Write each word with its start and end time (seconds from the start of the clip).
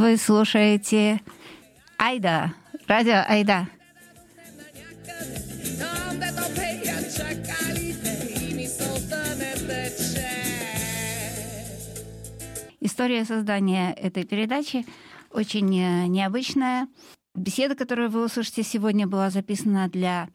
Вы 0.00 0.16
слушаете 0.16 1.20
Айда, 1.98 2.54
радио 2.88 3.22
Айда. 3.28 3.68
История 12.80 13.26
создания 13.26 13.92
этой 13.92 14.24
передачи 14.24 14.86
очень 15.32 15.78
э, 15.78 16.06
необычная. 16.06 16.88
Беседа, 17.34 17.74
которую 17.74 18.08
вы 18.08 18.24
услышите 18.24 18.62
сегодня, 18.62 19.06
была 19.06 19.28
записана 19.28 19.90
для 19.90 20.30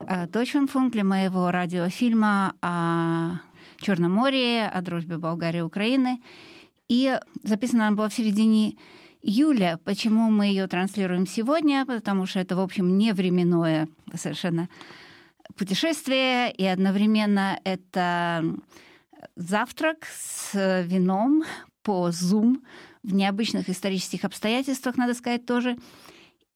Deutschlandfunk, 0.00 0.88
э, 0.88 0.90
для 0.90 1.04
моего 1.04 1.52
радиофильма 1.52 2.56
о 2.60 3.38
Черном 3.76 4.10
море, 4.10 4.66
о 4.66 4.82
дружбе 4.82 5.18
Болгарии 5.18 5.58
и 5.58 5.62
Украины. 5.62 6.20
И 6.88 7.16
записана 7.44 7.86
она 7.86 7.96
была 7.96 8.08
в 8.08 8.14
середине 8.14 8.76
июля. 9.24 9.80
Почему 9.84 10.30
мы 10.30 10.46
ее 10.46 10.66
транслируем 10.66 11.26
сегодня? 11.26 11.86
Потому 11.86 12.26
что 12.26 12.40
это, 12.40 12.56
в 12.56 12.60
общем, 12.60 12.98
не 12.98 13.12
временное 13.12 13.88
совершенно 14.14 14.68
путешествие, 15.56 16.52
и 16.52 16.64
одновременно 16.64 17.58
это 17.64 18.44
завтрак 19.36 20.06
с 20.06 20.82
вином 20.84 21.44
по 21.82 22.08
Zoom 22.08 22.62
в 23.02 23.14
необычных 23.14 23.68
исторических 23.68 24.24
обстоятельствах, 24.24 24.96
надо 24.96 25.14
сказать, 25.14 25.46
тоже. 25.46 25.76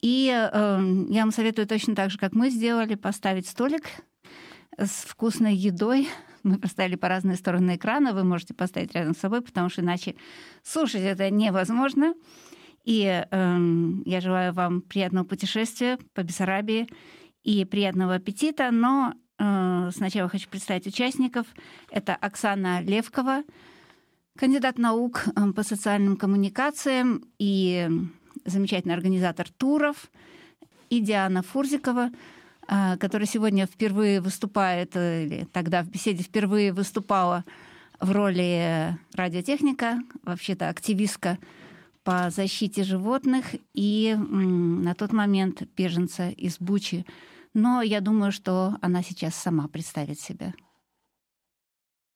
И 0.00 0.28
э, 0.28 1.04
я 1.10 1.22
вам 1.22 1.32
советую 1.32 1.66
точно 1.66 1.94
так 1.94 2.10
же, 2.10 2.18
как 2.18 2.32
мы 2.32 2.50
сделали, 2.50 2.94
поставить 2.94 3.48
столик 3.48 3.84
с 4.76 5.04
вкусной 5.04 5.54
едой. 5.54 6.08
Мы 6.44 6.58
поставили 6.58 6.96
по 6.96 7.08
разные 7.08 7.36
стороны 7.36 7.76
экрана, 7.76 8.12
вы 8.12 8.24
можете 8.24 8.54
поставить 8.54 8.94
рядом 8.94 9.14
с 9.14 9.18
собой, 9.18 9.42
потому 9.42 9.68
что 9.68 9.82
иначе 9.82 10.14
слушать 10.62 11.02
это 11.02 11.30
невозможно. 11.30 12.14
И 12.88 13.04
э, 13.04 13.58
я 14.06 14.20
желаю 14.22 14.54
вам 14.54 14.80
приятного 14.80 15.26
путешествия 15.26 15.98
по 16.14 16.22
Бессарабии 16.22 16.88
и 17.44 17.66
приятного 17.66 18.14
аппетита. 18.14 18.70
Но 18.70 19.12
э, 19.38 19.90
сначала 19.94 20.30
хочу 20.30 20.48
представить 20.48 20.86
участников. 20.86 21.46
Это 21.90 22.14
Оксана 22.14 22.80
Левкова, 22.80 23.42
кандидат 24.38 24.78
наук 24.78 25.26
э, 25.26 25.52
по 25.52 25.62
социальным 25.64 26.16
коммуникациям 26.16 27.24
и 27.38 27.90
замечательный 28.46 28.94
организатор 28.94 29.50
туров, 29.50 30.10
и 30.88 31.00
Диана 31.00 31.42
Фурзикова, 31.42 32.08
э, 32.68 32.96
которая 32.96 33.28
сегодня 33.28 33.66
впервые 33.66 34.22
выступает, 34.22 34.96
э, 34.96 35.26
или 35.26 35.46
тогда 35.52 35.82
в 35.82 35.90
беседе 35.90 36.22
впервые 36.22 36.72
выступала 36.72 37.44
в 38.00 38.10
роли 38.12 38.96
радиотехника, 39.12 39.98
вообще-то 40.22 40.70
активистка 40.70 41.36
по 42.08 42.30
защите 42.30 42.84
животных 42.84 43.44
и 43.74 44.16
на 44.16 44.94
тот 44.94 45.12
момент 45.12 45.60
беженца 45.76 46.30
из 46.30 46.58
Бучи. 46.58 47.04
Но 47.52 47.82
я 47.82 48.00
думаю, 48.00 48.32
что 48.32 48.76
она 48.80 49.02
сейчас 49.02 49.34
сама 49.34 49.68
представит 49.68 50.18
себя. 50.18 50.54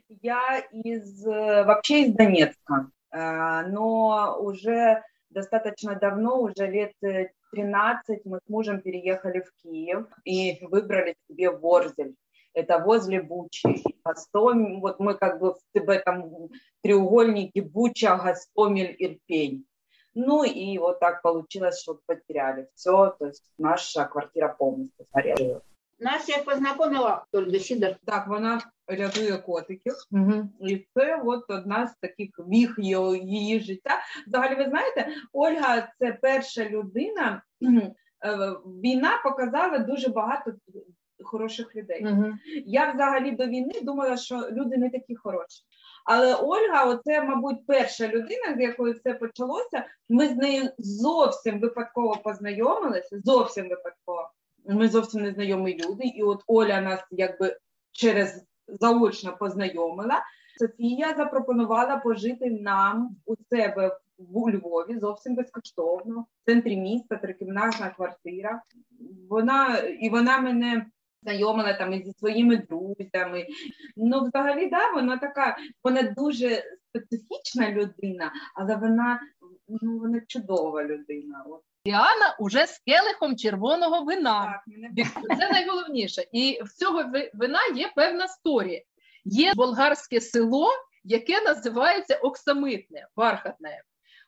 Я 0.08 0.60
из, 0.72 1.26
э, 1.26 1.64
вообще 1.64 2.04
из 2.04 2.14
Донецка, 2.14 2.90
э, 3.10 3.66
но 3.66 4.38
уже 4.40 5.02
достаточно 5.28 5.94
давно, 5.94 6.40
уже 6.40 6.66
лет 6.70 6.92
13, 7.52 8.16
э, 8.16 8.20
мы 8.24 8.38
с 8.38 8.48
мужем 8.48 8.80
переехали 8.80 9.40
в 9.40 9.62
Киев 9.62 10.06
и 10.24 10.58
выбрали 10.70 11.16
себе 11.28 11.50
Ворзель. 11.50 12.14
Это 12.54 12.78
возле 12.78 13.20
Бучи. 13.20 13.82
Гастомель, 14.02 14.80
вот 14.80 15.00
мы 15.00 15.12
как 15.18 15.38
бы 15.38 15.54
в 15.74 15.88
этом 15.90 16.48
треугольнике 16.82 17.60
Буча, 17.60 18.16
Гастомель, 18.16 18.96
Ирпень. 18.98 19.66
Ну 20.14 20.44
и 20.44 20.78
вот 20.78 21.00
так 21.00 21.22
получилось, 21.22 21.80
что 21.80 22.00
потеряли 22.06 22.68
все, 22.74 23.14
то 23.18 23.26
есть 23.26 23.44
наша 23.58 24.04
квартира 24.04 24.48
полностью 24.48 25.06
сгорела. 25.10 25.62
Нас 25.98 26.28
як 26.28 26.44
познайомила 26.44 27.24
Ольга 27.32 27.58
Сідор. 27.58 27.96
Так, 28.04 28.28
вона 28.28 28.60
рятує 28.86 29.36
котиків, 29.38 29.94
угу. 30.10 30.48
і 30.60 30.86
це 30.94 31.22
от 31.24 31.44
одна 31.48 31.86
з 31.86 31.96
таких 32.00 32.30
віх 32.38 32.74
її, 32.78 33.20
її 33.24 33.60
життя. 33.60 34.00
Взагалі, 34.26 34.54
ви 34.54 34.64
знаєте, 34.64 35.08
Ольга 35.32 35.92
це 35.98 36.18
перша 36.22 36.64
людина. 36.68 37.42
Е, 37.62 38.50
війна 38.82 39.20
показала 39.24 39.78
дуже 39.78 40.08
багато 40.08 40.52
хороших 41.22 41.76
людей. 41.76 42.06
Угу. 42.06 42.26
Я 42.66 42.92
взагалі 42.92 43.30
до 43.30 43.46
війни 43.46 43.80
думала, 43.82 44.16
що 44.16 44.48
люди 44.50 44.76
не 44.76 44.90
такі 44.90 45.16
хороші. 45.16 45.62
Але 46.04 46.34
Ольга, 46.34 46.84
оце, 46.84 47.24
мабуть, 47.24 47.66
перша 47.66 48.08
людина, 48.08 48.54
з 48.56 48.60
якою 48.60 48.94
це 48.94 49.14
почалося. 49.14 49.84
Ми 50.08 50.28
з 50.28 50.36
нею 50.36 50.70
зовсім 50.78 51.60
випадково 51.60 52.16
познайомилися, 52.24 53.20
зовсім 53.24 53.68
випадково. 53.68 54.30
Ми 54.66 54.88
зовсім 54.88 55.22
незнайомі 55.22 55.74
люди, 55.74 56.04
і 56.04 56.22
от 56.22 56.42
Оля 56.46 56.80
нас 56.80 57.00
якби 57.10 57.56
через 57.92 58.44
заочно 58.68 59.36
познайомила. 59.36 60.22
Софія 60.58 61.14
запропонувала 61.16 61.96
пожити 61.96 62.50
нам 62.50 63.16
у 63.26 63.34
себе 63.50 63.98
у 64.18 64.50
Львові 64.50 64.98
зовсім 64.98 65.34
безкоштовно, 65.34 66.26
в 66.42 66.46
центрі 66.46 66.76
міста, 66.76 67.16
трикімнатна 67.16 67.90
квартира. 67.90 68.62
Вона 69.28 69.78
і 69.78 70.10
вона 70.10 70.38
мене 70.38 70.86
знайомила 71.22 71.72
там 71.72 72.02
зі 72.02 72.12
своїми 72.12 72.56
друзями. 72.56 73.46
Ну, 73.96 74.24
взагалі, 74.24 74.66
да, 74.66 74.92
вона 74.92 75.16
така, 75.16 75.56
вона 75.84 76.02
дуже 76.02 76.64
специфічна 76.88 77.70
людина, 77.70 78.32
але 78.54 78.76
вона 78.76 79.20
ну, 79.68 79.98
вона 79.98 80.20
чудова 80.28 80.84
людина. 80.84 81.44
От. 81.48 81.60
Діана 81.86 82.36
уже 82.38 82.66
з 82.66 82.78
келихом 82.78 83.36
червоного 83.36 84.04
вина. 84.04 84.62
Так, 84.96 85.38
Це 85.38 85.50
найголовніше. 85.50 86.24
І 86.32 86.60
в 86.64 86.72
цього 86.72 87.04
вина 87.34 87.58
є 87.74 87.92
певна 87.96 88.28
сторія. 88.28 88.82
Є 89.24 89.52
болгарське 89.54 90.20
село, 90.20 90.68
яке 91.04 91.40
називається 91.40 92.16
Оксамитне, 92.16 93.06
Бархатне. 93.16 93.82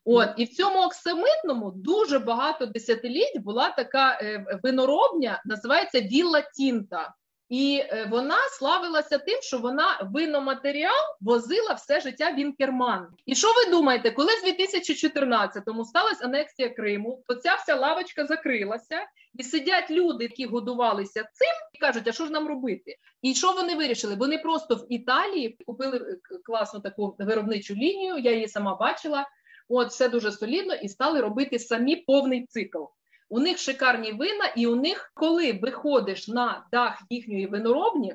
От 0.05 0.29
і 0.37 0.45
в 0.45 0.49
цьому 0.49 0.83
оксамитному 0.83 1.71
дуже 1.71 2.19
багато 2.19 2.67
десятиліть 2.67 3.39
була 3.39 3.71
така 3.71 4.19
е, 4.23 4.47
виноробня, 4.63 5.43
називається 5.45 6.01
Вілла 6.01 6.41
Тінта. 6.41 7.15
І 7.49 7.83
е, 7.85 8.09
вона 8.11 8.37
славилася 8.59 9.19
тим, 9.19 9.43
що 9.43 9.59
вона 9.59 10.09
виноматеріал 10.13 11.05
возила 11.21 11.73
все 11.73 12.01
життя 12.01 12.31
в 12.31 12.39
Інкерман. 12.39 13.09
І 13.27 13.35
що 13.35 13.49
ви 13.49 13.71
думаєте, 13.71 14.11
коли 14.11 14.29
в 14.33 14.47
2014-му 14.47 15.85
сталася 15.85 16.25
анексія 16.25 16.69
Криму, 16.69 17.23
то 17.27 17.35
ця 17.35 17.55
вся 17.55 17.75
лавочка 17.75 18.27
закрилася, 18.27 19.01
і 19.35 19.43
сидять 19.43 19.91
люди, 19.91 20.25
які 20.25 20.47
годувалися 20.47 21.21
цим, 21.21 21.55
і 21.73 21.79
кажуть, 21.79 22.09
а 22.09 22.13
що 22.13 22.27
ж 22.27 22.33
нам 22.33 22.49
робити? 22.49 22.97
І 23.23 23.35
що 23.35 23.53
вони 23.53 23.75
вирішили? 23.75 24.15
Вони 24.15 24.39
просто 24.39 24.75
в 24.75 24.87
Італії 24.93 25.59
купили 25.67 25.99
е, 25.99 26.19
класну 26.45 26.81
таку 26.81 27.17
виробничу 27.19 27.75
лінію. 27.75 28.19
Я 28.19 28.33
її 28.33 28.49
сама 28.49 28.75
бачила. 28.75 29.27
От 29.69 29.89
все 29.89 30.09
дуже 30.09 30.33
солідно, 30.33 30.75
і 30.75 30.89
стали 30.89 31.21
робити 31.21 31.59
самі 31.59 31.97
повний 31.97 32.47
цикл. 32.47 32.83
У 33.29 33.41
них 33.41 33.59
шикарні 33.59 34.13
вина, 34.13 34.53
і 34.57 34.67
у 34.67 34.77
них, 34.77 35.13
коли 35.15 35.53
виходиш 35.53 36.29
на 36.29 36.67
дах 36.73 37.03
їхньої 37.11 37.47
виноробні, 37.47 38.15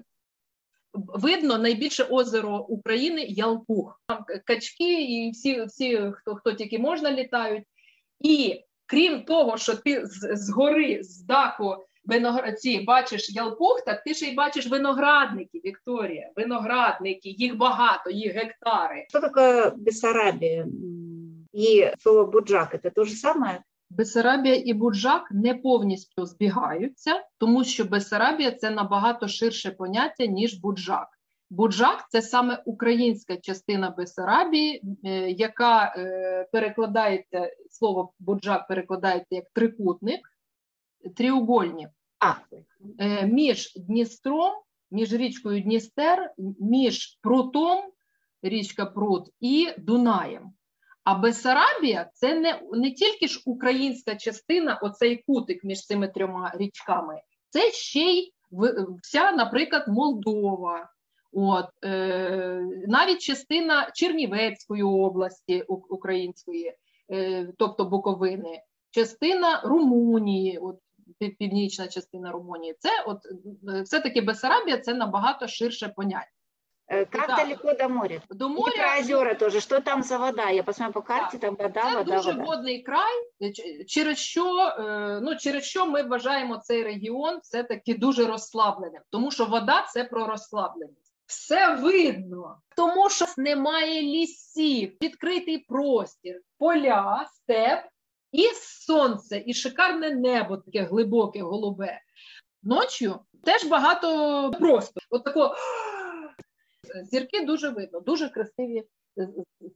видно 0.93 1.57
найбільше 1.57 2.03
озеро 2.03 2.65
України 2.69 3.25
Ялпух. 3.29 4.01
Там 4.07 4.25
качки 4.45 5.03
і 5.03 5.31
всі, 5.31 5.63
всі 5.63 6.11
хто 6.15 6.35
хто 6.35 6.53
тільки 6.53 6.79
можна, 6.79 7.11
літають. 7.11 7.63
І 8.19 8.63
крім 8.85 9.23
того, 9.23 9.57
що 9.57 9.75
ти 9.75 10.01
з, 10.05 10.49
гори, 10.49 11.03
з 11.03 11.21
даху 11.21 11.75
виноградці 12.05 12.79
бачиш 12.79 13.29
ялпух, 13.29 13.81
так 13.85 14.03
ти 14.03 14.13
ще 14.13 14.25
й 14.25 14.33
бачиш 14.33 14.67
виноградники, 14.67 15.61
Вікторія. 15.65 16.31
Виноградники, 16.35 17.29
їх 17.29 17.57
багато, 17.57 18.09
їх 18.09 18.33
гектари. 18.33 19.05
Що 19.09 19.19
таке 19.19 19.71
Бессарабія? 19.77 20.65
І 21.59 21.91
слово 21.99 22.25
буджак 22.25 22.81
це 22.81 22.89
те 22.89 23.03
ж 23.03 23.15
саме? 23.15 23.63
Бесарабія 23.89 24.55
і 24.65 24.73
Буджак 24.73 25.31
не 25.31 25.55
повністю 25.55 26.25
збігаються, 26.25 27.23
тому 27.37 27.63
що 27.63 27.85
Бесарабія 27.85 28.51
це 28.51 28.69
набагато 28.69 29.27
ширше 29.27 29.71
поняття, 29.71 30.25
ніж 30.25 30.53
Буджак. 30.53 31.07
Буджак 31.49 32.05
це 32.09 32.21
саме 32.21 32.63
українська 32.65 33.37
частина 33.37 33.89
Бесарабії, 33.89 34.81
е, 35.05 35.29
яка 35.29 35.93
е, 35.97 36.47
перекладається 36.51 37.51
слово 37.69 38.13
буджак 38.19 38.67
перекладається 38.67 39.35
як 39.35 39.45
трикутник, 39.53 40.19
тріугольник. 41.15 41.89
А 42.19 42.33
е, 42.99 43.27
між 43.27 43.73
Дністром, 43.75 44.53
між 44.91 45.13
річкою 45.13 45.61
Дністер, 45.61 46.33
між 46.59 47.19
прутом, 47.21 47.79
річка 48.41 48.85
Прут 48.85 49.29
і 49.39 49.69
Дунаєм. 49.77 50.53
А 51.09 51.13
Бесарабія 51.13 52.09
це 52.13 52.35
не 52.35 52.61
не 52.71 52.91
тільки 52.91 53.27
ж 53.27 53.41
українська 53.45 54.15
частина, 54.15 54.79
оцей 54.81 55.23
кутик 55.27 55.63
між 55.63 55.85
цими 55.85 56.07
трьома 56.07 56.51
річками, 56.55 57.21
це 57.49 57.71
ще 57.71 57.99
й 57.99 58.33
вся, 59.03 59.31
наприклад, 59.31 59.87
Молдова, 59.87 60.89
от, 61.31 61.65
е, 61.85 62.61
навіть 62.87 63.21
частина 63.21 63.91
Чернівецької 63.93 64.83
області 64.83 65.63
української, 65.67 66.73
тобто 67.57 67.85
Буковини, 67.85 68.61
частина 68.91 69.61
Румунії, 69.63 70.57
от 70.57 70.79
північна 71.39 71.87
частина 71.87 72.31
Румунії. 72.31 72.75
Це 72.79 72.89
от 73.07 73.19
все-таки 73.83 74.21
Бессарабія 74.21 74.77
це 74.77 74.93
набагато 74.93 75.47
ширше 75.47 75.93
поняття. 75.95 76.38
Как 76.89 77.27
да. 77.27 77.35
далеко 77.35 77.73
до 77.73 77.89
моря? 77.89 78.21
До 78.29 78.49
моря. 78.49 78.71
И 78.73 78.77
про 78.77 78.99
озера 78.99 79.35
тоже. 79.35 79.59
Что 79.59 79.79
там 79.79 80.03
за 80.03 80.17
вода? 80.17 80.49
Я 80.49 80.63
посмотрю 80.63 80.93
по 80.93 81.01
карті, 81.01 81.37
да. 81.37 81.47
там 81.47 81.55
вода, 81.55 81.83
це 81.83 81.97
вода, 81.97 82.15
дуже 82.15 82.31
вода. 82.31 82.43
водний 82.43 82.81
край, 82.81 83.13
через 83.87 84.17
що, 84.17 84.75
ну, 85.21 85.35
через 85.35 85.63
що 85.63 85.85
ми 85.85 86.03
вважаємо 86.03 86.57
цей 86.57 86.83
регіон 86.83 87.39
все-таки 87.43 87.93
дуже 87.93 88.25
розслабленим, 88.25 89.01
тому 89.09 89.31
що 89.31 89.45
вода 89.45 89.85
це 89.93 90.03
про 90.03 90.27
розслабленість. 90.27 91.13
Все 91.25 91.75
видно, 91.75 92.57
тому 92.75 93.09
що 93.09 93.25
немає 93.37 94.01
лісів, 94.01 94.97
відкритий 95.01 95.57
простір, 95.57 96.41
поля, 96.57 97.27
степ 97.33 97.79
і 98.31 98.47
сонце, 98.55 99.43
і 99.45 99.53
шикарне 99.53 100.11
небо, 100.11 100.57
таке 100.57 100.83
глибоке, 100.83 101.41
голубе. 101.41 102.01
Ночі 102.63 103.11
теж 103.43 103.65
багато 103.65 104.51
просто. 104.59 105.01
От 105.09 105.23
такого 105.23 105.55
зірки 107.03 107.45
дуже 107.45 107.69
видно, 107.69 107.99
дуже 107.99 108.29
красиві 108.29 108.83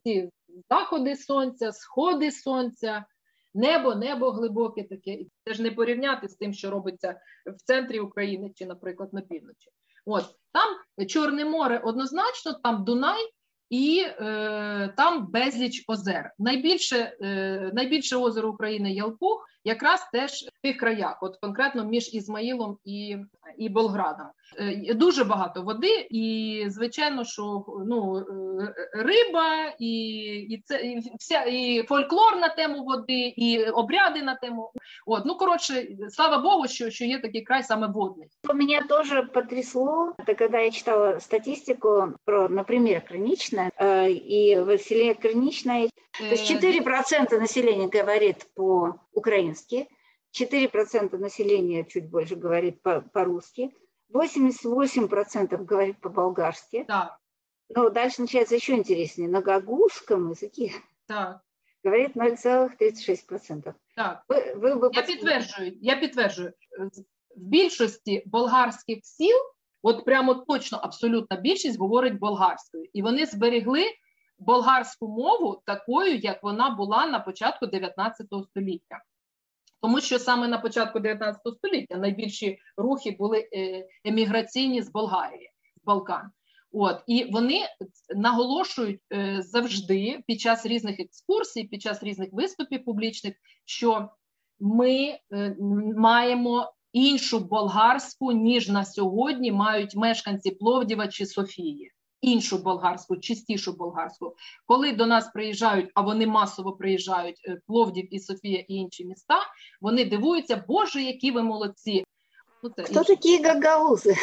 ці 0.04 0.30
заходи 0.69 1.15
сонця, 1.15 1.71
сходи 1.71 2.31
сонця, 2.31 3.06
небо, 3.54 3.95
небо 3.95 4.31
глибоке 4.31 4.83
таке. 4.83 5.12
І 5.12 5.31
це 5.45 5.54
ж 5.54 5.62
не 5.62 5.71
порівняти 5.71 6.27
з 6.27 6.36
тим, 6.36 6.54
що 6.54 6.69
робиться 6.69 7.19
в 7.45 7.62
центрі 7.63 8.00
України 8.00 8.51
чи, 8.56 8.65
наприклад, 8.65 9.13
на 9.13 9.21
півночі. 9.21 9.69
От 10.06 10.25
там 10.51 11.07
Чорне 11.07 11.45
море 11.45 11.81
однозначно, 11.83 12.54
там 12.54 12.83
Дунай. 12.83 13.30
І 13.69 14.06
е, 14.07 14.94
там 14.98 15.27
безліч 15.31 15.83
озер. 15.88 16.33
Найбільше 16.39 17.18
е, 17.21 17.71
найбільше 17.74 18.18
озеро 18.18 18.50
України 18.50 18.94
Ялпух, 18.94 19.48
якраз 19.63 20.09
теж 20.12 20.31
в 20.31 20.62
тих 20.62 20.77
краях, 20.77 21.24
от 21.24 21.38
конкретно 21.38 21.86
між 21.86 22.13
Ізмаїлом 22.13 22.77
і 22.86 23.18
і 23.57 23.69
Болградом. 23.69 24.27
Е, 24.60 24.94
дуже 24.94 25.24
багато 25.24 25.62
води, 25.62 26.08
і 26.10 26.66
звичайно, 26.68 27.24
що 27.24 27.66
ну 27.88 28.18
е, 28.18 28.74
риба, 28.94 29.74
і 29.80 29.96
і 30.50 30.64
це 30.66 30.82
і 30.82 31.02
вся 31.20 31.44
і 31.44 31.84
фольклор 31.88 32.38
на 32.38 32.50
тему 32.50 32.84
води, 32.84 33.34
і 33.38 33.66
обряди 33.66 34.22
на 34.22 34.36
тему. 34.36 34.72
От 35.06 35.26
ну 35.26 35.36
коротше, 35.36 35.88
слава 36.10 36.38
Богу, 36.38 36.68
що 36.68 36.90
що 36.90 37.06
є 37.06 37.20
такий 37.20 37.42
край 37.42 37.64
саме 37.64 37.88
водний. 37.88 38.28
Меня 38.54 38.82
тоже 38.90 39.24
потрясло, 39.24 40.14
это 40.18 40.36
когда 40.36 40.60
я 40.60 40.72
читала 40.72 41.20
статистику 41.20 42.14
про, 42.26 42.50
например, 42.50 43.02
Криничное, 43.02 43.72
э, 43.78 44.10
и 44.10 44.60
в 44.60 44.78
селе 44.78 45.14
Криничное, 45.14 45.90
то 46.20 46.26
есть 46.26 46.52
4% 46.52 47.40
населения 47.40 47.88
говорит 47.88 48.48
по-украински, 48.56 49.88
4% 50.32 51.18
населения 51.18 51.86
чуть 51.86 52.10
больше 52.10 52.36
говорит 52.36 52.82
по-русски, 53.14 53.72
88% 54.13 55.65
говорит 55.65 56.00
по-болгарски. 56.00 56.86
Да. 56.88 57.18
Но 57.69 57.89
дальше 57.89 58.21
начинается 58.21 58.56
еще 58.56 58.74
интереснее. 58.74 59.30
На 59.30 59.42
гагузском 59.42 60.30
языке 60.30 60.71
да. 61.07 61.42
говорит 61.83 62.15
0,36%. 62.15 63.74
Так. 63.95 64.24
Ви, 64.30 64.54
ви, 64.54 64.74
ви 64.74 64.89
я 64.94 65.01
підтверджую, 65.01 65.77
я 65.81 65.95
підтверджую. 65.95 66.54
В 67.36 67.39
більшості 67.39 68.24
болгарських 68.25 69.00
сіл, 69.04 69.38
от 69.81 70.06
прямо 70.06 70.33
точно 70.33 70.77
абсолютна 70.77 71.38
більшість 71.38 71.80
говорить 71.80 72.19
болгарською. 72.19 72.88
І 72.94 73.01
вони 73.01 73.25
зберегли 73.25 73.86
болгарську 74.39 75.07
мову 75.07 75.62
такою, 75.66 76.18
як 76.18 76.44
вона 76.44 76.69
була 76.69 77.06
на 77.07 77.19
початку 77.19 77.68
19 77.68 78.27
століття. 78.50 79.01
Тому 79.83 80.01
що 80.01 80.19
саме 80.19 80.47
на 80.47 80.57
початку 80.57 81.00
19 81.00 81.41
століття 81.57 81.97
найбільші 81.97 82.57
рухи 82.77 83.15
були 83.19 83.47
еміграційні 84.06 84.81
з 84.81 84.91
Болгарії, 84.91 85.50
з 85.81 85.85
Балкан. 85.85 86.31
От 86.71 87.03
і 87.07 87.30
вони 87.31 87.59
наголошують 88.15 89.01
е, 89.13 89.41
завжди 89.41 90.24
під 90.27 90.39
час 90.39 90.65
різних 90.65 91.00
екскурсій, 91.00 91.63
під 91.63 91.81
час 91.81 92.03
різних 92.03 92.30
виступів 92.31 92.85
публічних, 92.85 93.33
що 93.65 94.09
ми 94.59 95.19
е, 95.33 95.56
маємо 95.97 96.74
іншу 96.94 97.39
болгарську, 97.39 98.31
ніж 98.31 98.69
на 98.69 98.85
сьогодні 98.85 99.51
мають 99.51 99.95
мешканці 99.95 100.51
Пловдіва 100.51 101.07
чи 101.07 101.25
Софії. 101.25 101.91
Іншу 102.24 102.58
болгарську, 102.58 103.18
чистішу 103.18 103.74
болгарську, 103.74 104.36
коли 104.66 104.94
до 104.94 105.06
нас 105.06 105.31
приїжджають, 105.34 105.92
а 105.94 106.02
вони 106.02 106.28
масово 106.28 106.72
приїжджають 106.72 107.42
е, 107.48 107.62
Пловдів 107.68 108.14
і 108.16 108.20
Софія 108.20 108.60
і 108.60 108.74
інші 108.74 109.06
міста. 109.06 109.40
Вони 109.81 110.06
дивуються, 110.06 110.64
Боже, 110.68 111.02
які 111.02 111.31
ви 111.31 111.44
молодці! 111.44 112.04
Ну, 112.64 112.70
це 112.75 112.84
Хто 112.84 113.04
такі 113.04 113.44
гагаузи? 113.44 114.16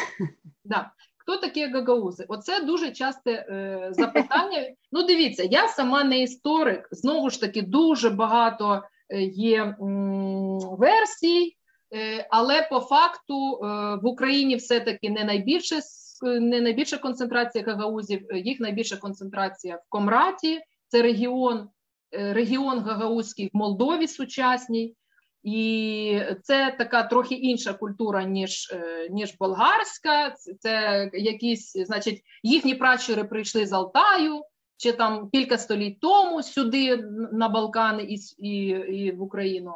Да. 0.65 0.91
Хто 1.17 1.37
такі 1.37 1.67
гагаузи? 1.67 2.25
Оце 2.29 2.61
дуже 2.61 2.91
часте 2.91 3.31
е, 3.33 3.89
запитання. 3.91 4.71
Ну, 4.93 5.03
дивіться, 5.03 5.43
я 5.43 5.69
сама 5.69 6.05
не 6.05 6.23
історик. 6.23 6.89
Знову 6.91 7.31
ж 7.31 7.41
таки, 7.41 7.63
дуже 7.63 8.11
багато 8.11 8.83
е, 9.09 9.23
є 9.23 9.63
м, 9.63 10.59
версій, 10.59 11.57
е, 11.95 12.27
але 12.31 12.69
по 12.71 12.81
факту 12.81 13.59
в 14.03 14.07
Україні 14.07 14.57
все-таки 14.57 15.11
не 15.11 15.25
найбільше 15.25 15.81
не 16.23 16.61
найбільша 16.61 16.99
концентрація 16.99 17.65
гагаузів, 17.65 18.27
їх 18.35 18.61
найбільша 18.61 18.97
концентрація 18.97 19.77
в 19.77 19.83
Комраті, 19.89 20.61
це 20.89 21.03
регіон, 21.03 21.69
е, 22.15 22.33
регіон 22.33 22.79
Гагаузький 22.79 23.51
в 23.53 23.57
Молдові 23.57 24.09
сучасній. 24.09 24.95
І 25.43 26.21
це 26.43 26.75
така 26.79 27.03
трохи 27.03 27.35
інша 27.35 27.73
культура, 27.73 28.25
ніж 28.25 28.71
е, 28.73 29.09
ніж 29.11 29.37
болгарська. 29.39 30.35
Це 30.59 31.11
якісь, 31.13 31.73
значить, 31.87 32.23
їхні 32.43 32.75
пращури 32.75 33.25
прийшли 33.25 33.67
з 33.67 33.73
Алтаю 33.73 34.43
чи 34.77 34.93
там 34.93 35.31
кілька 35.31 35.59
століть 35.59 36.01
тому 36.01 36.43
сюди 36.43 36.97
на 37.33 37.49
Балкани 37.49 38.03
і, 38.03 38.19
і, 38.39 38.67
і 38.69 39.13
в 39.13 39.23
Україну. 39.23 39.75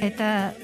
Это 0.00 0.54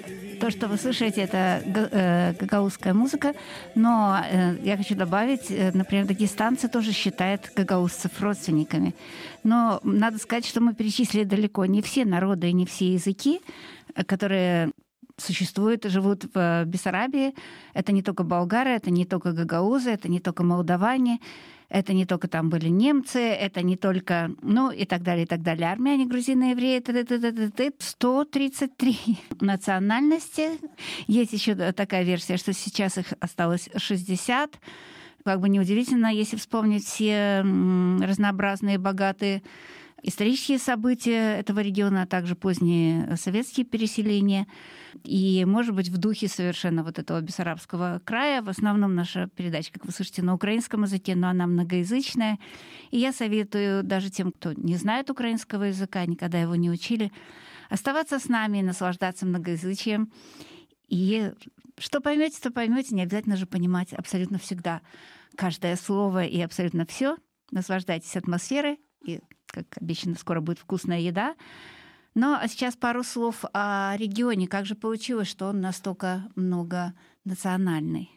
то, 0.40 0.50
что 0.50 0.66
вы 0.66 0.76
слышите, 0.76 1.20
это 1.20 1.62
э, 1.64 2.34
гагаузская 2.40 2.94
музыка, 2.94 3.34
но 3.76 4.18
э, 4.28 4.56
я 4.64 4.76
хочу 4.76 4.96
добавить, 4.96 5.50
э, 5.50 5.70
например, 5.72 6.06
дагестанцы 6.06 6.68
тоже 6.68 6.90
считают 6.90 7.52
гагаузцев 7.54 8.20
родственниками. 8.20 8.96
Но 9.44 9.78
надо 9.84 10.18
сказать, 10.18 10.44
что 10.44 10.60
мы 10.60 10.74
перечислили 10.74 11.22
далеко 11.22 11.64
не 11.66 11.80
все 11.82 12.04
народы 12.04 12.48
и 12.48 12.52
не 12.52 12.66
все 12.66 12.94
языки, 12.94 13.40
которые 14.06 14.72
существуют 15.22 15.86
и 15.86 15.88
живут 15.88 16.24
в 16.34 16.64
Бессарабии. 16.66 17.34
Это 17.74 17.92
не 17.92 18.02
только 18.02 18.24
болгары, 18.24 18.70
это 18.70 18.90
не 18.90 19.04
только 19.04 19.32
гагаузы, 19.32 19.90
это 19.90 20.08
не 20.08 20.20
только 20.20 20.42
молдаване, 20.42 21.20
это 21.72 21.94
не 21.94 22.04
только 22.04 22.28
там 22.28 22.50
были 22.50 22.68
немцы, 22.68 23.18
это 23.18 23.62
не 23.62 23.76
только, 23.76 24.30
ну 24.42 24.70
и 24.70 24.84
так 24.84 25.02
далее, 25.02 25.24
и 25.24 25.26
так 25.26 25.42
далее. 25.42 25.72
Армяне, 25.72 26.06
грузины, 26.06 26.50
евреи, 26.50 26.80
-т 26.80 26.92
-т 26.92 27.06
-т 27.06 27.52
-т, 27.56 27.74
133 27.78 28.98
национальности. 29.40 30.50
Есть 31.06 31.32
еще 31.32 31.54
такая 31.72 32.04
версия, 32.04 32.36
что 32.36 32.52
сейчас 32.52 32.98
их 32.98 33.14
осталось 33.20 33.70
60. 33.76 34.58
Как 35.24 35.40
бы 35.40 35.48
неудивительно, 35.48 36.12
если 36.12 36.36
вспомнить 36.36 36.84
все 36.84 37.40
разнообразные, 37.42 38.78
богатые 38.78 39.42
исторические 40.02 40.58
события 40.58 41.38
этого 41.38 41.60
региона, 41.60 42.02
а 42.02 42.06
также 42.06 42.34
поздние 42.34 43.16
советские 43.16 43.64
переселения. 43.64 44.46
И, 45.04 45.44
может 45.46 45.74
быть, 45.74 45.88
в 45.88 45.96
духе 45.96 46.28
совершенно 46.28 46.82
вот 46.82 46.98
этого 46.98 47.20
бессарабского 47.20 48.02
края. 48.04 48.42
В 48.42 48.48
основном 48.48 48.94
наша 48.94 49.28
передача, 49.36 49.72
как 49.72 49.86
вы 49.86 49.92
слышите, 49.92 50.22
на 50.22 50.34
украинском 50.34 50.82
языке, 50.82 51.14
но 51.14 51.28
она 51.28 51.46
многоязычная. 51.46 52.38
И 52.90 52.98
я 52.98 53.12
советую 53.12 53.84
даже 53.84 54.10
тем, 54.10 54.32
кто 54.32 54.52
не 54.52 54.76
знает 54.76 55.08
украинского 55.08 55.64
языка, 55.64 56.04
никогда 56.04 56.40
его 56.40 56.56
не 56.56 56.70
учили, 56.70 57.12
оставаться 57.70 58.18
с 58.18 58.28
нами 58.28 58.58
и 58.58 58.62
наслаждаться 58.62 59.24
многоязычием. 59.24 60.12
И 60.88 61.32
что 61.78 62.00
поймете, 62.00 62.38
то 62.40 62.50
поймете, 62.50 62.94
не 62.94 63.02
обязательно 63.02 63.36
же 63.36 63.46
понимать 63.46 63.92
абсолютно 63.92 64.38
всегда 64.38 64.82
каждое 65.36 65.76
слово 65.76 66.24
и 66.24 66.40
абсолютно 66.40 66.84
все. 66.84 67.16
Наслаждайтесь 67.50 68.16
атмосферой 68.16 68.78
и 69.04 69.20
как 69.52 69.66
обещано, 69.80 70.16
скоро 70.16 70.40
будет 70.40 70.58
вкусная 70.58 70.98
еда. 70.98 71.36
Но 72.14 72.40
сейчас 72.48 72.76
пару 72.76 73.04
слов 73.04 73.44
о 73.52 73.94
регионе. 73.96 74.46
Как 74.48 74.66
же 74.66 74.74
получилось, 74.74 75.28
что 75.28 75.46
он 75.46 75.60
настолько 75.60 76.24
многонаціональний? 76.36 78.10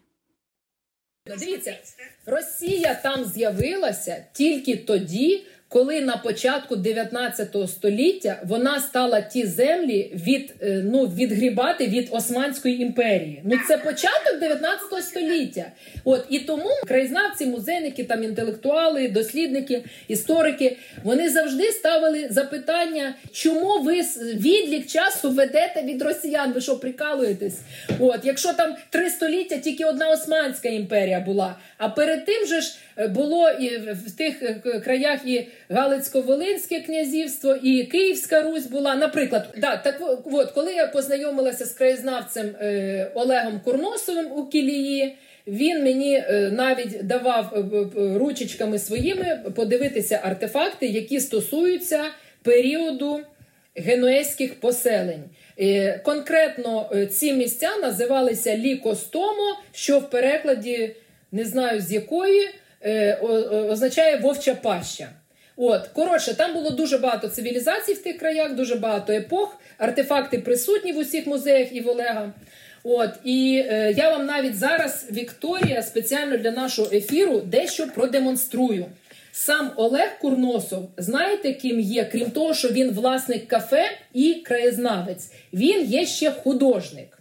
Дивіться, 1.40 1.78
Росія 2.26 2.96
там 2.96 3.26
з'явилася 3.26 4.26
тільки 4.34 4.78
тоді, 4.78 5.48
коли 5.70 6.02
на 6.02 6.18
початку 6.18 6.76
19 6.76 7.56
століття 7.68 8.40
вона 8.44 8.80
стала 8.80 9.22
ті 9.22 9.46
землі 9.46 10.12
від 10.14 10.54
е, 10.62 10.84
ну 10.86 11.06
відгрібати 11.06 11.88
від 11.88 12.08
Османської 12.12 12.82
імперії. 12.82 13.42
Ну 13.44 13.56
це 13.68 13.78
початок 13.78 14.40
19 14.40 15.04
століття. 15.04 15.66
От 16.04 16.26
і 16.30 16.40
тому 16.40 16.70
краєзнавці, 16.88 17.46
музейники, 17.46 18.04
там 18.04 18.24
інтелектуали, 18.24 19.08
дослідники, 19.08 19.84
історики 20.08 20.78
вони 21.04 21.30
завжди 21.30 21.64
ставили 21.64 22.28
запитання, 22.30 23.16
чому 23.32 23.80
ви 23.80 24.02
відлік 24.34 24.88
часу 24.88 25.32
ведете 25.32 25.84
від 25.84 26.02
росіян? 26.02 26.54
Ви 26.54 26.62
що 26.62 26.80
прикалуєтесь? 26.80 27.60
От 28.00 28.20
якщо 28.24 28.54
там 28.54 28.76
три 28.90 29.10
століття 29.10 29.58
тільки 29.58 29.86
одна 29.86 30.10
Османська 30.10 30.70
імперія 30.70 31.20
була, 31.20 31.56
а 31.78 31.90
перед 31.90 32.26
тим 32.26 32.48
же 32.48 32.62
ж 32.62 32.78
було 32.98 33.50
і 33.50 33.78
в 33.78 34.12
тих 34.18 34.44
е, 34.44 34.80
краях 34.80 35.20
і 35.26 35.48
Галицько-Волинське 35.70 36.80
князівство, 36.80 37.56
і 37.64 37.84
Київська 37.84 38.42
Русь 38.42 38.66
була. 38.66 38.96
Наприклад, 38.96 39.54
да, 39.58 39.78
так 39.78 40.02
от, 40.26 40.52
коли 40.52 40.74
я 40.74 40.88
познайомилася 40.88 41.66
з 41.66 41.72
краєзнавцем 41.72 42.56
е, 42.62 43.12
Олегом 43.14 43.62
Курносовим 43.64 44.32
у 44.32 44.46
Кілії. 44.46 45.16
Він 45.48 45.84
мені 45.84 46.16
е, 46.16 46.52
навіть 46.54 47.08
давав 47.08 47.54
ручечками 47.96 48.80
своїми 48.80 49.40
подивитися 49.56 50.20
артефакти, 50.24 50.88
які 50.88 51.20
стосуються 51.20 52.04
періоду 52.42 53.20
генуезьких 53.76 54.60
поселень. 54.60 55.24
Конкретно 56.04 56.92
ці 57.12 57.34
місця 57.34 57.70
називалися 57.82 58.58
Лікостомо, 58.58 59.58
що 59.74 60.00
в 60.00 60.10
перекладі 60.10 60.96
не 61.32 61.46
знаю 61.46 61.82
з 61.82 61.92
якої 61.92 62.50
означає 63.70 64.18
вовча 64.18 64.56
паща. 64.56 65.10
От, 65.58 65.88
коротше, 65.88 66.34
там 66.34 66.54
було 66.54 66.70
дуже 66.70 66.98
багато 66.98 67.28
цивілізацій 67.28 67.94
в 67.94 68.04
тих 68.04 68.18
краях, 68.18 68.56
дуже 68.56 68.76
багато 68.76 69.14
епох. 69.14 69.58
Артефакти 69.78 70.40
присутні 70.40 70.92
в 70.92 70.98
усіх 70.98 71.28
музеях 71.28 71.68
і 71.72 71.82
в 71.82 71.90
Олега. 71.90 72.34
От 72.84 73.10
і 73.24 73.66
е, 73.70 73.94
я 73.98 74.10
вам 74.10 74.26
навіть 74.26 74.58
зараз, 74.58 75.08
Вікторія, 75.12 75.82
спеціально 75.82 76.38
для 76.38 76.52
нашого 76.52 76.90
ефіру 76.94 77.40
дещо 77.40 77.88
продемонструю. 77.88 78.86
Сам 79.32 79.72
Олег 79.76 80.20
Курносов, 80.22 80.90
знаєте, 80.98 81.54
ким 81.54 81.80
є, 81.80 82.06
крім 82.06 82.32
того, 82.32 82.54
що 82.54 82.68
він 82.70 82.92
власник 82.92 83.48
кафе 83.48 83.92
і 84.14 84.34
краєзнавець. 84.34 85.32
Він 85.54 85.86
є 85.86 86.06
ще 86.06 86.32
художник. 86.32 87.15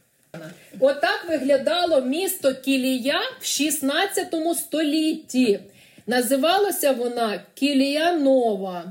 Отак 0.80 1.26
виглядало 1.28 2.00
місто 2.00 2.54
Кілія 2.54 3.20
в 3.40 3.46
16 3.46 4.34
столітті. 4.56 5.60
Називалася 6.06 6.92
вона 6.92 7.40
Кілія 7.54 8.12
Нова. 8.12 8.84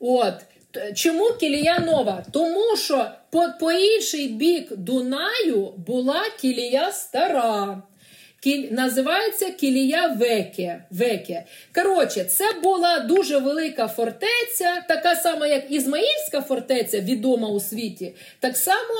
От. 0.00 0.34
Чому 0.94 1.30
Кілія 1.30 1.78
Нова? 1.78 2.24
Тому 2.32 2.76
що 2.76 3.10
по, 3.30 3.48
по 3.60 3.72
інший 3.72 4.28
бік 4.28 4.76
Дунаю 4.76 5.72
була 5.86 6.22
Кілія 6.40 6.92
Стара. 6.92 7.82
Кіль, 8.40 8.68
називається 8.70 9.50
Кілія 9.50 10.06
Веке. 10.06 10.84
Веке. 10.90 11.44
Коротше, 11.74 12.24
це 12.24 12.44
була 12.62 12.98
дуже 12.98 13.38
велика 13.38 13.88
фортеця, 13.88 14.84
така 14.88 15.16
сама, 15.16 15.46
як 15.46 15.70
Ізмаїльська 15.70 16.40
фортеця, 16.40 17.00
відома 17.00 17.48
у 17.48 17.60
світі. 17.60 18.14
Так 18.40 18.56
само 18.56 18.94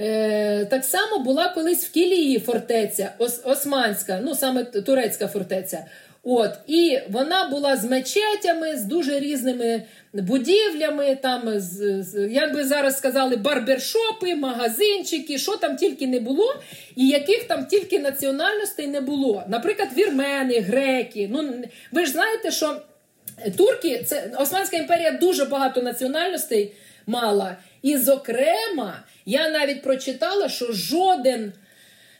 е, 0.00 0.64
так 0.64 0.84
само 0.84 1.18
була 1.18 1.48
колись 1.48 1.86
в 1.86 1.90
Кілії 1.90 2.38
фортеця, 2.38 3.12
ос, 3.18 3.40
Османська, 3.44 4.20
ну 4.24 4.34
саме 4.34 4.64
турецька 4.64 5.28
фортеця. 5.28 5.84
От, 6.22 6.50
І 6.66 6.98
вона 7.10 7.48
була 7.48 7.76
з 7.76 7.84
мечетями, 7.84 8.76
з 8.76 8.84
дуже 8.84 9.20
різними 9.20 9.82
будівлями, 10.12 11.18
там, 11.22 11.60
з, 11.60 12.02
з, 12.02 12.28
як 12.30 12.54
би 12.54 12.64
зараз 12.64 12.96
сказали, 12.96 13.36
барбершопи, 13.36 14.34
магазинчики, 14.34 15.38
що 15.38 15.56
там 15.56 15.76
тільки 15.76 16.06
не 16.06 16.20
було, 16.20 16.54
і 16.96 17.08
яких 17.08 17.44
там 17.44 17.66
тільки 17.66 17.98
національностей 17.98 18.86
не 18.86 19.00
було. 19.00 19.42
Наприклад, 19.48 19.88
вірмени, 19.96 20.60
греки. 20.60 21.28
Ну, 21.32 21.54
Ви 21.92 22.06
ж 22.06 22.12
знаєте, 22.12 22.50
що 22.50 22.76
турки, 23.56 24.02
це 24.06 24.30
Османська 24.38 24.76
імперія 24.76 25.10
дуже 25.10 25.44
багато 25.44 25.82
національностей 25.82 26.72
мала. 27.10 27.56
І, 27.82 27.96
зокрема, 27.96 29.02
я 29.26 29.50
навіть 29.50 29.82
прочитала, 29.82 30.48
що 30.48 30.72
жоден. 30.72 31.52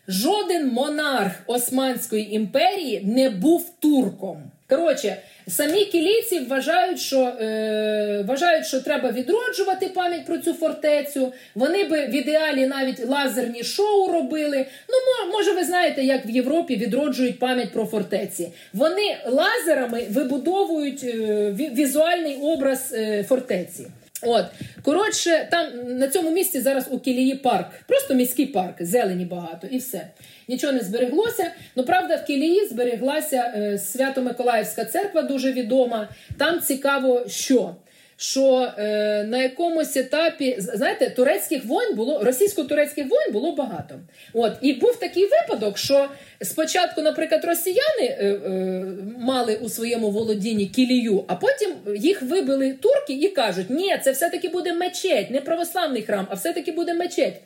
Жоден 0.08 0.68
монарх 0.68 1.32
Османської 1.46 2.34
імперії 2.34 3.02
не 3.04 3.30
був 3.30 3.70
турком. 3.80 4.50
Коротше, 4.70 5.16
самі 5.48 5.84
кілійці 5.84 6.38
вважають, 6.38 7.00
що 7.00 7.20
е, 7.20 8.24
вважають, 8.28 8.66
що 8.66 8.80
треба 8.80 9.10
відроджувати 9.10 9.86
пам'ять 9.88 10.26
про 10.26 10.38
цю 10.38 10.54
фортецю. 10.54 11.32
Вони 11.54 11.84
би 11.84 12.06
в 12.06 12.14
ідеалі 12.14 12.66
навіть 12.66 13.06
лазерні 13.06 13.64
шоу 13.64 14.12
робили. 14.12 14.66
Ну, 14.88 15.32
може, 15.32 15.52
ви 15.52 15.64
знаєте, 15.64 16.02
як 16.02 16.26
в 16.26 16.30
Європі 16.30 16.76
відроджують 16.76 17.38
пам'ять 17.38 17.72
про 17.72 17.86
фортеці. 17.86 18.52
Вони 18.72 19.16
лазерами 19.26 20.06
вибудовують 20.10 21.04
е, 21.04 21.50
візуальний 21.74 22.36
образ 22.36 22.92
е, 22.94 23.24
фортеці. 23.28 23.86
От, 24.22 24.44
коротше, 24.82 25.48
там 25.50 25.66
на 25.98 26.08
цьому 26.08 26.30
місці 26.30 26.60
зараз 26.60 26.86
у 26.90 26.98
Кілії 26.98 27.34
парк, 27.34 27.66
просто 27.86 28.14
міський 28.14 28.46
парк, 28.46 28.74
зелені 28.80 29.24
багато 29.24 29.66
і 29.66 29.78
все. 29.78 30.06
Нічого 30.48 30.72
не 30.72 30.80
збереглося. 30.80 31.50
Ну, 31.76 31.84
правда, 31.84 32.16
в 32.16 32.24
Кілії 32.24 32.66
збереглася 32.66 33.52
е, 33.56 33.78
Свято-Миколаївська 33.78 34.84
церква, 34.84 35.22
дуже 35.22 35.52
відома. 35.52 36.08
Там 36.38 36.60
цікаво, 36.60 37.24
що 37.28 37.74
що 38.20 38.72
е, 38.78 39.24
на 39.24 39.42
якомусь 39.42 39.96
етапі 39.96 40.54
знаєте, 40.58 41.10
турецьких 41.10 41.64
воїн 41.64 41.94
було 41.94 42.24
російсько-турецьких 42.24 43.08
воїн 43.08 43.32
було 43.32 43.52
багато. 43.52 43.94
От 44.32 44.52
і 44.60 44.72
був 44.72 44.96
такий 44.96 45.26
випадок, 45.26 45.78
що 45.78 46.08
спочатку, 46.42 47.02
наприклад, 47.02 47.44
росіяни 47.44 48.02
е, 48.02 48.26
е, 48.26 48.84
мали 49.18 49.56
у 49.56 49.68
своєму 49.68 50.10
володінні 50.10 50.66
кілію, 50.66 51.24
а 51.28 51.34
потім 51.34 51.70
їх 51.96 52.22
вибили 52.22 52.72
турки 52.72 53.12
і 53.12 53.28
кажуть: 53.28 53.70
ні, 53.70 53.96
це 54.04 54.12
все-таки 54.12 54.48
буде 54.48 54.72
мечеть, 54.72 55.30
не 55.30 55.40
православний 55.40 56.02
храм, 56.02 56.26
а 56.30 56.34
все-таки 56.34 56.72
буде 56.72 56.94
мечеть. 56.94 57.40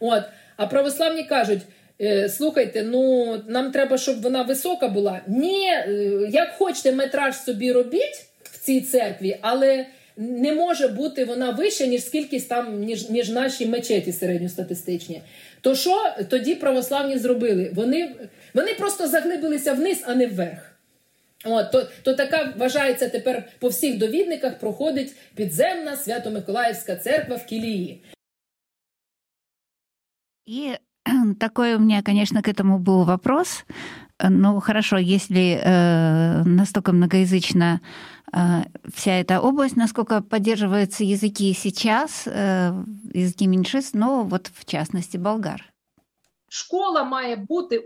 От, 0.00 0.22
а 0.56 0.66
православні 0.66 1.22
кажуть. 1.22 1.60
«Е, 2.00 2.28
слухайте, 2.28 2.82
ну 2.82 3.36
нам 3.48 3.72
треба, 3.72 3.98
щоб 3.98 4.22
вона 4.22 4.42
висока 4.42 4.88
була. 4.88 5.20
Ні, 5.26 5.68
е, 5.68 5.92
як 6.30 6.52
хочете, 6.52 6.92
метраж 6.92 7.36
собі 7.36 7.72
робіть 7.72 8.26
в 8.42 8.58
цій 8.58 8.80
церкві, 8.80 9.38
але 9.40 9.86
не 10.17 10.53
може 10.53 10.87
бути 10.87 11.25
вона 11.25 11.51
вища, 11.51 11.85
ніж 11.85 12.05
скільки 12.05 12.39
там, 12.39 12.79
ніж 12.79 13.09
ніж 13.09 13.29
наші 13.29 13.65
мечеті 13.65 14.13
середньостатистичні. 14.13 15.21
То 15.61 15.75
що 15.75 16.13
тоді 16.29 16.55
православні 16.55 17.17
зробили? 17.17 17.71
Вони 17.75 18.15
вони 18.53 18.73
просто 18.73 19.07
заглибилися 19.07 19.73
вниз, 19.73 20.03
а 20.07 20.15
не 20.15 20.27
вверх. 20.27 20.73
От, 21.45 21.71
То 21.71 21.87
то 22.03 22.13
така 22.13 22.53
вважається 22.57 23.09
тепер 23.09 23.47
по 23.59 23.67
всіх 23.67 23.97
довідниках 23.97 24.59
проходить 24.59 25.15
підземна 25.35 25.95
Свято-Миколаївська 25.95 26.95
церква 26.95 27.35
в 27.35 27.45
Кілії. 27.45 28.03
И 30.45 30.77
такой 31.39 31.75
у 31.75 31.79
меня, 31.79 32.01
конечно, 32.03 32.41
к 32.41 32.49
этому 32.49 32.79
был 32.79 33.05
вопрос. 33.05 33.65
Ну, 34.21 34.59
хорошо, 34.59 34.97
если 34.97 35.59
э, 35.63 36.43
настолько 36.43 36.91
многоязычно 36.91 37.79
э, 38.16 38.16
вся 38.93 39.11
эта 39.11 39.39
область, 39.39 39.75
насколько 39.75 40.21
поддерживаются 40.21 41.03
языки 41.03 41.53
сейчас, 41.53 42.27
э, 42.27 42.73
языки 43.13 43.47
меньшинств, 43.47 43.93
но 43.93 44.23
вот 44.23 44.47
в 44.47 44.65
частности 44.65 45.17
болгар. 45.17 45.73
Школа 46.49 47.03
має 47.03 47.35
бути 47.35 47.77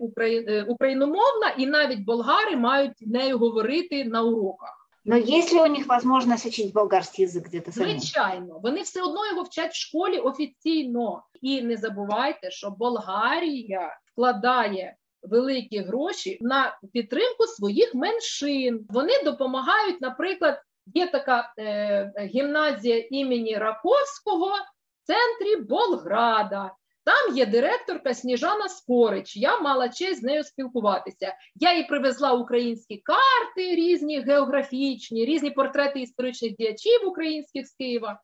україномовна, 0.67 1.49
і 1.57 1.65
навіть 1.67 1.99
болгари 1.99 2.57
мають 2.57 3.01
нею 3.01 3.37
говорити 3.37 4.05
на 4.05 4.23
уроках. 4.23 4.77
Но 5.07 5.15
есть 5.15 5.53
ли 5.53 5.61
у 5.61 5.67
них 5.67 5.87
возможность 5.87 6.45
учить 6.45 6.73
болгарський 6.73 7.25
язик 7.25 7.45
где-то 7.45 7.71
самі? 7.71 7.91
Звичайно, 7.91 8.59
вони 8.63 8.81
все 8.81 9.01
одно 9.01 9.27
його 9.27 9.43
вчать 9.43 9.71
в 9.71 9.75
школі 9.75 10.17
офіційно. 10.17 11.23
І 11.41 11.61
не 11.61 11.77
забувайте, 11.77 12.51
що 12.51 12.69
Болгарія 12.69 13.97
вкладає 14.11 14.95
великі 15.22 15.78
гроші 15.78 16.38
на 16.40 16.78
підтримку 16.92 17.44
своїх 17.46 17.94
меншин. 17.94 18.86
Вони 18.90 19.12
допомагають, 19.24 20.00
наприклад, 20.00 20.62
є 20.94 21.06
така 21.06 21.52
е, 21.58 22.12
гімназія 22.34 23.06
імені 23.10 23.56
Раковського 23.56 24.48
в 24.48 25.06
центрі 25.06 25.56
Болграда. 25.56 26.70
Там 27.04 27.36
є 27.36 27.46
директорка 27.46 28.14
Сніжана 28.14 28.68
Скорич. 28.68 29.36
Я 29.36 29.60
мала 29.60 29.88
честь 29.88 30.20
з 30.20 30.22
нею 30.22 30.44
спілкуватися. 30.44 31.34
Я 31.54 31.76
їй 31.76 31.84
привезла 31.84 32.32
українські 32.32 32.96
карти, 32.96 33.74
різні 33.74 34.20
географічні, 34.20 35.24
різні 35.24 35.50
портрети 35.50 36.00
історичних 36.00 36.56
діячів 36.56 37.08
українських 37.08 37.66
з 37.66 37.74
Києва. 37.74 38.20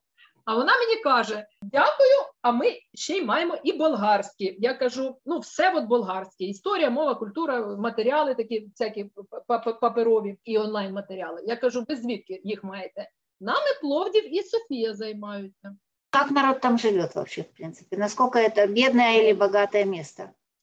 А 0.49 0.55
вона 0.55 0.73
мені 0.79 1.03
каже: 1.03 1.47
Дякую, 1.63 2.17
а 2.43 2.53
ми 2.53 2.67
ще 2.95 3.17
й 3.17 3.25
маємо 3.25 3.57
і 3.65 3.73
болгарські. 3.73 4.57
Я 4.59 4.75
кажу: 4.75 5.17
ну, 5.27 5.39
все 5.39 5.75
от 5.75 5.85
болгарське. 5.85 6.45
Історія, 6.45 6.91
мова, 6.91 7.15
культура, 7.15 7.77
матеріали 7.77 8.35
такі 8.35 8.61
всякі 8.61 9.11
паперові 9.81 10.39
і 10.45 10.59
онлайн 10.59 10.93
матеріали. 10.93 11.43
Я 11.47 11.57
кажу, 11.57 11.85
ви 11.89 11.97
звідки 11.97 12.41
їх 12.45 12.65
маєте? 12.65 13.11
Нами 13.41 13.67
Пловдів 13.81 14.37
і 14.37 14.43
Софія 14.43 14.95
займаються. 14.95 15.77
Как 16.11 16.31
народ 16.31 16.61
там 16.61 16.79
живет 16.79 17.15
вообще, 17.15 17.43
в 17.43 17.57
принципе? 17.57 17.97
Насколько 17.97 18.39
это 18.39 18.67
бедное 18.67 19.21
или 19.21 19.33
богатое 19.33 19.85
место? 19.85 20.23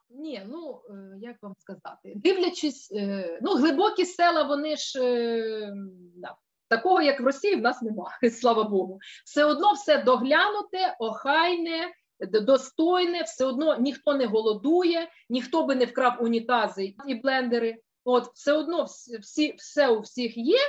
Ні, 0.10 0.42
ну 0.48 0.82
е, 0.90 0.94
як 1.22 1.36
вам 1.42 1.54
сказати, 1.60 2.14
дивлячись, 2.16 2.92
е, 2.92 3.40
ну 3.42 3.56
глибокі 3.56 4.06
села, 4.06 4.44
вони 4.44 4.76
ж 4.76 5.00
е, 5.04 5.74
да, 6.16 6.36
такого, 6.70 7.02
як 7.02 7.20
в 7.22 7.26
Росії, 7.26 7.56
в 7.56 7.62
нас 7.62 7.82
немає, 7.82 8.32
слава 8.32 8.64
Богу. 8.64 9.00
Все 9.26 9.46
одно 9.46 9.74
все 9.74 10.04
доглянуте, 10.04 10.96
охайне, 11.00 11.94
достойне, 12.20 13.22
все 13.22 13.46
одно 13.46 13.78
ніхто 13.78 14.14
не 14.14 14.26
голодує, 14.26 15.08
ніхто 15.30 15.64
би 15.64 15.76
не 15.76 15.86
вкрав 15.86 16.24
унітази 16.24 16.94
і 17.08 17.16
блендери. 17.16 17.78
От 18.04 18.28
все 18.34 18.54
одно 18.54 18.84
всі, 19.22 19.56
все 19.58 19.88
у 19.88 20.00
всіх 20.00 20.38
є. 20.38 20.60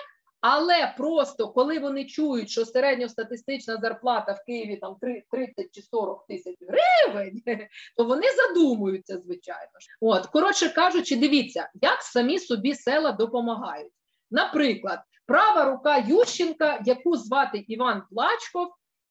Але 0.41 0.95
просто 0.97 1.49
коли 1.49 1.79
вони 1.79 2.05
чують, 2.05 2.51
що 2.51 2.65
середньостатистична 2.65 3.77
зарплата 3.77 4.33
в 4.33 4.45
Києві 4.45 4.77
там 4.77 4.97
30 5.31 5.67
чи 5.73 5.83
40 5.83 6.27
тисяч 6.27 6.57
гривень, 6.61 7.43
то 7.97 8.05
вони 8.05 8.27
задумуються, 8.37 9.19
звичайно. 9.19 9.71
От, 10.01 10.27
коротше 10.27 10.69
кажучи, 10.69 11.17
дивіться, 11.17 11.71
як 11.83 12.03
самі 12.03 12.39
собі 12.39 12.75
села 12.75 13.13
допомагають. 13.13 13.93
Наприклад, 14.31 15.01
права 15.27 15.65
рука 15.65 15.99
Ющенка, 16.09 16.81
яку 16.85 17.17
звати 17.17 17.65
Іван 17.69 18.03
Плачков, 18.11 18.69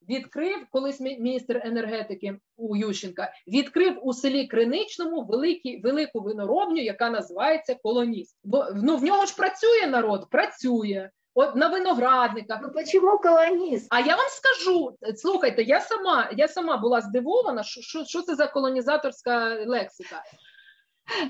відкрив 0.10 0.58
колись 0.72 1.00
міністр 1.00 1.62
енергетики 1.66 2.40
у 2.58 2.76
Ющенка, 2.76 3.34
відкрив 3.48 4.00
у 4.02 4.14
селі 4.14 4.48
Криничному 4.48 5.24
великі, 5.24 5.82
велику 5.82 6.20
виноробню, 6.20 6.82
яка 6.82 7.10
називається 7.10 7.76
Колоніст. 7.84 8.38
Бо 8.44 8.66
ну 8.76 8.98
в 8.98 9.04
нього 9.04 9.26
ж 9.26 9.36
працює 9.36 9.88
народ, 9.88 10.30
працює. 10.30 11.10
От 11.38 11.56
на 11.56 11.68
виноградниках. 11.68 12.60
Ну 12.62 12.72
почему 12.72 13.18
колоніст? 13.18 13.88
А 13.90 14.00
я 14.00 14.16
вам 14.16 14.26
скажу: 14.30 14.98
слухайте, 15.16 15.64
я 15.64 15.82
сама 15.82 16.30
я 16.38 16.48
сама 16.48 16.78
була 16.78 17.02
здивована, 17.02 17.64
що 17.64 17.82
що, 17.82 18.06
що 18.06 18.22
це 18.22 18.36
за 18.36 18.48
колонізаторська 18.48 19.66
лексика. 19.66 20.24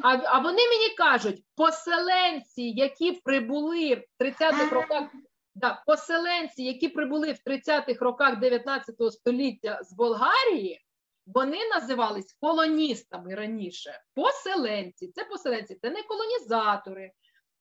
А 0.02 0.18
а 0.26 0.40
вони 0.40 0.68
мені 0.68 0.96
кажуть, 0.98 1.44
поселенці, 1.56 2.62
які 2.64 3.12
прибули 3.12 3.96
в 3.96 4.24
30-х 4.24 4.70
роках, 4.70 5.10
да, 5.56 5.84
поселенці, 5.88 6.64
які 6.64 6.88
прибули 6.90 7.32
в 7.32 7.50
30-х 7.50 8.06
роках 8.06 8.40
19 8.40 8.96
століття 9.12 9.80
з 9.84 9.94
Болгарії, 9.94 10.82
вони 11.26 11.58
називались 11.70 12.38
колоністами 12.42 13.36
раніше. 13.36 14.02
Поселенці, 14.14 15.08
це 15.08 15.24
поселенці, 15.26 15.76
це 15.82 15.90
не 15.90 16.04
колонізатори. 16.04 17.12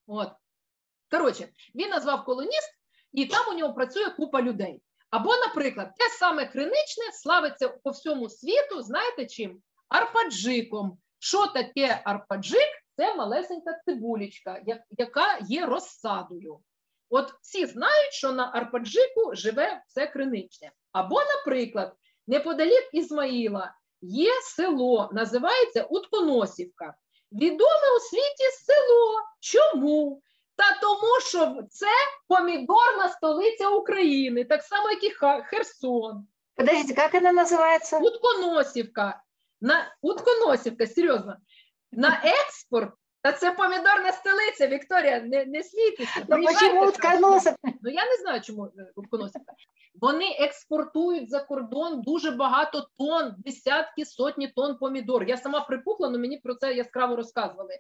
От. 0.07 0.29
Коротше, 1.11 1.49
він 1.75 1.89
назвав 1.89 2.25
колоніст, 2.25 2.71
і 3.13 3.27
там 3.27 3.55
у 3.55 3.59
нього 3.59 3.75
працює 3.75 4.11
купа 4.11 4.43
людей. 4.43 4.83
Або, 5.11 5.37
наприклад, 5.37 5.91
те 5.97 6.09
саме 6.09 6.47
криничне 6.47 7.13
славиться 7.13 7.69
по 7.69 7.91
всьому 7.91 8.29
світу, 8.29 8.83
знаєте 8.83 9.27
чим? 9.27 9.63
Арпаджиком. 9.89 10.99
Що 11.25 11.47
таке 11.47 12.01
арпаджик? 12.05 12.69
Це 12.97 13.15
малесенька 13.15 13.81
цибулечка, 13.85 14.61
яка 14.91 15.39
є 15.41 15.67
розсадою. 15.67 16.59
От 17.11 17.33
всі 17.43 17.67
знають, 17.67 18.13
що 18.13 18.33
на 18.33 18.51
арпаджику 18.55 19.35
живе 19.35 19.83
все 19.89 20.07
криничне. 20.07 20.71
Або, 20.93 21.21
наприклад, 21.21 21.95
неподалік 22.27 22.89
Ізмаїла 22.93 23.75
є 24.01 24.31
село, 24.43 25.11
називається 25.13 25.83
Утконосівка. 25.83 26.95
Відоме 27.33 27.97
у 27.97 28.01
світі 28.01 28.51
село. 28.67 29.21
Чому? 29.41 30.23
Та 30.57 30.81
тому, 30.81 31.21
що 31.21 31.63
це 31.71 31.91
помідорна 32.29 33.09
столиця 33.09 33.69
України, 33.69 34.45
так 34.45 34.63
само, 34.63 34.91
як 34.91 35.05
і 35.05 35.11
Херсон. 35.45 36.27
Подождите, 36.57 37.03
як 37.03 37.15
вона 37.15 37.33
називається? 37.33 37.99
Утконосівка. 37.99 39.24
На 39.65 39.97
Утконосівка, 40.03 40.87
серйозно. 40.87 41.37
На 41.93 42.23
експорт, 42.25 42.95
та 43.23 43.33
це 43.33 43.51
помідорна 43.51 44.13
столиця, 44.13 44.67
Вікторія, 44.67 45.21
не 45.21 45.45
не 45.45 45.63
смійтеся. 45.63 46.27
Ну, 46.29 46.47
чому 46.61 46.89
утконосівка? 46.89 47.59
Ну 47.83 47.91
я 47.91 48.05
не 48.05 48.17
знаю, 48.23 48.41
чому 48.41 48.65
е, 48.65 48.93
Утконосівка. 48.97 49.53
Вони 49.95 50.37
експортують 50.41 51.31
за 51.31 51.41
кордон 51.41 52.03
дуже 52.03 52.31
багато 52.31 52.89
тонн, 52.99 53.35
десятки, 53.39 54.05
сотні 54.05 54.49
тонн 54.49 54.77
помідор. 54.79 55.25
Я 55.25 55.37
сама 55.37 55.61
припухла, 55.61 56.09
але 56.09 56.19
мені 56.19 56.39
про 56.39 56.55
це 56.55 56.75
яскраво 56.75 57.17
розказували. 57.17 57.79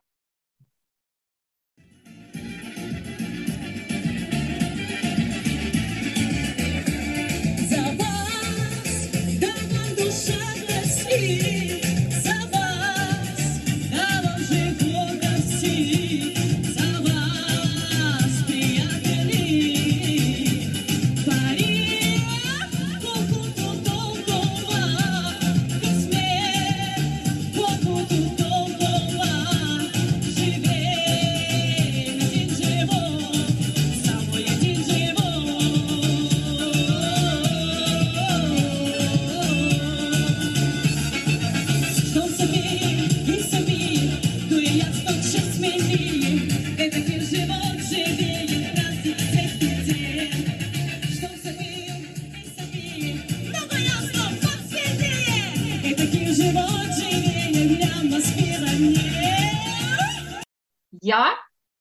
Я 61.05 61.37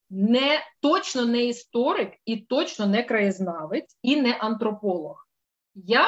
не 0.09 0.59
точно 0.81 1.25
не 1.25 1.45
історик 1.45 2.13
і 2.25 2.37
точно 2.37 2.87
не 2.87 3.03
краєзнавець 3.03 3.97
і 4.01 4.15
не 4.15 4.37
антрополог. 4.39 5.27
Я 5.75 6.07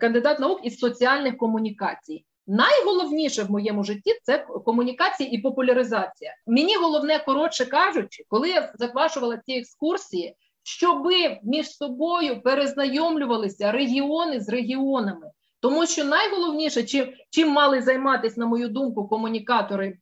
кандидат 0.00 0.40
наук 0.40 0.60
із 0.64 0.78
соціальних 0.78 1.36
комунікацій. 1.36 2.24
Найголовніше 2.46 3.42
в 3.42 3.50
моєму 3.50 3.84
житті 3.84 4.18
це 4.22 4.38
комунікація 4.64 5.28
і 5.32 5.38
популяризація. 5.38 6.34
Мені 6.46 6.76
головне, 6.76 7.18
коротше 7.18 7.66
кажучи, 7.66 8.24
коли 8.28 8.48
я 8.48 8.72
заквашувала 8.74 9.36
ці 9.36 9.52
екскурсії, 9.52 10.36
щоби 10.62 11.40
між 11.42 11.70
собою 11.70 12.42
перезнайомлювалися 12.42 13.72
регіони 13.72 14.40
з 14.40 14.48
регіонами. 14.48 15.30
Тому 15.60 15.86
що 15.86 16.04
найголовніше, 16.04 16.82
чим 16.82 17.08
чим 17.30 17.48
мали 17.48 17.82
займатися, 17.82 18.40
на 18.40 18.46
мою 18.46 18.68
думку, 18.68 19.08
комунікатори 19.08 19.98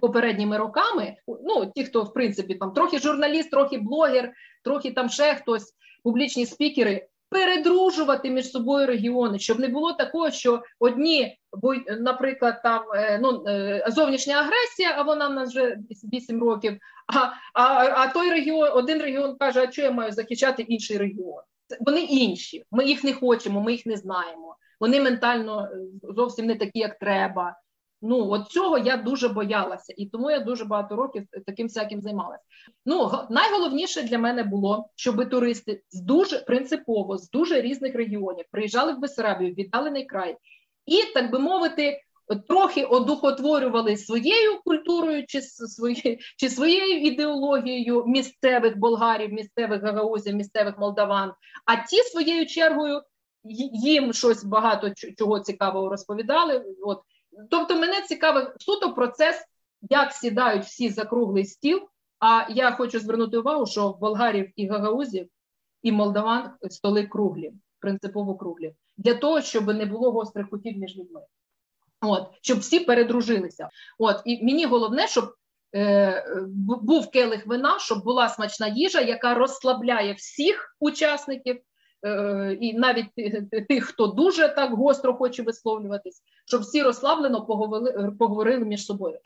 попередніми 0.00 0.56
роками, 0.56 1.16
ну 1.26 1.72
ті, 1.74 1.84
хто 1.84 2.02
в 2.02 2.12
принципі 2.12 2.54
там 2.54 2.72
трохи 2.72 2.98
журналіст, 2.98 3.50
трохи 3.50 3.78
блогер, 3.78 4.32
трохи 4.64 4.90
там 4.92 5.08
ще 5.08 5.34
хтось, 5.34 5.74
публічні 6.04 6.46
спікери, 6.46 7.08
передружувати 7.32 8.30
між 8.30 8.50
собою 8.50 8.86
регіони, 8.86 9.38
щоб 9.38 9.60
не 9.60 9.68
було 9.68 9.92
такого, 9.92 10.30
що 10.30 10.62
одні, 10.80 11.38
наприклад, 12.00 12.62
там 12.62 12.82
е, 12.94 13.18
ну 13.22 13.44
е, 13.46 13.84
зовнішня 13.88 14.34
агресія, 14.34 14.94
а 14.96 15.02
вона 15.02 15.28
в 15.28 15.34
нас 15.34 15.50
вже 15.50 15.78
8 16.12 16.40
років. 16.40 16.78
А 17.06 17.18
а, 17.54 17.84
а 17.96 18.06
той 18.06 18.30
регіон, 18.30 18.70
один 18.72 19.02
регіон 19.02 19.36
каже, 19.36 19.62
а 19.62 19.72
що 19.72 19.82
я 19.82 19.90
маю 19.90 20.12
захищати 20.12 20.62
інший 20.62 20.98
регіон? 20.98 21.42
Вони 21.80 22.00
інші. 22.00 22.64
Ми 22.70 22.84
їх 22.84 23.04
не 23.04 23.12
хочемо, 23.12 23.60
ми 23.60 23.72
їх 23.72 23.86
не 23.86 23.96
знаємо. 23.96 24.56
Вони 24.80 25.00
ментально 25.00 25.68
е, 25.72 25.76
зовсім 26.14 26.46
не 26.46 26.54
такі, 26.54 26.78
як 26.78 26.98
треба. 26.98 27.56
Ну, 28.02 28.30
от 28.30 28.48
цього 28.48 28.78
я 28.78 28.96
дуже 28.96 29.28
боялася, 29.28 29.94
і 29.96 30.06
тому 30.06 30.30
я 30.30 30.40
дуже 30.40 30.64
багато 30.64 30.96
років 30.96 31.26
таким 31.46 31.66
всяким 31.66 32.00
займалася. 32.00 32.42
Ну, 32.86 33.10
найголовніше 33.30 34.02
для 34.02 34.18
мене 34.18 34.42
було, 34.42 34.88
щоб 34.96 35.30
туристи 35.30 35.82
з 35.90 36.00
дуже 36.00 36.38
принципово 36.38 37.18
з 37.18 37.30
дуже 37.30 37.60
різних 37.60 37.94
регіонів 37.94 38.44
приїжджали 38.50 38.92
в 38.92 38.98
Бесарабію, 38.98 39.54
віддалений 39.54 40.04
край, 40.04 40.36
і 40.86 41.14
так 41.14 41.32
би 41.32 41.38
мовити, 41.38 42.00
трохи 42.48 42.84
одухотворювали 42.84 43.96
своєю 43.96 44.60
культурою 44.64 45.24
чи 45.26 45.42
своє, 45.42 46.18
чи 46.36 46.48
своєю 46.48 47.00
ідеологією 47.00 48.04
місцевих 48.06 48.78
болгарів, 48.78 49.32
місцевих 49.32 49.82
гагаузів, 49.82 50.34
місцевих 50.34 50.78
молдаван, 50.78 51.32
а 51.66 51.76
ті 51.76 51.96
своєю 51.96 52.46
чергою 52.46 53.02
їм 53.72 54.12
щось 54.12 54.44
багато 54.44 54.90
чого 55.18 55.40
цікавого 55.40 55.88
розповідали. 55.88 56.64
От. 56.82 57.00
Тобто, 57.50 57.76
мене 57.76 58.02
цікавий 58.02 58.44
суто 58.58 58.94
процес, 58.94 59.44
як 59.90 60.12
сідають 60.12 60.64
всі 60.64 60.88
за 60.88 61.04
круглий 61.04 61.44
стіл. 61.44 61.88
А 62.22 62.46
я 62.50 62.70
хочу 62.70 63.00
звернути 63.00 63.38
увагу, 63.38 63.66
що 63.66 63.88
в 63.88 63.98
болгарів 63.98 64.50
і 64.56 64.68
гагаузів 64.68 65.28
і 65.82 65.92
молдаван 65.92 66.50
столи 66.70 67.06
круглі, 67.06 67.52
принципово 67.78 68.34
круглі, 68.34 68.74
для 68.96 69.14
того, 69.14 69.40
щоб 69.40 69.66
не 69.66 69.86
було 69.86 70.12
гострих 70.12 70.50
кутів 70.50 70.78
між 70.78 70.96
людьми. 70.96 71.20
От, 72.00 72.28
щоб 72.42 72.58
всі 72.58 72.80
передружилися. 72.80 73.68
От, 73.98 74.16
і 74.24 74.44
мені 74.44 74.66
головне, 74.66 75.08
щоб 75.08 75.34
е, 75.74 76.24
був 76.82 77.10
келих 77.10 77.46
вина, 77.46 77.78
щоб 77.78 78.04
була 78.04 78.28
смачна 78.28 78.68
їжа, 78.68 79.00
яка 79.00 79.34
розслабляє 79.34 80.12
всіх 80.12 80.76
учасників, 80.80 81.60
і 82.59 82.73
навіть 82.73 83.05
тих, 83.67 83.85
хто 83.85 84.07
дуже 84.07 84.49
так 84.49 84.73
гостро 84.73 85.13
хоче 85.13 85.43
висловлюватись, 85.43 86.21
щоб 86.45 86.61
всі 86.61 86.83
розслаблено 86.83 87.45
поговорили, 87.45 88.11
поговорили 88.19 88.65
між 88.65 88.85
собою. 88.85 89.19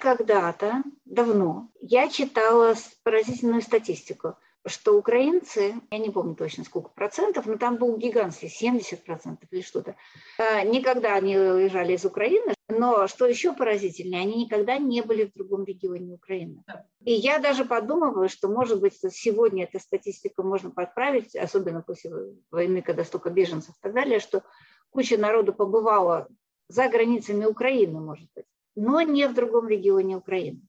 Когда-то 0.00 0.82
давно 1.06 1.68
я 1.80 2.08
читала 2.08 2.74
поразительную 3.02 3.62
статистику 3.62 4.34
что 4.68 4.96
украинцы, 4.96 5.74
я 5.90 5.98
не 5.98 6.10
помню 6.10 6.34
точно 6.34 6.64
сколько 6.64 6.90
процентов, 6.90 7.46
но 7.46 7.56
там 7.56 7.76
был 7.76 7.96
гигантский, 7.96 8.48
70 8.48 9.04
процентов 9.04 9.48
или 9.50 9.62
что-то, 9.62 9.96
а, 10.38 10.62
никогда 10.64 11.18
не 11.20 11.38
уезжали 11.38 11.94
из 11.94 12.04
Украины, 12.04 12.54
но 12.72 13.06
что 13.08 13.26
еще 13.26 13.54
поразительнее, 13.54 14.22
они 14.22 14.44
никогда 14.44 14.78
не 14.78 15.02
были 15.02 15.24
в 15.24 15.32
другом 15.32 15.64
регионе 15.64 16.14
Украины. 16.14 16.62
И 17.00 17.12
я 17.12 17.38
даже 17.38 17.64
подумываю, 17.64 18.28
что, 18.28 18.48
может 18.48 18.80
быть, 18.80 18.94
сегодня 19.10 19.64
эту 19.64 19.80
статистику 19.80 20.42
можно 20.42 20.70
подправить, 20.70 21.34
особенно 21.34 21.82
после 21.82 22.12
войны, 22.50 22.82
когда 22.82 23.04
столько 23.04 23.30
беженцев 23.30 23.74
и 23.74 23.80
так 23.80 23.94
далее, 23.94 24.20
что 24.20 24.42
куча 24.90 25.16
народу 25.16 25.52
побывала 25.52 26.28
за 26.68 26.88
границами 26.88 27.46
Украины, 27.46 28.00
может 28.00 28.28
быть, 28.34 28.46
но 28.76 29.00
не 29.00 29.26
в 29.26 29.34
другом 29.34 29.68
регионе 29.68 30.16
Украины. 30.16 30.60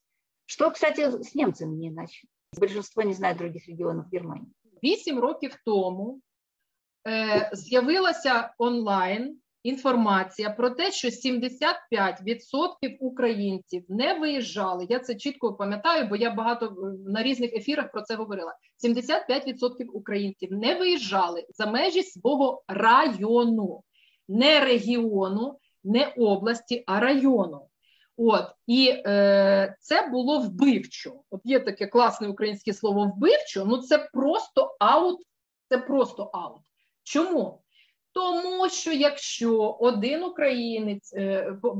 Что, 0.45 0.71
кстати, 0.71 1.01
с 1.01 1.35
немцами 1.35 1.75
не 1.75 1.89
иначе. 1.89 2.27
Большинство 2.57 3.03
не 3.03 3.13
знає 3.13 3.35
других 3.35 3.67
регіонів 3.67 4.03
Германії. 4.11 4.51
Вісім 4.83 5.19
років 5.19 5.55
тому 5.65 6.21
е, 7.07 7.49
з'явилася 7.53 8.53
онлайн 8.57 9.39
інформація 9.64 10.50
про 10.50 10.70
те, 10.70 10.92
що 10.92 11.08
75% 11.08 12.96
українців 13.00 13.84
не 13.88 14.14
виїжджали. 14.14 14.86
Я 14.88 14.98
це 14.98 15.14
чітко 15.14 15.54
пам'ятаю, 15.54 16.06
бо 16.08 16.16
я 16.16 16.30
багато 16.30 16.66
е, 16.66 17.10
на 17.10 17.22
різних 17.22 17.54
ефірах 17.54 17.92
про 17.92 18.02
це 18.02 18.14
говорила. 18.14 18.54
75% 18.84 19.86
українців 19.92 20.52
не 20.52 20.74
виїжджали 20.74 21.46
за 21.48 21.66
межі 21.66 22.02
свого 22.02 22.62
району, 22.68 23.82
не 24.28 24.60
регіону, 24.60 25.58
не 25.84 26.12
області, 26.16 26.84
а 26.86 27.00
району. 27.00 27.68
От 28.16 28.44
і 28.66 28.88
е, 29.06 29.76
це 29.80 30.08
було 30.08 30.38
вбивчо. 30.38 31.12
От 31.30 31.40
є 31.44 31.60
таке 31.60 31.86
класне 31.86 32.28
українське 32.28 32.72
слово 32.72 33.12
вбивчо. 33.16 33.64
Ну 33.64 33.78
це 33.78 34.08
просто 34.12 34.76
аут. 34.80 35.20
Це 35.68 35.78
просто 35.78 36.22
аут. 36.22 36.62
Чому? 37.02 37.63
Тому 38.14 38.68
що 38.68 38.92
якщо 38.92 39.76
один 39.80 40.22
українець 40.22 41.14
е, 41.14 41.20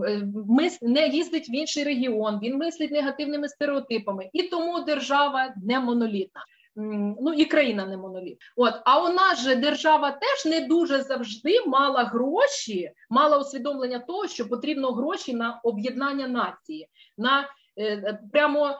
е 0.08 0.22
мис, 0.48 0.82
не 0.82 1.08
їздить 1.08 1.48
в 1.48 1.54
інший 1.54 1.84
регіон, 1.84 2.40
він 2.42 2.56
мислить 2.56 2.90
негативними 2.90 3.48
стереотипами, 3.48 4.30
і 4.32 4.42
тому 4.42 4.80
держава 4.80 5.54
не 5.64 5.80
монолітна 5.80 6.40
ну 6.76 7.32
і 7.36 7.44
країна 7.44 7.86
не 7.86 7.96
моноліт. 7.96 8.38
От 8.56 8.74
а 8.84 9.02
у 9.02 9.12
нас 9.12 9.42
же 9.42 9.54
держава 9.54 10.10
теж 10.10 10.52
не 10.52 10.66
дуже 10.66 11.02
завжди 11.02 11.60
мала 11.66 12.04
гроші, 12.04 12.90
мала 13.10 13.38
усвідомлення 13.38 13.98
того, 13.98 14.28
що 14.28 14.48
потрібно 14.48 14.92
гроші 14.92 15.34
на 15.34 15.60
об'єднання 15.64 16.28
нації, 16.28 16.88
на 17.18 17.48
е, 17.78 18.20
прямо 18.32 18.78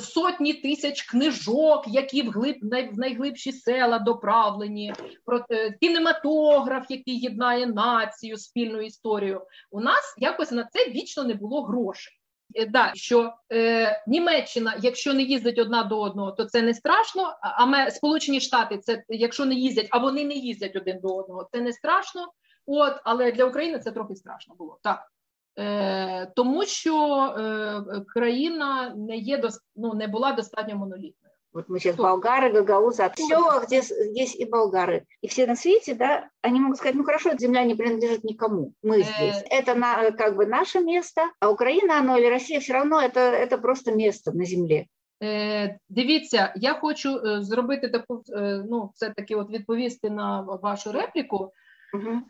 сотні 0.00 0.54
тисяч 0.54 1.02
книжок, 1.02 1.84
які 1.86 2.22
вглиб 2.22 2.56
в 2.62 2.98
найглибші 2.98 3.52
села 3.52 3.98
доправлені, 3.98 4.92
про 5.24 5.44
е, 5.50 5.72
кінематограф, 5.80 6.86
який 6.88 7.20
єднає 7.20 7.66
націю, 7.66 8.36
спільну 8.36 8.80
історію. 8.80 9.42
У 9.70 9.80
нас 9.80 10.14
якось 10.18 10.50
на 10.50 10.68
це 10.72 10.90
вічно 10.90 11.24
не 11.24 11.34
було 11.34 11.62
грошей. 11.62 12.12
Е, 12.54 12.66
да, 12.66 12.92
що 12.94 13.32
е, 13.52 14.04
Німеччина, 14.06 14.76
якщо 14.82 15.14
не 15.14 15.22
їздить 15.22 15.58
одна 15.58 15.82
до 15.82 16.00
одного, 16.00 16.32
то 16.32 16.44
це 16.44 16.62
не 16.62 16.74
страшно. 16.74 17.38
А 17.42 17.66
ми 17.66 17.90
Сполучені 17.90 18.40
Штати, 18.40 18.78
це 18.78 19.04
якщо 19.08 19.44
не 19.44 19.54
їздять, 19.54 19.88
а 19.90 19.98
вони 19.98 20.24
не 20.24 20.34
їздять 20.34 20.76
один 20.76 21.00
до 21.00 21.16
одного, 21.16 21.48
це 21.52 21.60
не 21.60 21.72
страшно. 21.72 22.32
От, 22.66 22.92
але 23.04 23.32
для 23.32 23.44
України 23.44 23.78
це 23.78 23.90
трохи 23.90 24.14
страшно 24.14 24.54
було 24.54 24.78
так. 24.82 25.12
Е, 25.59 26.31
Тому 26.35 26.65
що 26.65 26.95
е, 27.37 28.01
країна 28.07 28.93
не 28.97 29.17
є 29.17 29.49
ну, 29.75 29.93
не 29.93 30.07
була 30.07 30.31
достатньо 30.31 30.75
монолітною. 30.75 31.33
Вот 31.53 31.69
мы 31.69 31.79
сейчас 31.79 31.93
Что? 31.93 32.03
болгары, 32.03 32.51
гагаузы, 32.51 33.11
все, 33.15 33.61
где 33.63 33.81
здесь 33.81 34.35
и 34.35 34.45
болгары. 34.45 35.05
И 35.21 35.27
все 35.27 35.45
на 35.45 35.55
свете, 35.55 35.93
да, 35.93 36.29
они 36.41 36.59
могут 36.59 36.77
сказать, 36.77 36.95
ну 36.95 37.03
хорошо, 37.03 37.29
эта 37.29 37.37
земля 37.41 37.63
не 37.63 37.75
принадлежит 37.75 38.23
никому, 38.23 38.73
мы 38.81 39.01
э. 39.01 39.03
здесь. 39.03 39.43
Это 39.51 39.75
на, 39.75 40.11
как 40.11 40.35
бы 40.35 40.47
наше 40.47 40.79
место, 40.79 41.21
а 41.39 41.51
Украина, 41.51 41.99
оно 41.99 42.17
или 42.17 42.25
Россия, 42.25 42.59
все 42.59 42.73
равно 42.73 42.99
это, 42.99 43.19
это 43.19 43.59
просто 43.59 43.91
место 43.91 44.31
на 44.31 44.45
земле. 44.45 44.87
Е, 45.23 45.77
Дивіться, 45.89 46.53
я 46.55 46.73
хочу 46.73 47.17
е, 47.17 47.41
зробити 47.41 47.89
таку, 47.89 48.23
е, 48.29 48.63
ну, 48.69 48.91
все 48.95 49.09
таки 49.09 49.35
от 49.35 49.49
відповісти 49.49 50.09
на 50.09 50.41
вашу 50.41 50.91
репліку. 50.91 51.51
Угу. 51.93 52.21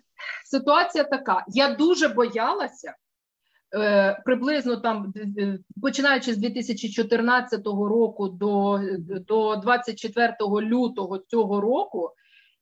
Ситуація 0.46 1.04
така: 1.04 1.46
я 1.48 1.76
дуже 1.76 2.08
боялася, 2.08 2.94
Е, 2.94 3.07
приблизно 4.25 4.77
там 4.77 5.13
починаючи 5.83 6.35
з 6.35 6.39
2014 6.39 7.67
року 7.67 8.29
до 8.29 8.81
до 9.29 9.57
24 9.57 10.35
лютого 10.41 11.19
цього 11.19 11.61
року, 11.61 12.11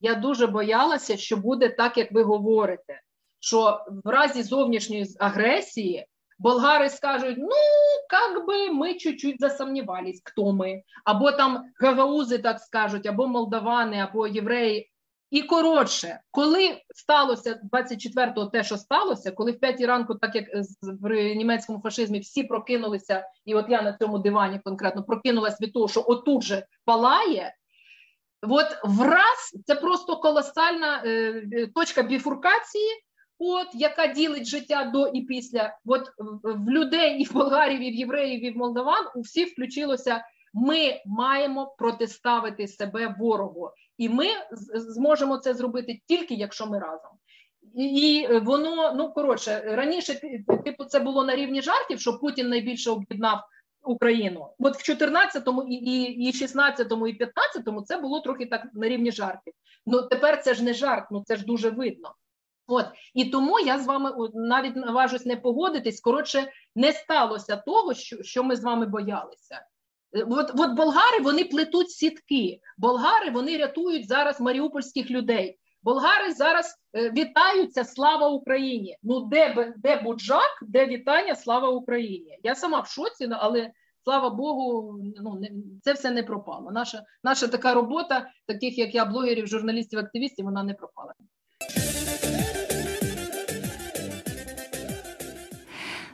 я 0.00 0.14
дуже 0.14 0.46
боялася, 0.46 1.16
що 1.16 1.36
буде 1.36 1.68
так, 1.68 1.98
як 1.98 2.12
ви 2.12 2.22
говорите, 2.22 3.00
що 3.40 3.80
в 4.04 4.08
разі 4.08 4.42
зовнішньої 4.42 5.06
агресії 5.18 6.06
болгари 6.38 6.90
скажуть: 6.90 7.36
ну, 7.38 7.50
як 8.12 8.46
би 8.46 8.70
ми 8.70 8.94
чуть-чуть 8.94 9.40
засумнівались, 9.40 10.22
хто 10.24 10.52
ми, 10.52 10.82
або 11.04 11.32
там 11.32 11.64
гагаузи 11.80 12.38
так 12.38 12.60
скажуть, 12.60 13.06
або 13.06 13.26
молдавани, 13.26 14.00
або 14.00 14.26
євреї. 14.26 14.90
І 15.30 15.42
коротше, 15.42 16.20
коли 16.30 16.80
сталося 16.94 17.60
24-го 17.72 18.46
те, 18.46 18.64
що 18.64 18.76
сталося, 18.76 19.30
коли 19.30 19.52
в 19.52 19.60
п'ятій 19.60 19.86
ранку, 19.86 20.14
так 20.14 20.34
як 20.34 20.44
в 20.82 21.34
німецькому 21.34 21.80
фашизмі 21.80 22.18
всі 22.18 22.44
прокинулися, 22.44 23.24
і 23.44 23.54
от 23.54 23.66
я 23.68 23.82
на 23.82 23.92
цьому 23.92 24.18
дивані 24.18 24.60
конкретно 24.64 25.02
прокинулася 25.02 25.56
від 25.60 25.72
того, 25.72 25.88
що 25.88 26.04
отут 26.06 26.42
же 26.42 26.66
палає, 26.84 27.54
от 28.42 28.66
враз 28.84 29.56
це 29.66 29.74
просто 29.74 30.16
колосальна 30.16 31.02
е, 31.04 31.66
точка 31.74 32.02
біфуркації, 32.02 32.90
от 33.38 33.66
яка 33.74 34.06
ділить 34.06 34.46
життя 34.46 34.84
до 34.84 35.06
і 35.06 35.20
після. 35.22 35.78
От 35.86 36.10
в 36.42 36.70
людей 36.70 37.18
і 37.18 37.24
в 37.24 37.32
болгарів, 37.32 37.80
і 37.80 37.90
в 37.90 37.94
євреїв, 37.94 38.44
і 38.44 38.50
в 38.50 38.56
молдаван 38.56 39.06
у 39.14 39.20
всіх 39.20 39.48
включилося. 39.48 40.24
Ми 40.54 41.02
маємо 41.06 41.74
протиставити 41.78 42.68
себе 42.68 43.14
ворогу. 43.18 43.70
І 43.98 44.08
ми 44.08 44.26
зможемо 44.74 45.38
це 45.38 45.54
зробити 45.54 46.00
тільки 46.06 46.34
якщо 46.34 46.66
ми 46.66 46.78
разом. 46.78 47.10
І 47.74 48.28
воно 48.42 48.92
ну 48.94 49.12
коротше 49.12 49.60
раніше 49.60 50.20
типу 50.64 50.84
це 50.84 51.00
було 51.00 51.24
на 51.24 51.36
рівні 51.36 51.62
жартів, 51.62 52.00
що 52.00 52.18
Путін 52.18 52.48
найбільше 52.48 52.90
об'єднав 52.90 53.40
Україну. 53.82 54.48
От 54.58 54.76
в 54.76 54.90
14-му 54.90 55.62
і 55.62 55.74
і, 55.74 56.28
і 56.28 56.32
16-му, 56.32 57.08
і 57.08 57.18
15-му 57.18 57.82
це 57.82 57.96
було 57.96 58.20
трохи 58.20 58.46
так 58.46 58.66
на 58.74 58.88
рівні 58.88 59.12
жартів. 59.12 59.52
Ну 59.86 60.02
тепер 60.02 60.42
це 60.42 60.54
ж 60.54 60.64
не 60.64 60.74
жарт, 60.74 61.04
ну 61.10 61.22
це 61.26 61.36
ж 61.36 61.44
дуже 61.44 61.70
видно. 61.70 62.14
От 62.66 62.86
і 63.14 63.24
тому 63.24 63.60
я 63.60 63.78
з 63.78 63.86
вами 63.86 64.12
навіть 64.34 64.76
наважусь 64.76 65.26
не 65.26 65.36
погодитись. 65.36 66.00
Коротше, 66.00 66.52
не 66.74 66.92
сталося 66.92 67.56
того, 67.56 67.94
що, 67.94 68.22
що 68.22 68.44
ми 68.44 68.56
з 68.56 68.64
вами 68.64 68.86
боялися. 68.86 69.66
От 70.24 70.50
от 70.58 70.76
болгари 70.76 71.20
вони 71.22 71.44
плетуть 71.44 71.90
сітки. 71.90 72.60
Болгари 72.78 73.30
вони 73.30 73.56
рятують 73.56 74.08
зараз 74.08 74.40
маріупольських 74.40 75.10
людей. 75.10 75.58
Болгари 75.82 76.32
зараз 76.32 76.74
е, 76.94 77.10
вітаються 77.10 77.84
слава 77.84 78.28
Україні. 78.28 78.96
Ну 79.02 79.20
де 79.20 79.74
де 79.76 79.96
буджак, 80.02 80.58
де 80.62 80.86
вітання, 80.86 81.34
слава 81.34 81.68
Україні. 81.68 82.38
Я 82.42 82.54
сама 82.54 82.80
в 82.80 82.86
шоці, 82.86 83.28
але 83.30 83.70
слава 84.04 84.30
Богу, 84.30 84.98
ну 85.22 85.34
не 85.40 85.50
це 85.82 85.92
все 85.92 86.10
не 86.10 86.22
пропало. 86.22 86.70
Наша 86.70 87.02
наша 87.24 87.48
така 87.48 87.74
робота, 87.74 88.28
таких 88.46 88.78
як 88.78 88.94
я, 88.94 89.04
блогерів, 89.04 89.46
журналістів, 89.46 89.98
активістів, 89.98 90.44
вона 90.44 90.62
не 90.62 90.74
пропала. 90.74 91.12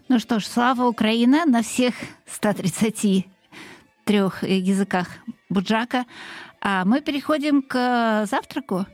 Ну 0.09 0.21
что 0.21 0.39
ж, 0.39 0.49
слава 0.49 0.89
Украина 0.89 1.47
на 1.47 1.61
всех 1.61 1.95
130 2.27 3.32
трех 4.05 4.43
языках 4.43 5.09
Буджака. 5.49 6.07
А 6.61 6.85
мы 6.85 7.01
переходим 7.01 7.63
к 7.63 8.27
завтраку. 8.27 8.87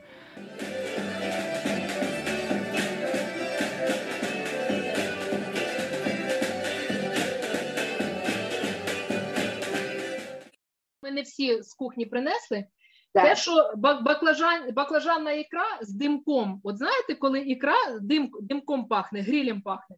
Ми 11.02 11.10
не 11.10 11.22
всі 11.22 11.62
з 11.62 11.74
кухні 11.74 12.06
принесли. 12.06 12.64
Так. 13.14 13.24
Те, 13.24 13.36
що 13.36 13.72
баклажан, 13.76 14.72
баклажанна 14.72 15.32
ікра 15.32 15.78
з 15.82 15.92
димком. 15.92 16.60
От 16.64 16.78
знаєте, 16.78 17.14
коли 17.14 17.40
ікра 17.40 17.98
дим, 18.00 18.30
димком 18.40 18.88
пахне, 18.88 19.20
грілем 19.20 19.62
пахне. 19.62 19.96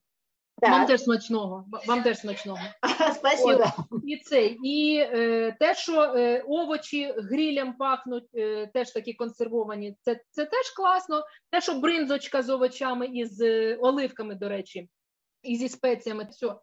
Так. 0.60 0.70
Вам 0.70 0.86
теж 0.86 1.02
смачного. 1.02 1.64
Вам 1.86 2.02
теж 2.02 2.18
смачного. 2.18 2.58
Спасибо. 3.14 3.64
І 4.06 4.16
цей, 4.16 4.58
і 4.62 4.96
е, 4.96 5.56
те, 5.60 5.74
що 5.74 6.02
е, 6.02 6.44
овочі 6.48 7.14
грілем 7.16 7.72
пахнуть, 7.72 8.28
е, 8.34 8.66
теж 8.66 8.90
такі 8.90 9.14
консервовані, 9.14 9.96
це 10.00 10.20
це 10.30 10.44
теж 10.44 10.70
класно. 10.70 11.24
Те, 11.50 11.60
що 11.60 11.74
бринзочка 11.74 12.42
з 12.42 12.50
овочами 12.50 13.06
і 13.06 13.24
з 13.24 13.40
е, 13.40 13.76
оливками, 13.76 14.34
до 14.34 14.48
речі, 14.48 14.88
і 15.42 15.56
зі 15.56 15.68
спеціями, 15.68 16.26
все. 16.30 16.54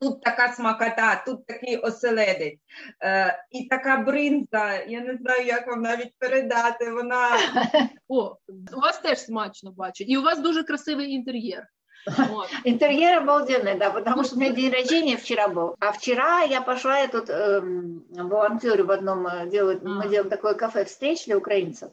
Тут 0.00 0.22
така 0.22 0.52
смакота, 0.52 1.22
тут 1.26 1.46
такий 1.46 1.76
оселедець, 1.76 2.58
е, 3.04 3.44
і 3.50 3.68
така 3.68 3.96
бринза. 3.96 4.74
Я 4.88 5.00
не 5.00 5.16
знаю, 5.16 5.46
як 5.46 5.66
вам 5.66 5.82
навіть 5.82 6.12
передати. 6.18 6.90
Вона 6.90 7.30
О, 8.08 8.36
у 8.76 8.80
вас 8.80 8.98
теж 8.98 9.18
смачно 9.18 9.72
бачу, 9.72 10.04
і 10.04 10.16
у 10.16 10.22
вас 10.22 10.38
дуже 10.38 10.62
красивий 10.62 11.10
інтер'єр. 11.10 11.66
Вот. 12.05 12.49
Интерьер 12.63 13.19
обалденный, 13.19 13.77
да, 13.77 13.91
потому 13.91 14.23
что 14.23 14.35
у 14.35 14.39
меня 14.39 14.51
день 14.51 14.71
рождения 14.71 15.17
вчера 15.17 15.47
был. 15.47 15.75
А 15.79 15.91
вчера 15.91 16.41
я 16.41 16.61
пошла, 16.61 16.99
я 16.99 17.07
тут 17.07 17.29
эм, 17.29 18.05
волонтерю 18.09 18.85
в 18.85 18.91
одном 18.91 19.27
э, 19.27 19.49
делают, 19.49 19.83
а. 19.83 19.87
мы 19.87 20.09
делаем 20.09 20.29
такое 20.29 20.55
кафе 20.55 20.85
встреч 20.85 21.25
для 21.25 21.37
украинцев. 21.37 21.91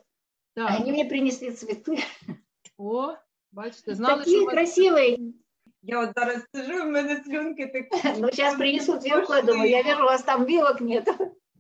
Да. 0.57 0.67
Они 0.69 0.93
мне 0.93 1.05
принесли 1.05 1.51
цветы. 1.51 1.99
О, 2.79 3.17
бачите, 3.53 3.95
знали, 3.95 4.21
Такие 4.21 4.41
що 4.41 4.51
красивые. 4.51 5.33
Я 5.83 6.01
вот 6.01 6.11
зараз 6.17 6.43
сижу, 6.55 6.83
у 6.83 6.91
меня 6.91 7.23
слюнки 7.25 7.67
такі. 7.67 8.21
Ну, 8.21 8.29
сейчас 8.31 8.55
принесут 8.55 9.05
вилку, 9.05 9.35
я 9.35 9.43
думаю, 9.43 9.71
я 9.71 9.83
вижу, 9.83 10.03
у 10.03 10.07
вас 10.07 10.23
там 10.23 10.45
вилок 10.45 10.81
нет. 10.81 11.09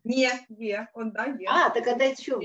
Ні, 0.05 0.31
є, 0.49 0.89
он 0.95 1.11
да, 1.11 1.27
є. 1.27 1.47
А, 1.49 1.69
так 1.69 1.87
а 1.87 1.95
дайте 1.95 2.23
що 2.23 2.41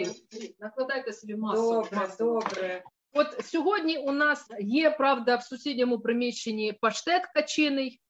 Накладайте 0.60 1.14
собі 1.14 1.36
масу. 1.36 1.62
Добре, 1.62 2.10
добре. 2.20 2.84
От 3.19 3.47
сьогодні 3.47 3.99
у 3.99 4.13
нас 4.13 4.47
є 4.61 4.91
правда 4.91 5.37
в 5.37 5.43
сусідньому 5.43 5.99
приміщенні 5.99 6.73
паштет 6.73 7.23
качиний. 7.35 8.01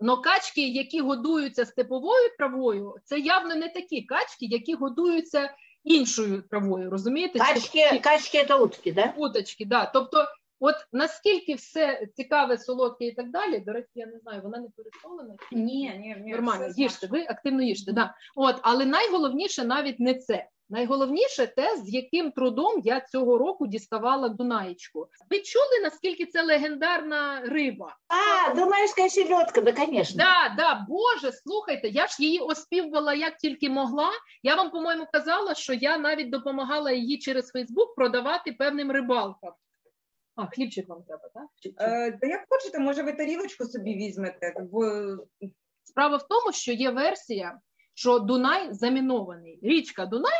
Но 0.00 0.20
качки, 0.22 0.68
які 0.68 1.00
годуються 1.00 1.66
степовою 1.66 2.28
травою, 2.38 2.94
це 3.04 3.18
явно 3.18 3.54
не 3.54 3.68
такі 3.68 4.02
качки, 4.02 4.46
які 4.46 4.74
годуються 4.74 5.54
іншою 5.84 6.42
травою. 6.42 6.90
Розумієте? 6.90 7.38
Качки, 7.38 8.00
качки 8.02 8.44
це 8.48 8.54
утки, 8.54 8.92
да? 8.92 9.14
Уточки, 9.16 9.64
да. 9.64 9.90
Тобто, 9.94 10.26
от 10.60 10.74
наскільки 10.92 11.54
все 11.54 12.08
цікаве, 12.16 12.58
солодке 12.58 13.06
і 13.06 13.12
так 13.12 13.30
далі. 13.30 13.58
До 13.58 13.72
речі, 13.72 13.88
я 13.94 14.06
не 14.06 14.18
знаю, 14.18 14.40
вона 14.42 14.58
не 14.58 14.68
пересолена? 14.76 15.36
Ні, 15.52 15.92
ні, 15.98 16.16
ні. 16.24 16.32
Нормально, 16.32 16.68
їжте, 16.76 17.06
ви 17.06 17.20
активно 17.20 17.62
їжте. 17.62 17.92
Да. 17.92 18.14
От, 18.36 18.56
але 18.62 18.86
найголовніше 18.86 19.64
навіть 19.64 20.00
не 20.00 20.14
це. 20.14 20.46
Найголовніше 20.70 21.46
те, 21.46 21.76
з 21.76 21.94
яким 21.94 22.32
трудом 22.32 22.80
я 22.84 23.00
цього 23.00 23.38
року 23.38 23.66
діставала 23.66 24.28
Дунаєчку. 24.28 25.08
Ви 25.30 25.40
чули, 25.40 25.80
наскільки 25.82 26.26
це 26.26 26.42
легендарна 26.42 27.40
риба? 27.40 27.96
А, 28.08 28.54
Дунаївська 28.54 29.08
сільотка, 29.08 29.60
да, 29.60 29.72
звісно. 29.72 30.24
Да, 30.24 30.54
да, 30.56 30.86
Боже, 30.88 31.32
слухайте, 31.32 31.88
я 31.88 32.06
ж 32.06 32.16
її 32.22 32.38
оспівувала 32.38 33.14
як 33.14 33.36
тільки 33.36 33.70
могла. 33.70 34.10
Я 34.42 34.54
вам, 34.54 34.70
по-моєму, 34.70 35.06
казала, 35.12 35.54
що 35.54 35.72
я 35.72 35.98
навіть 35.98 36.30
допомагала 36.30 36.92
її 36.92 37.18
через 37.18 37.48
Фейсбук 37.48 37.94
продавати 37.94 38.52
певним 38.52 38.90
рибалкам. 38.90 39.52
А, 40.36 40.46
хлібчик 40.46 40.88
вам 40.88 41.02
треба, 41.02 41.28
так? 41.34 41.46
Е, 41.80 42.18
Та 42.20 42.26
як 42.26 42.44
хочете, 42.48 42.78
може, 42.78 43.02
ви 43.02 43.12
тарілочку 43.12 43.64
собі 43.64 43.94
візьмете? 43.94 44.54
Бо... 44.72 44.84
Справа 45.84 46.16
в 46.16 46.28
тому, 46.28 46.52
що 46.52 46.72
є 46.72 46.90
версія, 46.90 47.58
що 47.94 48.18
Дунай 48.18 48.72
замінований. 48.74 49.58
Річка 49.62 50.06
Дунай 50.06 50.38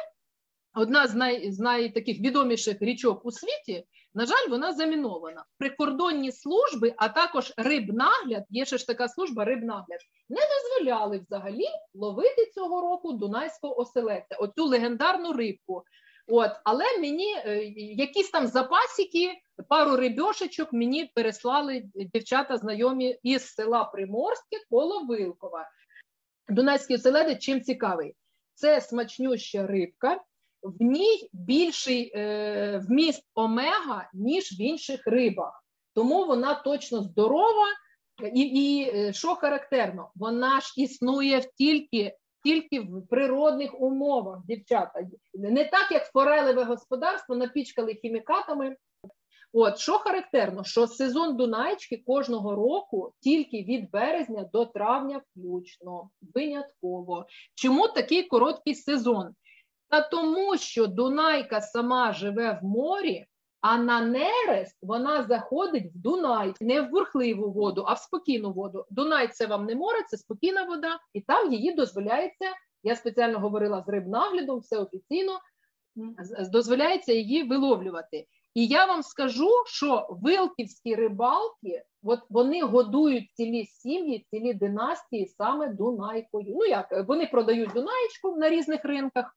одна 0.79 1.07
з 1.07 1.15
най, 1.15 1.53
з 1.53 1.59
найтаких 1.59 2.21
відоміших 2.21 2.77
річок 2.81 3.27
у 3.27 3.31
світі, 3.31 3.85
на 4.15 4.27
жаль, 4.27 4.49
вона 4.51 4.73
замінована. 4.73 5.45
Прикордонні 5.59 6.33
служби, 6.33 6.95
а 6.97 7.09
також 7.09 7.53
рибнагляд, 7.57 8.45
є 8.51 8.65
ще 8.65 8.79
ж 8.79 8.87
така 8.87 9.09
служба 9.09 9.45
рибнагляд, 9.45 10.01
не 10.29 10.41
дозволяли 10.41 11.19
взагалі 11.19 11.67
ловити 11.95 12.51
цього 12.55 12.81
року 12.81 13.13
дунайського 13.13 13.81
оселедця, 13.81 14.37
оцю 14.37 14.65
легендарну 14.65 15.33
рибку. 15.33 15.85
От, 16.31 16.51
Але 16.65 16.85
мені 17.01 17.35
е, 17.35 17.65
якісь 17.75 18.31
там 18.31 18.47
запасики, 18.47 19.33
пару 19.69 19.97
рибьошечок 19.97 20.73
мені 20.73 21.11
переслали 21.15 21.83
дівчата 22.15 22.57
знайомі 22.57 23.19
із 23.23 23.55
села 23.55 23.85
Приморське 23.85 24.57
коло 24.71 25.05
Вилкова. 25.05 25.69
Дунайський 26.49 26.97
оселедець 26.97 27.39
чим 27.39 27.61
цікавий? 27.61 28.15
Це 28.55 28.81
смачнюща 28.81 29.67
рибка, 29.67 30.21
в 30.63 30.83
ній 30.83 31.29
більший 31.33 32.13
е, 32.15 32.79
вміст 32.89 33.23
омега, 33.35 34.11
ніж 34.15 34.53
в 34.53 34.61
інших 34.61 35.07
рибах. 35.07 35.65
Тому 35.95 36.27
вона 36.27 36.55
точно 36.55 37.03
здорова. 37.03 37.67
І 38.35 38.41
і 38.41 38.91
е, 38.95 39.13
що 39.13 39.35
характерно, 39.35 40.11
вона 40.15 40.61
ж 40.61 40.73
існує 40.77 41.43
тільки 41.59 42.17
тільки 42.45 42.81
в 42.81 43.07
природних 43.11 43.81
умовах, 43.81 44.39
дівчата. 44.47 45.01
Не 45.35 45.65
так, 45.65 45.93
як 45.93 46.07
форелеве 46.07 46.65
господарство 46.65 47.37
напічкали 47.37 47.95
хімікатами. 47.95 48.77
От 49.53 49.79
що 49.79 49.99
характерно, 49.99 50.65
що 50.65 50.87
сезон 50.87 51.37
Дунаєчки 51.37 52.03
кожного 52.07 52.55
року 52.55 53.13
тільки 53.21 53.63
від 53.63 53.91
березня 53.91 54.51
до 54.53 54.67
травня 54.67 55.23
включно, 55.31 56.11
винятково. 56.35 57.27
Чому 57.55 57.89
такий 57.89 58.23
короткий 58.23 58.75
сезон? 58.75 59.35
Та 59.89 60.01
тому, 60.01 60.57
що 60.57 60.87
Дунайка 60.87 61.61
сама 61.61 62.13
живе 62.13 62.59
в 62.63 62.67
морі, 62.67 63.27
а 63.61 63.79
на 63.79 64.01
нерест 64.01 64.79
вона 64.83 65.23
заходить 65.23 65.93
в 65.95 65.99
Дунай, 65.99 66.55
не 66.61 66.81
в 66.81 66.91
бурхливу 66.91 67.53
воду, 67.53 67.85
а 67.89 67.93
в 67.93 67.99
спокійну 67.99 68.53
воду. 68.53 68.85
Дунай 68.91 69.29
це 69.29 69.47
вам 69.47 69.65
не 69.65 69.75
море, 69.75 69.99
це 70.09 70.17
спокійна 70.17 70.65
вода, 70.65 70.99
і 71.15 71.21
там 71.21 71.53
її 71.53 71.73
дозволяється. 71.73 72.53
Я 72.83 72.97
спеціально 72.97 73.39
говорила 73.39 73.83
з 73.87 73.89
рибнаглядом, 73.89 74.59
все 74.59 74.79
офіційно 74.79 75.39
дозволяється 76.53 77.13
її 77.13 77.43
виловлювати. 77.43 78.27
І 78.55 78.67
я 78.67 78.87
вам 78.87 79.03
скажу, 79.03 79.51
що 79.67 80.07
вилківські 80.11 80.95
рибалки, 80.95 81.83
от 82.05 82.21
вони 82.31 82.63
годують 82.63 83.31
цілі 83.35 83.67
сім'ї, 83.67 84.27
цілі 84.31 84.55
династії 84.55 85.27
саме 85.27 85.69
Дунайкою. 85.69 86.47
Ну 86.49 86.65
як 86.65 87.05
вони 87.09 87.27
продають 87.27 87.73
Дунаєчку 87.73 88.37
на 88.37 88.51
різних 88.51 88.85
ринках. 88.85 89.37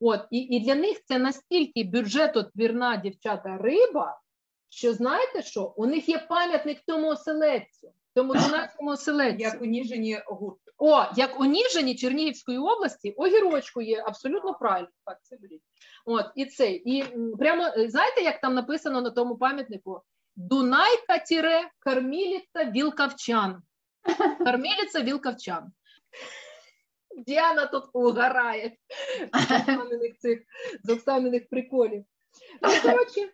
От 0.00 0.20
і 0.30 0.38
і 0.38 0.60
для 0.60 0.74
них 0.74 1.04
це 1.04 1.18
настільки 1.18 1.84
бюджетотвірна 1.84 2.96
дівчата 2.96 3.56
риба, 3.56 4.20
що 4.68 4.92
знаєте 4.92 5.42
що? 5.42 5.74
У 5.76 5.86
них 5.86 6.08
є 6.08 6.18
пам'ятник 6.28 6.78
цьому 6.86 7.08
оселедцю, 7.08 7.92
цьому 8.14 8.34
дунайському 8.34 8.90
оселедцю. 8.90 9.42
Як 9.42 9.62
у 9.62 9.64
Ніжині 9.64 10.18
огурчик. 10.18 10.74
О, 10.78 11.04
як 11.16 11.40
у 11.40 11.44
Ніжині 11.44 11.94
Чернігівської 11.94 12.58
області, 12.58 13.14
огірочку 13.16 13.82
є 13.82 14.02
абсолютно 14.06 14.54
правильно. 14.54 14.88
Так, 15.04 15.18
це. 15.22 15.36
От 16.04 16.26
і 16.34 16.46
це. 16.46 16.70
І 16.70 17.04
прямо 17.38 17.62
знаєте, 17.76 18.20
як 18.20 18.40
там 18.40 18.54
написано 18.54 19.00
на 19.00 19.10
тому 19.10 19.36
пам'ятнику? 19.36 20.02
Дунайка 20.40 21.18
тіре 21.18 21.70
корміліця 21.84 22.64
вілкавчан. 22.64 23.62
Корміліця 24.38 25.02
вілкавчан. 25.02 25.72
Діана 27.26 27.66
тут 27.66 27.84
угорає 27.92 28.76
з 29.90 30.18
цих 30.18 30.38
з 30.82 30.90
Оксаниних 30.90 31.48
приколів. 31.48 32.04
Ну, 32.62 32.68
коротше, 32.82 33.32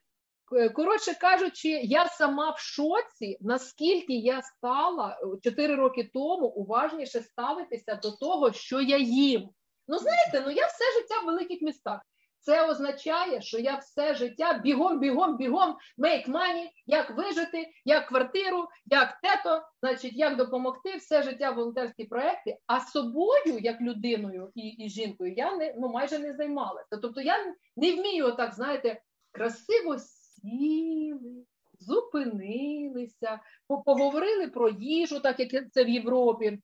коротше 0.74 1.14
кажучи, 1.20 1.68
я 1.68 2.08
сама 2.08 2.50
в 2.50 2.58
шоці, 2.58 3.38
наскільки 3.40 4.12
я 4.12 4.42
стала 4.42 5.18
4 5.42 5.74
роки 5.74 6.10
тому 6.14 6.46
уважніше 6.46 7.20
ставитися 7.20 7.94
до 7.94 8.10
того, 8.10 8.52
що 8.52 8.80
я 8.80 8.98
їм. 8.98 9.48
Ну, 9.88 9.98
знаєте, 9.98 10.42
ну 10.46 10.50
я 10.50 10.66
все 10.66 11.00
життя 11.00 11.20
в 11.22 11.26
великих 11.26 11.62
містах. 11.62 12.00
Це 12.44 12.70
означає, 12.70 13.40
що 13.40 13.58
я 13.58 13.76
все 13.76 14.14
життя 14.14 14.60
бігом, 14.64 14.98
бігом, 14.98 15.36
бігом 15.36 15.76
make 15.98 16.30
money, 16.30 16.68
як 16.86 17.16
вижити, 17.16 17.68
як 17.84 18.08
квартиру, 18.08 18.68
як 18.86 19.18
тето, 19.22 19.62
значить, 19.82 20.12
як 20.12 20.36
допомогти, 20.36 20.96
все 20.96 21.22
життя 21.22 21.50
волонтерські 21.50 22.04
проекти. 22.04 22.56
А 22.66 22.80
собою, 22.80 23.58
як 23.60 23.80
людиною 23.80 24.50
і 24.54 24.68
і 24.68 24.88
жінкою, 24.88 25.34
я 25.36 25.56
не 25.56 25.74
ну 25.78 25.88
майже 25.88 26.18
не 26.18 26.32
займалася. 26.32 26.96
Тобто 27.02 27.20
я 27.20 27.36
не 27.76 27.92
вмію 27.92 28.26
отак, 28.26 28.54
знаєте, 28.54 29.00
красиво 29.32 29.98
сіли, 29.98 31.44
зупинилися, 31.80 33.40
поговорили 33.84 34.48
про 34.48 34.68
їжу, 34.68 35.20
так 35.20 35.40
як 35.40 35.72
це 35.72 35.84
в 35.84 35.88
Європі. 35.88 36.58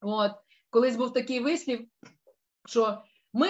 От 0.00 0.32
колись 0.70 0.96
був 0.96 1.12
такий 1.12 1.40
вислів, 1.40 1.88
що 2.66 3.02
ми 3.32 3.48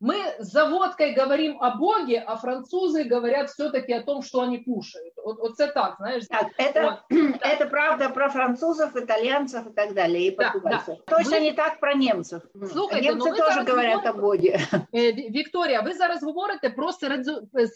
Мы 0.00 0.34
за 0.38 0.68
водкой 0.68 1.14
говорим 1.14 1.56
о 1.62 1.76
Боге, 1.76 2.18
а 2.18 2.36
французы 2.36 3.04
говорят 3.04 3.48
все-таки 3.48 3.94
о 3.94 4.02
том, 4.02 4.22
что 4.22 4.42
они 4.42 4.58
кушают. 4.58 5.14
Вот, 5.24 5.38
вот 5.38 5.58
это 5.58 5.72
так, 5.72 5.96
знаешь. 5.96 6.24
Так, 6.28 6.48
это, 6.58 7.00
вот, 7.10 7.40
это 7.40 7.66
правда 7.66 8.10
про 8.10 8.28
французов, 8.28 8.94
итальянцев 8.94 9.66
и 9.66 9.70
так 9.70 9.94
далее, 9.94 10.26
и 10.26 10.30
португальцев. 10.30 10.98
Да, 10.98 11.02
да. 11.06 11.16
Точно 11.16 11.36
Вы... 11.38 11.40
не 11.40 11.52
так 11.52 11.80
про 11.80 11.94
немцев. 11.94 12.42
Слухайте, 12.72 13.08
Немцы 13.08 13.30
ну 13.30 13.36
тоже 13.36 13.62
говорят 13.62 14.04
говорите, 14.04 14.10
о 14.10 14.12
Боге. 14.12 14.60
Вікторія, 15.30 15.80
ви 15.80 15.94
зараз 15.94 16.22
говорите 16.22 16.70
про 16.70 16.92
серед, 16.92 17.26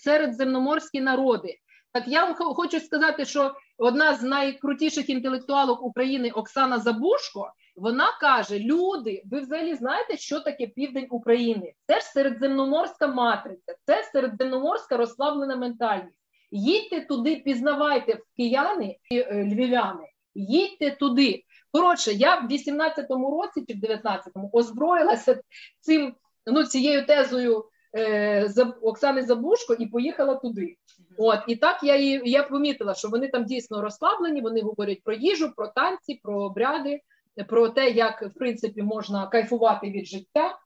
середземноморські 0.03 1.01
народи. 1.01 1.59
Так 1.93 2.09
я 2.09 2.25
вам 2.25 2.35
хочу 2.35 2.81
сказати, 2.81 3.25
що 3.25 3.55
одна 3.79 4.15
з 4.15 4.23
найкрутіших 4.23 5.11
інтелектуалок 5.11 5.83
України 5.83 6.31
Оксана 6.31 6.79
Забушко, 6.79 7.53
вона 7.76 8.08
каже: 8.22 8.60
люди, 8.60 9.24
ви 9.32 9.40
взагалі 9.40 9.76
знаєте, 9.76 10.18
що 10.18 10.40
таке 10.40 10.68
південь 10.68 11.08
України? 11.10 11.74
Це 11.88 12.00
ж 12.00 12.06
середземноморська 12.06 13.08
матриця, 13.08 13.76
це 13.86 14.04
середземноморська 14.04 14.98
розслаблена 14.98 15.56
ментальність. 15.56 16.20
Їдьте 16.52 17.02
туди, 17.02 17.36
пізнавайте 17.36 18.14
в 18.14 18.24
кияни 18.38 18.98
і 19.12 19.18
е, 19.20 19.44
львів'яни, 19.44 20.04
їдьте 20.36 20.92
туди. 20.92 21.44
Коротше, 21.72 22.12
я 22.12 22.36
в 22.36 22.52
18-му 22.52 23.42
році 23.42 23.66
чи 23.68 23.74
в 23.74 23.78
19-му 23.78 24.50
озброїлася 24.54 25.42
цим 25.80 26.16
ну, 26.46 26.64
цією 26.64 27.06
тезою 27.06 27.66
е, 27.98 28.50
Оксани 28.82 29.22
Забушко 29.22 29.74
і 29.74 29.88
поїхала 29.88 30.36
туди. 30.36 30.76
От 31.18 31.40
і 31.48 31.56
так 31.56 31.84
я 31.84 31.96
і 31.96 32.30
я 32.30 32.44
помітила, 32.44 32.94
що 32.94 33.08
вони 33.08 33.28
там 33.28 33.46
дійсно 33.46 33.82
розслаблені. 33.82 34.42
Вони 34.42 34.62
говорять 34.62 35.04
про 35.04 35.14
їжу, 35.14 35.52
про 35.56 35.68
танці, 35.68 36.20
про 36.24 36.44
обряди, 36.44 37.02
про 37.44 37.70
те, 37.70 37.90
як 37.90 38.22
в 38.22 38.34
принципі 38.34 38.82
можна 38.82 39.28
кайфувати 39.28 39.92
від 39.92 40.06
життя, 40.06 40.58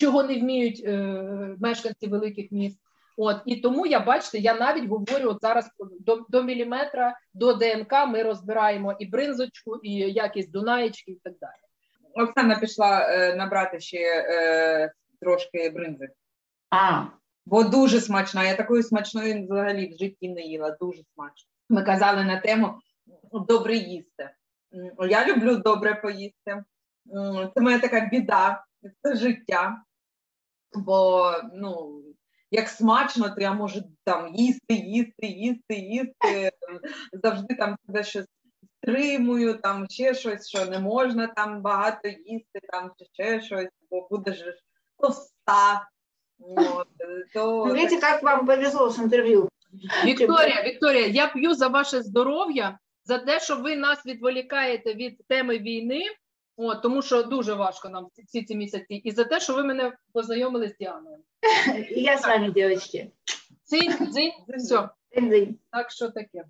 чого 0.00 0.22
не 0.22 0.40
вміють 0.40 0.82
е, 0.84 0.92
мешканці 1.60 2.06
великих 2.06 2.52
міст. 2.52 2.78
От 3.16 3.36
і 3.46 3.56
тому 3.56 3.86
я 3.86 4.00
бачите, 4.00 4.38
я 4.38 4.54
навіть 4.54 4.88
говорю 4.88 5.30
от 5.30 5.38
зараз 5.40 5.70
до 6.00 6.26
до 6.28 6.42
міліметра 6.42 7.18
до 7.34 7.52
ДНК. 7.52 7.92
Ми 8.08 8.22
розбираємо 8.22 8.96
і 8.98 9.06
бринзочку, 9.06 9.76
і 9.82 9.92
якість 9.94 10.52
Дунаєчки, 10.52 11.12
і 11.12 11.20
так 11.24 11.34
далі. 11.40 12.28
Оксана 12.28 12.58
пішла 12.58 13.08
е, 13.08 13.34
набрати 13.36 13.80
ще 13.80 13.98
е, 13.98 14.92
трошки 15.20 15.70
бринзи. 15.70 16.08
А, 16.70 17.04
бо 17.46 17.64
дуже 17.64 18.00
смачна. 18.00 18.44
Я 18.44 18.54
такої 18.54 18.82
смачної 18.82 19.44
взагалі 19.44 19.94
в 19.94 19.98
житті 19.98 20.28
не 20.28 20.40
їла. 20.40 20.76
Дуже 20.80 21.02
смачно. 21.14 21.50
Ми 21.68 21.82
казали 21.82 22.24
на 22.24 22.40
тему 22.40 22.74
добре 23.32 23.76
їсти. 23.76 24.30
Я 25.08 25.26
люблю 25.26 25.56
добре 25.56 25.94
поїсти. 25.94 26.64
Це 27.54 27.60
моя 27.60 27.78
така 27.78 28.00
біда, 28.00 28.64
це 29.02 29.16
життя. 29.16 29.82
Бо 30.72 31.32
ну, 31.52 32.02
як 32.50 32.68
смачно, 32.68 33.30
то 33.30 33.40
я 33.40 33.52
можу 33.52 33.82
там 34.04 34.34
їсти, 34.34 34.74
їсти, 34.74 35.26
їсти, 35.26 35.74
їсти. 35.74 36.52
Завжди 37.12 37.54
там 37.54 37.76
себе 37.86 38.04
щось 38.04 38.26
стримую, 38.84 39.54
там 39.54 39.86
ще 39.90 40.14
щось, 40.14 40.48
що 40.48 40.66
не 40.66 40.78
можна 40.78 41.26
там 41.26 41.62
багато 41.62 42.08
їсти, 42.08 42.60
там 42.72 42.90
чи 42.98 43.04
ще 43.12 43.40
щось, 43.40 43.68
бо 43.90 44.08
будеш 44.10 44.44
товста. 44.98 45.88
Вот, 46.38 46.88
то... 47.34 47.76
Как 48.00 48.22
вам 48.22 48.46
повезло 48.46 48.90
з 48.90 48.98
інтерв'ю. 48.98 49.48
Вікторія, 50.04 50.62
Вікторія, 50.62 51.06
я 51.06 51.26
п'ю 51.26 51.54
за 51.54 51.68
ваше 51.68 52.02
здоров'я, 52.02 52.78
за 53.04 53.18
те, 53.18 53.40
що 53.40 53.56
ви 53.56 53.76
нас 53.76 54.06
відволікаєте 54.06 54.94
від 54.94 55.26
теми 55.28 55.58
війни, 55.58 56.02
о, 56.56 56.74
тому 56.74 57.02
що 57.02 57.22
дуже 57.22 57.54
важко 57.54 57.88
нам 57.88 58.08
всі 58.24 58.42
ці 58.42 58.56
місяці, 58.56 58.94
і 58.94 59.10
за 59.10 59.24
те, 59.24 59.40
що 59.40 59.54
ви 59.54 59.64
мене 59.64 59.92
познайомили 60.12 60.68
з 60.68 60.76
Діаною. 60.76 61.18
Я 61.90 62.18
з 62.18 62.22
вами, 62.26 62.50
дівчатки. 62.50 63.10
Цинь, 63.64 64.06
дзинь, 64.12 64.32
все. 64.58 64.88
Так 65.70 65.90
що 65.90 66.08
таке. 66.08 66.44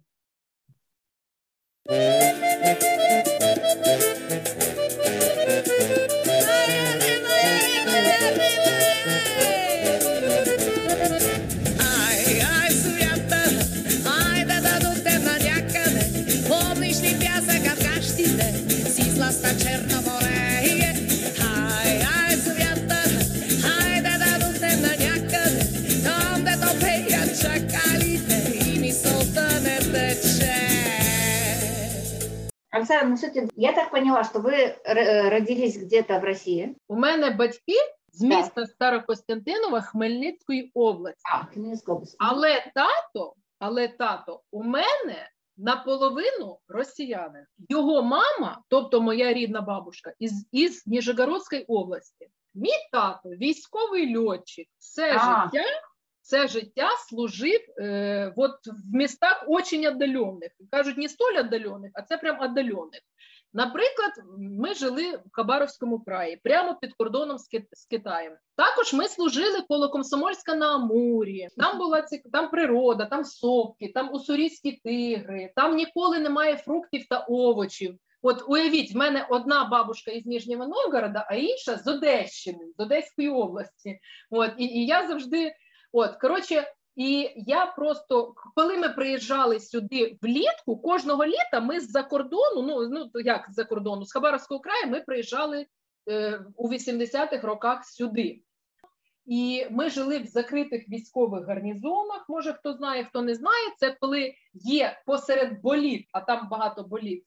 Оксана, 32.75 33.17
ну, 33.23 33.49
я 33.55 33.73
так 33.73 33.91
поняла, 33.91 34.25
что 34.25 34.41
вы 34.41 34.53
э, 34.53 35.29
родились 35.29 35.77
где-то 35.77 36.19
в 36.19 36.25
России. 36.25 36.77
У 36.89 36.97
мене 36.97 37.31
батьки 37.31 37.77
з 38.13 38.23
міста 38.23 38.67
Старокостянтинова 38.67 39.81
Хмельницької 39.81 40.71
області. 40.75 41.23
А, 41.33 41.45
Хмельницької 41.45 41.97
області. 41.97 42.17
Але 42.21 42.73
тато, 42.75 43.35
але 43.59 43.89
тато, 43.89 44.43
у 44.51 44.63
мене 44.63 45.31
наполовину 45.57 46.59
росіянин. 46.69 47.45
Його 47.69 48.03
мама, 48.03 48.63
тобто 48.69 49.01
моя 49.01 49.33
рідна 49.33 49.61
бабушка, 49.61 50.13
із 50.19 50.49
із 50.53 50.87
Ніжегородської 50.87 51.65
області. 51.65 52.29
Мій 52.55 52.89
тато 52.93 53.29
військовий 53.29 54.17
льотчик, 54.17 54.69
все 54.79 55.17
а. 55.17 55.19
життя 55.19 55.69
все 56.25 56.49
життя 56.49 56.89
служив 57.09 57.61
е, 57.79 58.33
от 58.37 58.67
в 58.67 58.97
містах 58.97 59.45
очень 59.49 59.87
отдалених. 59.87 60.51
Кажуть, 60.71 60.97
не 60.97 61.09
столь 61.09 61.39
отдалених, 61.39 61.91
а 61.95 62.03
це 62.03 62.17
прям 62.17 62.41
отдалених. 62.41 63.01
Наприклад, 63.53 64.13
ми 64.39 64.75
жили 64.75 65.17
в 65.17 65.23
Хабаровському 65.33 66.01
краї, 66.01 66.41
прямо 66.45 66.75
під 66.75 66.95
кордоном 66.95 67.39
з, 67.39 67.49
Кит 67.49 67.67
з 67.73 67.87
Китаєм. 67.87 68.33
Також 68.57 68.95
ми 68.95 69.09
служили 69.09 69.61
коло 69.69 69.89
Комсомольська 69.89 70.55
на 70.55 70.75
Амурі. 70.75 71.49
Там 71.57 71.79
була 71.79 72.03
ці 72.03 72.23
там 72.33 72.51
природа, 72.51 73.05
там 73.05 73.25
сопки, 73.25 73.93
там 73.95 74.15
уссурійські 74.15 74.81
тигри, 74.85 75.53
там 75.57 75.77
ніколи 75.77 76.19
немає 76.19 76.57
фруктів 76.57 77.07
та 77.11 77.19
овочів. 77.19 77.99
От 78.23 78.45
уявіть, 78.49 78.95
в 78.95 78.97
мене 78.97 79.27
одна 79.31 79.65
бабушка 79.65 80.11
із 80.11 80.27
Ніжнього 80.27 80.67
Новгорода, 80.67 81.27
а 81.31 81.35
інша 81.35 81.77
з 81.77 81.87
Одещини, 81.87 82.67
з 82.79 82.83
Одеської 82.83 83.29
області. 83.29 83.99
От 84.31 84.51
і, 84.59 84.65
і 84.65 84.87
я 84.87 85.07
завжди 85.07 85.53
От, 85.97 86.17
коротше, 86.17 86.73
і 86.97 87.31
я 87.37 87.67
просто, 87.67 88.35
коли 88.55 88.79
ми 88.79 88.89
приїжджали 88.89 89.61
сюди 89.61 90.19
влітку, 90.23 90.77
кожного 90.77 91.27
літа 91.27 91.61
ми 91.61 91.81
з-за 91.81 92.03
кордону, 92.03 92.63
ну 92.63 92.89
ну 92.89 93.21
як 93.21 93.47
з-за 93.51 93.65
кордону, 93.65 94.05
з 94.05 94.13
Хабаровського 94.13 94.61
краю, 94.61 94.87
ми 94.87 95.01
приїжджали 95.01 95.67
е, 96.11 96.45
у 96.57 96.69
80-х 96.69 97.47
роках 97.47 97.85
сюди. 97.85 98.43
І 99.27 99.67
ми 99.71 99.91
жили 99.91 100.19
в 100.19 100.27
закритих 100.27 100.89
військових 100.89 101.47
гарнізонах. 101.47 102.25
Може, 102.29 102.53
хто 102.53 102.73
знає, 102.73 103.05
хто 103.05 103.23
не 103.23 103.35
знає, 103.35 103.69
це 103.79 103.97
коли 104.01 104.35
є 104.53 105.03
посеред 105.07 105.61
боліт, 105.61 106.09
а 106.13 106.21
там 106.21 106.49
багато 106.51 106.83
боліт. 106.83 107.25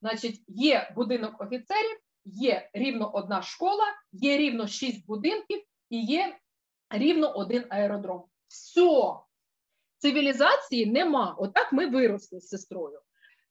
Значить, 0.00 0.44
є 0.48 0.92
будинок 0.96 1.40
офіцерів, 1.40 1.98
є 2.24 2.70
рівно 2.72 3.10
одна 3.14 3.42
школа, 3.42 3.84
є 4.12 4.36
рівно 4.38 4.66
шість 4.66 5.06
будинків 5.06 5.62
і 5.90 6.04
є 6.04 6.36
рівно 6.92 7.32
один 7.36 7.64
аеродром. 7.68 8.24
Все, 8.48 9.14
цивілізації 9.98 10.86
нема. 10.86 11.36
Отак 11.38 11.72
ми 11.72 11.86
виросли 11.86 12.40
з 12.40 12.48
сестрою. 12.48 13.00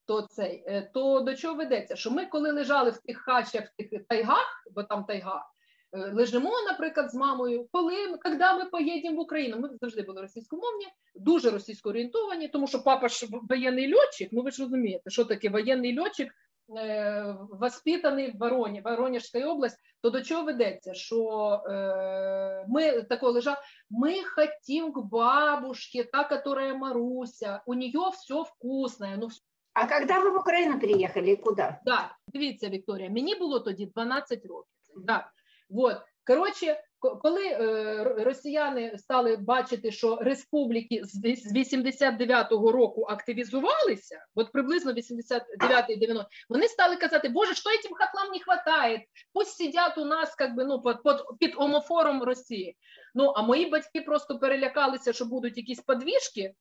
То 0.06 0.22
цей, 0.22 0.64
е, 0.66 0.90
то 0.94 1.20
до 1.20 1.34
чого 1.34 1.54
ведеться? 1.54 1.96
Що 1.96 2.10
ми, 2.10 2.26
коли 2.26 2.52
лежали 2.52 2.90
в 2.90 2.98
тих 2.98 3.18
хащах, 3.18 3.64
в 3.64 3.76
тих 3.76 4.04
тайгах, 4.08 4.66
бо 4.74 4.82
там 4.82 5.04
тайга, 5.04 5.46
е, 5.92 6.12
лежимо, 6.12 6.50
наприклад, 6.70 7.10
з 7.10 7.14
мамою, 7.14 7.68
коли 7.72 8.18
коли 8.22 8.36
ми 8.36 8.64
поїдемо 8.64 9.16
в 9.16 9.20
Україну. 9.20 9.58
Ми 9.58 9.70
завжди 9.80 10.02
були 10.02 10.20
російськомовні, 10.20 10.86
дуже 11.14 11.50
російсько 11.50 11.88
орієнтовані, 11.88 12.48
тому 12.48 12.66
що 12.66 12.82
папа 12.82 13.08
ж 13.08 13.26
воєнний 13.30 13.94
льотчик, 13.94 14.28
ну 14.32 14.42
ви 14.42 14.50
ж 14.50 14.62
розумієте, 14.62 15.10
що 15.10 15.24
таке 15.24 15.48
воєнний 15.48 16.00
льотчик 16.00 16.34
Е, 16.76 17.36
воспитаний 17.50 18.30
в 18.30 18.38
Вороні, 18.38 18.80
Воронежська 18.80 19.46
область, 19.46 19.78
то 20.02 20.10
до 20.10 20.22
чого 20.22 20.44
ведеться? 20.44 20.94
Що 20.94 21.50
е, 21.66 22.66
ми 22.68 23.02
такого 23.02 23.32
лежа, 23.32 23.56
ми 23.90 24.14
хотим 24.36 24.92
к 24.92 25.00
бабушке, 25.00 26.04
та, 26.04 26.24
которая 26.24 26.74
Маруся, 26.74 27.62
у 27.66 27.74
нее 27.74 28.10
все 28.12 28.42
вкусне. 28.42 29.16
Ну, 29.20 29.28
а 29.72 29.86
коли 29.86 30.22
ви 30.22 30.30
в 30.30 30.40
Україну 30.40 30.80
переїхали 30.80 31.30
і 31.30 31.36
куди? 31.36 31.74
Так, 31.84 32.10
дивіться, 32.28 32.68
Вікторія, 32.68 33.10
мені 33.10 33.34
було 33.34 33.60
тоді 33.60 33.86
12 33.86 34.46
років. 34.46 34.72
Да. 34.96 35.30
Вот. 35.70 35.96
Коротше, 36.26 36.80
коли 37.22 37.46
е, 37.46 38.04
росіяни 38.04 38.98
стали 38.98 39.36
бачити, 39.36 39.92
що 39.92 40.16
республіки 40.16 41.00
з 41.04 41.24
89-го 41.56 42.72
року 42.72 43.06
активізувалися, 43.08 44.24
от 44.34 44.52
приблизно 44.52 44.92
89-90, 44.92 46.24
вони 46.48 46.68
стали 46.68 46.96
казати, 46.96 47.28
Боже, 47.28 47.54
що 47.54 47.70
цим 47.82 47.92
хатлам 47.94 48.32
не 48.32 48.38
вистачає, 48.38 49.04
пусть 49.32 49.56
сидять 49.56 49.98
у 49.98 50.04
нас 50.04 50.34
как 50.34 50.54
би, 50.54 50.64
ну, 50.64 50.82
під, 50.82 51.38
під 51.40 51.54
омофором 51.56 52.22
Росії. 52.22 52.76
Ну, 53.14 53.32
а 53.36 53.42
мої 53.42 53.66
батьки 53.66 54.00
просто 54.00 54.38
перелякалися, 54.38 55.12
що 55.12 55.24
будуть 55.24 55.56
якісь 55.56 55.80
подвіжки 55.80 56.54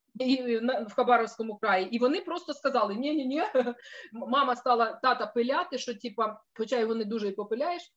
в 0.87 0.93
Хабаровському 0.95 1.57
краї, 1.57 1.95
і 1.95 1.99
вони 1.99 2.21
просто 2.21 2.53
сказали: 2.53 2.95
ні 2.95 3.15
ні 3.15 3.25
ні 3.25 3.43
мама 4.13 4.55
стала 4.55 4.99
тата 5.03 5.25
пиляти, 5.25 5.77
що 5.77 5.93
типа, 5.93 6.41
хоча 6.53 6.79
його 6.79 6.95
не 6.95 7.05
дуже 7.05 7.27
і 7.27 7.31
попиляєш, 7.31 7.91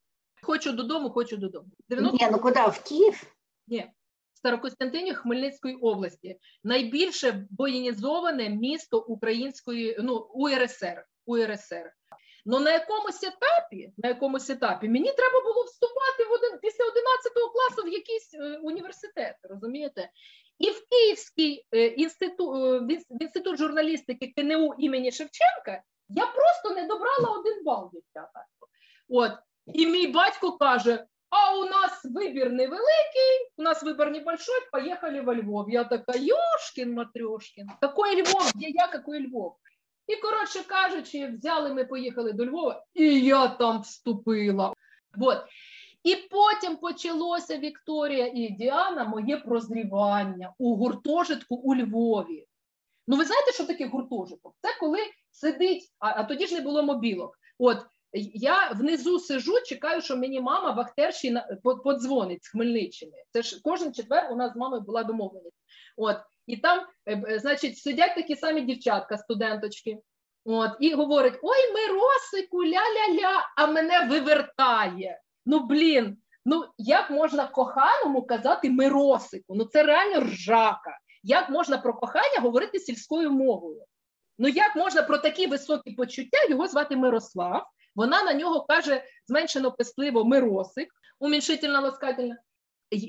Хочу 0.45 0.73
додому, 0.73 1.11
хочу 1.11 1.37
додому. 1.37 1.67
90... 1.89 2.25
Ні, 2.27 2.33
ну 2.33 2.39
куди? 2.39 2.61
В 2.61 2.83
Київ? 2.83 3.23
Ні. 3.67 3.91
Старокостянтинів 4.35 5.17
Хмельницької 5.17 5.75
області 5.75 6.39
найбільше 6.65 7.47
воєнізоване 7.59 8.49
місто 8.49 8.99
української 8.99 9.97
ну 10.03 10.17
УРСР 10.17 11.05
УРСР. 11.27 11.93
Ну 12.47 12.61
на 12.61 12.73
якомусь 12.73 13.23
етапі, 13.23 13.93
на 13.97 14.09
якомусь 14.09 14.51
етапі 14.51 14.89
мені 14.89 15.13
треба 15.13 15.41
було 15.41 15.63
вступати 15.63 16.25
в 16.31 16.33
один 16.33 16.59
після 16.63 16.85
11 16.85 17.33
класу 17.33 17.89
в 17.89 17.93
якийсь 17.93 18.35
е, 18.35 18.59
університет, 18.63 19.37
розумієте? 19.43 20.11
І 20.59 20.71
в 20.71 20.87
Київський 20.91 21.67
е, 21.75 21.87
інститут 21.87 22.91
е, 22.91 22.99
інститут 23.21 23.59
журналістики 23.59 24.33
КНУ 24.37 24.75
імені 24.79 25.13
Шевченка 25.13 25.83
я 26.09 26.27
просто 26.27 26.71
не 26.71 26.87
добрала 26.87 27.39
один 27.39 27.65
бал 27.65 27.91
дівчата. 27.93 28.47
От 29.09 29.33
і 29.67 29.87
мій 29.87 30.07
батько 30.07 30.53
каже: 30.53 31.07
а 31.31 31.59
у 31.59 31.65
нас 31.65 32.05
вибір 32.05 32.53
невеликий, 32.53 33.51
у 33.57 33.63
нас 33.63 33.83
вибір 33.83 34.11
небольшой, 34.11 34.61
поїхали 34.73 35.21
во 35.21 35.35
Львов. 35.35 35.71
Я 35.71 35.85
така, 35.85 36.13
Йошкін 36.17 36.93
Матрьошкін, 36.93 37.67
какой 37.81 38.23
Львов, 38.23 38.53
де 38.55 38.67
я, 38.69 38.87
какой 38.87 39.29
Львов. 39.29 39.57
І, 40.07 40.17
коротше 40.17 40.63
кажучи, 40.67 41.27
взяли 41.27 41.75
ми, 41.75 41.85
поїхали 41.85 42.33
до 42.33 42.47
Львова, 42.47 42.85
і 42.95 43.21
я 43.21 43.49
там 43.49 43.81
вступила. 43.81 44.75
Вот. 45.17 45.39
І 46.03 46.17
потім 46.17 46.77
почалося 46.77 47.59
Вікторія 47.59 48.27
і 48.35 48.49
Діана, 48.49 49.05
моє 49.05 49.37
прозрівання 49.37 50.53
у 50.59 50.77
гуртожитку 50.77 51.55
у 51.55 51.75
Львові. 51.75 52.47
Ну, 53.09 53.17
ви 53.17 53.25
знаєте, 53.25 53.53
що 53.53 53.65
таке 53.65 53.87
гуртожиток? 53.87 54.55
Це 54.63 54.69
коли 54.81 54.99
сидить, 55.31 55.93
а, 55.99 56.21
а 56.21 56.25
тоді 56.25 56.47
ж 56.47 56.55
не 56.55 56.61
було 56.61 56.83
мобілок. 56.83 57.39
От 57.59 57.79
я 58.35 58.71
внизу 58.71 59.19
сижу, 59.19 59.61
чекаю, 59.67 60.03
що 60.03 60.17
мені 60.17 60.41
мама 60.41 60.71
вахтерші 60.71 61.39
подзвонить 61.85 62.45
з 62.45 62.49
Хмельниччини. 62.49 63.25
Це 63.33 63.43
ж 63.43 63.61
кожен 63.65 63.95
четвер 63.95 64.33
у 64.33 64.37
нас 64.37 64.53
з 64.53 64.57
мамою 64.57 64.83
була 64.83 65.05
домовленість. 65.05 65.57
От 65.97 66.17
і 66.47 66.57
там, 66.57 66.87
е, 67.09 67.39
значить, 67.39 67.79
сидять 67.79 68.15
такі 68.15 68.37
самі 68.37 68.61
дівчатка, 68.61 69.19
студенточки. 69.19 69.99
От, 70.45 70.71
і 70.81 70.95
говорить: 70.95 71.35
Ой, 71.43 71.73
Миросику, 71.73 72.65
ля-ля-ля, 72.65 73.41
а 73.57 73.67
мене 73.67 74.07
вивертає. 74.11 75.21
Ну, 75.47 75.67
блін, 75.67 76.17
ну 76.45 76.65
як 76.79 77.11
можна 77.11 77.47
коханому 77.47 78.23
казати 78.23 78.71
Миросику? 78.71 79.55
Ну 79.55 79.65
це 79.65 79.83
реально 79.83 80.21
ржака. 80.21 80.99
Як 81.23 81.51
можна 81.51 81.79
про 81.79 81.95
кохання 81.95 82.41
говорити 82.41 82.79
сільською 82.79 83.31
мовою? 83.31 83.85
Ну 84.39 84.49
як 84.49 84.77
можна 84.77 85.03
про 85.03 85.19
такі 85.19 85.47
високі 85.47 85.91
почуття 85.91 86.39
його 86.49 86.67
звати 86.67 86.97
Мирослав? 86.97 87.67
Вона 87.95 88.25
на 88.25 88.35
нього 88.35 88.65
каже 88.65 89.05
зменшено 89.27 89.73
пестливо 89.73 90.25
миросик, 90.25 90.89
уміншительно 91.19 91.81
ласкательно. 91.81 92.35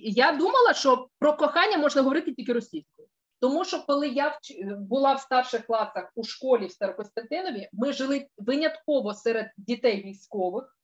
Я 0.02 0.32
думала, 0.32 0.74
що 0.74 1.08
про 1.20 1.38
кохання 1.38 1.78
можна 1.78 2.02
говорити 2.02 2.34
тільки 2.34 2.54
російською. 2.54 3.08
Тому 3.40 3.66
що 3.66 3.84
коли 3.88 4.08
я 4.08 4.40
була 4.80 5.14
в 5.14 5.22
старших 5.22 5.66
класах 5.66 6.12
у 6.16 6.24
школі 6.24 6.66
в 6.66 6.72
Старокостянтинові, 6.72 7.70
ми 7.74 7.94
жили 7.94 8.28
винятково 8.38 9.14
серед 9.14 9.48
дітей 9.58 10.04
військових, 10.04 10.78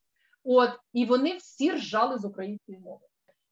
от 0.43 0.69
і 0.93 1.05
вони 1.05 1.37
всі 1.37 1.71
ржали 1.71 2.17
з 2.17 2.25
української 2.25 2.77
мови. 2.79 3.05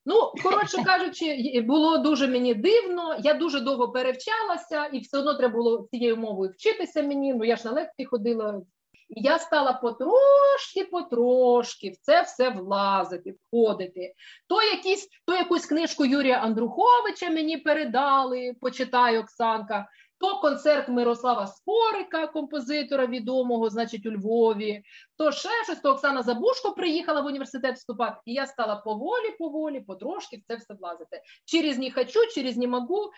Ну, 0.06 0.34
коротше 0.44 0.78
кажучи, 0.86 1.62
було 1.68 1.98
дуже 1.98 2.28
мені 2.28 2.54
дивно. 2.54 3.16
Я 3.20 3.34
дуже 3.34 3.60
довго 3.60 3.92
перевчалася, 3.92 4.86
і 4.86 5.00
все 5.00 5.18
одно 5.18 5.34
треба 5.34 5.54
було 5.54 5.88
цією 5.92 6.18
мовою 6.18 6.52
вчитися 6.52 7.04
мені. 7.04 7.34
Ну 7.34 7.46
я 7.46 7.56
ж 7.56 7.66
на 7.66 7.72
лекції 7.72 8.06
ходила 8.06 8.62
і 9.10 9.22
я 9.22 9.40
стала 9.40 9.80
потрошки-потрошки 9.84 11.92
в 11.92 11.98
це 12.02 12.22
все 12.22 12.50
влазити, 12.50 13.36
входити. 13.48 14.14
То 14.48 14.62
якісь, 14.62 15.10
то 15.26 15.36
якусь 15.36 15.66
книжку 15.66 16.06
Юрія 16.06 16.38
Андруховича 16.38 17.30
мені 17.30 17.58
передали, 17.58 18.56
почитає 18.62 19.20
Оксанка 19.20 19.88
то 20.20 20.40
концерт 20.40 20.90
Мирослава 20.90 21.48
Скорика, 21.48 22.28
композитора 22.28 23.08
відомого, 23.08 23.70
значить, 23.70 24.06
у 24.06 24.12
Львові, 24.12 24.84
то 25.18 25.32
ще 25.32 25.50
щось, 25.64 25.80
то 25.80 25.92
Оксана 25.92 26.24
Забушко 26.24 26.72
приїхала 26.72 27.22
в 27.22 27.26
університет 27.26 27.76
вступати, 27.76 28.18
і 28.26 28.34
я 28.34 28.48
стала 28.48 28.76
поволі, 28.76 29.32
поволі, 29.40 29.82
потрошки 29.82 30.38
в 30.38 30.42
це 30.48 30.56
все 30.56 30.74
влазити. 30.74 31.22
Через 31.46 31.78
не 31.78 31.92
хочу, 31.92 32.20
через 32.34 32.58
не 32.58 32.68
можу. 32.68 33.12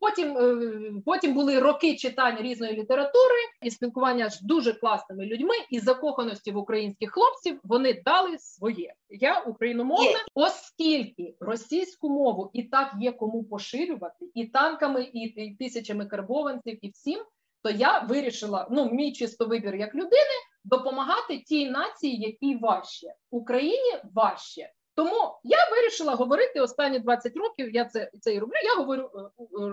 Потім 0.00 0.38
е, 0.38 1.02
потім 1.04 1.34
були 1.34 1.60
роки 1.60 1.96
читання 1.96 2.42
різної 2.42 2.72
літератури 2.72 3.34
і 3.62 3.70
спілкування 3.70 4.30
з 4.30 4.40
дуже 4.40 4.72
класними 4.72 5.26
людьми 5.26 5.54
і 5.70 5.80
закоханості 5.80 6.50
в 6.52 6.56
українських 6.56 7.12
хлопців 7.12 7.60
вони 7.64 8.02
дали 8.04 8.38
своє. 8.38 8.94
Я 9.08 9.40
україномовна, 9.40 10.18
оскільки 10.34 11.34
російську 11.40 12.08
мову 12.08 12.50
і 12.52 12.62
так 12.62 12.92
є 13.00 13.12
кому 13.12 13.44
поширювати, 13.44 14.30
і 14.34 14.46
танками, 14.46 15.02
і, 15.02 15.20
і 15.20 15.56
тисячами 15.56 16.06
карбованців, 16.06 16.78
і 16.82 16.90
всім, 16.90 17.20
то 17.62 17.70
я 17.70 17.98
вирішила, 17.98 18.68
ну 18.70 18.90
мій 18.90 19.12
чисто 19.12 19.46
вибір 19.46 19.76
як 19.76 19.94
людини, 19.94 20.36
допомагати 20.64 21.38
тій 21.38 21.70
нації, 21.70 22.16
якій 22.16 22.56
важче 22.56 23.06
Україні 23.30 23.96
важче. 24.14 24.72
Тому 24.96 25.38
я 25.44 25.58
вирішила 25.70 26.14
говорити 26.14 26.60
останні 26.60 26.98
20 26.98 27.36
років. 27.36 27.74
Я 27.74 27.84
це 27.84 28.10
це 28.20 28.34
і 28.34 28.38
роблю. 28.38 28.54
Я 28.64 28.74
говорю 28.74 29.10
е, 29.14 29.18
е, 29.18 29.44
е, 29.60 29.66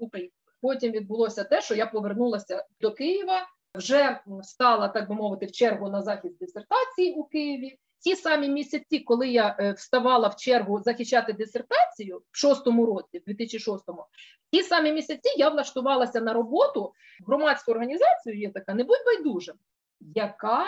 українською. 0.00 0.42
Потім 0.60 0.92
відбулося 0.92 1.44
те, 1.44 1.60
що 1.62 1.74
я 1.74 1.86
повернулася 1.86 2.64
до 2.80 2.92
Києва, 2.92 3.46
вже 3.74 4.20
стала 4.42 4.88
так 4.88 5.08
би 5.08 5.14
мовити 5.14 5.46
в 5.46 5.52
чергу 5.52 5.88
на 5.88 6.02
захист 6.02 6.38
дисертації 6.38 7.14
у 7.14 7.24
Києві. 7.24 7.78
Ті 8.00 8.16
самі 8.16 8.48
місяці, 8.48 8.98
коли 8.98 9.28
я 9.28 9.74
вставала 9.76 10.28
в 10.28 10.36
чергу 10.36 10.80
захищати 10.82 11.32
дисертацію 11.32 12.22
в 12.30 12.38
шостому 12.38 12.86
році, 12.86 13.22
в 13.26 13.30
2006-му, 13.30 14.04
ті 14.50 14.62
самі 14.62 14.92
місяці 14.92 15.34
я 15.38 15.48
влаштувалася 15.48 16.20
на 16.20 16.32
роботу 16.32 16.92
в 17.20 17.26
громадську 17.26 17.70
організацію. 17.72 18.38
Є 18.38 18.50
така 18.50 18.74
не 18.74 18.84
будь 18.84 19.04
байдужим, 19.06 19.56
яка 20.00 20.66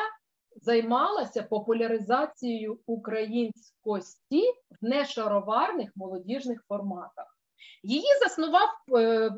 займалася 0.57 1.43
популяризацією 1.43 2.79
українськості 2.87 4.43
в 4.81 4.85
нешароварних 4.85 5.91
молодіжних 5.97 6.65
форматах. 6.69 7.35
Її 7.83 8.09
заснував 8.23 8.69
е, 8.99 9.31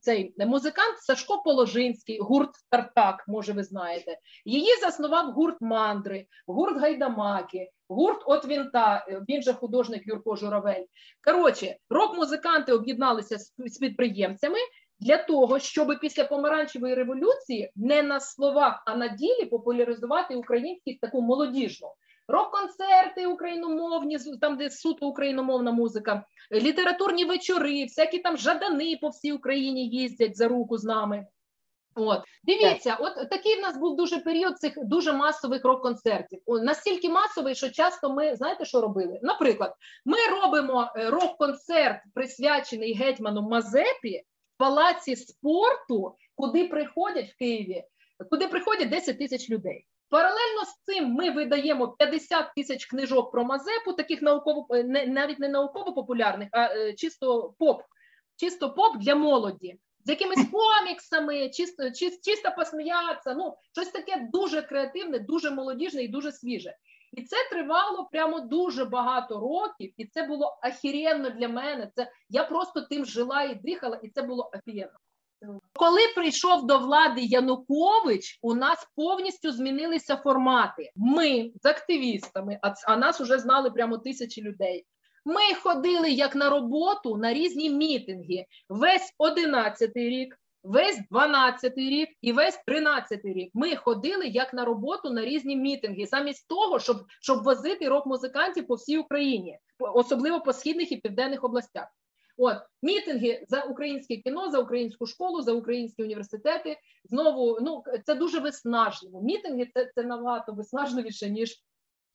цей 0.00 0.34
музикант 0.38 0.98
Сашко 0.98 1.42
Положинський, 1.44 2.18
гурт 2.18 2.50
Тартак, 2.70 3.24
може, 3.28 3.52
ви 3.52 3.64
знаєте. 3.64 4.18
Її 4.44 4.76
заснував 4.80 5.32
гурт 5.32 5.56
Мандри, 5.60 6.26
гурт 6.46 6.80
Гайдамаки, 6.80 7.70
гурт 7.88 8.22
От 8.26 8.46
Вінта, 8.46 9.06
е, 9.08 9.22
він 9.28 9.42
же 9.42 9.52
художник 9.52 10.06
Юрко 10.06 10.36
Журавель. 10.36 10.84
Коротше, 11.24 11.76
рок-музиканти 11.90 12.72
об'єдналися 12.72 13.38
з 13.58 13.78
підприємцями 13.78 14.58
для 15.00 15.16
того, 15.16 15.58
щоб 15.58 15.98
після 16.00 16.24
помаранчевої 16.24 16.94
революції 16.94 17.72
не 17.76 18.02
на 18.02 18.20
словах, 18.20 18.82
а 18.86 18.96
на 18.96 19.08
ділі 19.08 19.44
популяризувати 19.44 20.36
українськість 20.36 21.00
таку 21.00 21.22
молодіжну. 21.22 21.88
Рок-концерти 22.28 23.26
україномовні, 23.26 24.18
там 24.40 24.56
де 24.56 24.70
суто 24.70 25.06
україномовна 25.06 25.72
музика, 25.72 26.24
літературні 26.52 27.24
вечори, 27.24 27.82
всякі 27.84 28.18
там 28.18 28.36
жадани 28.36 28.98
по 29.00 29.08
всій 29.08 29.32
Україні 29.32 29.88
їздять 29.88 30.36
за 30.36 30.48
руку 30.48 30.78
з 30.78 30.84
нами. 30.84 31.26
От 31.94 32.20
дивіться, 32.44 32.96
от 33.00 33.30
такий 33.30 33.58
в 33.58 33.60
нас 33.60 33.78
був 33.78 33.96
дуже 33.96 34.18
період 34.18 34.58
цих 34.58 34.72
дуже 34.76 35.12
масових 35.12 35.64
рок-концертів. 35.64 36.40
Настільки 36.46 37.08
масовий, 37.08 37.54
що 37.54 37.70
часто 37.70 38.10
ми 38.10 38.36
знаєте, 38.36 38.64
що 38.64 38.80
робили? 38.80 39.18
Наприклад, 39.22 39.74
ми 40.04 40.16
робимо 40.30 40.92
е, 40.96 41.10
рок-концерт, 41.10 42.02
присвячений 42.14 42.94
гетьману 42.94 43.42
Мазепі, 43.42 44.24
палаці 44.60 45.16
спорту, 45.16 46.16
куди 46.34 46.68
приходять 46.68 47.30
в 47.30 47.36
Києві, 47.38 47.84
куди 48.30 48.48
приходять 48.48 48.88
10 48.88 49.18
тисяч 49.18 49.50
людей. 49.50 49.86
Паралельно 50.08 50.64
з 50.64 50.84
цим 50.84 51.12
ми 51.12 51.30
видаємо 51.30 51.88
50 51.88 52.54
тисяч 52.56 52.86
книжок 52.86 53.32
про 53.32 53.44
Мазепу, 53.44 53.92
таких 53.92 54.22
науково 54.22 54.66
не 54.70 55.06
навіть 55.06 55.38
не 55.38 55.48
науково-популярних, 55.48 56.48
а 56.52 56.64
е, 56.64 56.92
чисто 56.92 57.54
поп, 57.58 57.82
чисто 58.36 58.74
поп 58.74 58.96
для 58.98 59.14
молоді, 59.14 59.78
з 60.06 60.10
якимись 60.10 60.46
коміксами, 60.52 61.48
чисто 61.48 61.90
чисто, 61.90 62.30
чисто 62.30 62.50
посміятися. 62.56 63.34
Ну 63.34 63.54
щось 63.72 63.88
таке 63.88 64.28
дуже 64.32 64.62
креативне, 64.62 65.18
дуже 65.18 65.50
молодіжне 65.50 66.02
і 66.02 66.08
дуже 66.08 66.32
свіже. 66.32 66.74
І 67.12 67.22
це 67.22 67.36
тривало 67.50 68.08
прямо 68.12 68.40
дуже 68.40 68.84
багато 68.84 69.40
років, 69.40 69.92
і 69.96 70.06
це 70.06 70.22
було 70.22 70.58
ахіренно 70.62 71.30
для 71.30 71.48
мене. 71.48 71.90
Це 71.94 72.12
я 72.28 72.44
просто 72.44 72.80
тим 72.80 73.04
жила 73.04 73.42
і 73.42 73.54
дихала, 73.54 74.00
і 74.02 74.08
це 74.08 74.22
було 74.22 74.50
ахіренно. 74.54 74.98
Коли 75.72 76.00
прийшов 76.14 76.66
до 76.66 76.78
влади 76.78 77.20
Янукович, 77.20 78.38
у 78.42 78.54
нас 78.54 78.88
повністю 78.96 79.52
змінилися 79.52 80.16
формати. 80.16 80.90
Ми 80.96 81.52
з 81.62 81.66
активістами, 81.66 82.58
а, 82.62 82.74
а 82.86 82.96
нас 82.96 83.20
вже 83.20 83.38
знали 83.38 83.70
прямо 83.70 83.98
тисячі 83.98 84.42
людей. 84.42 84.86
Ми 85.24 85.54
ходили 85.62 86.10
як 86.10 86.34
на 86.34 86.50
роботу 86.50 87.16
на 87.16 87.34
різні 87.34 87.70
мітинги. 87.70 88.46
Весь 88.68 89.14
11-й 89.18 90.08
рік, 90.08 90.38
весь 90.62 91.00
12-й 91.10 91.90
рік 91.90 92.08
і 92.20 92.32
весь 92.32 92.60
13-й 92.68 93.32
рік. 93.32 93.50
Ми 93.54 93.76
ходили 93.76 94.26
як 94.26 94.54
на 94.54 94.64
роботу 94.64 95.10
на 95.10 95.24
різні 95.24 95.56
мітинги, 95.56 96.06
замість 96.06 96.48
того, 96.48 96.78
щоб 96.78 96.96
щоб 97.20 97.42
возити 97.42 97.88
рок-музикантів 97.88 98.66
по 98.66 98.74
всій 98.74 98.98
Україні, 98.98 99.58
особливо 99.78 100.40
по 100.40 100.52
східних 100.52 100.92
і 100.92 100.96
південних 100.96 101.44
областях. 101.44 101.88
От 102.36 102.56
мітинги 102.82 103.44
за 103.48 103.62
українське 103.62 104.16
кіно, 104.16 104.50
за 104.50 104.58
українську 104.58 105.06
школу, 105.06 105.42
за 105.42 105.52
українські 105.52 106.02
університети. 106.02 106.76
Знову 107.04 107.58
ну 107.60 107.82
це 108.06 108.14
дуже 108.14 108.40
виснажливо. 108.40 109.22
Мітинги 109.22 109.70
це 109.74 109.90
це 109.94 110.02
набагато 110.02 110.52
виснажливіше 110.52 111.30
ніж 111.30 111.62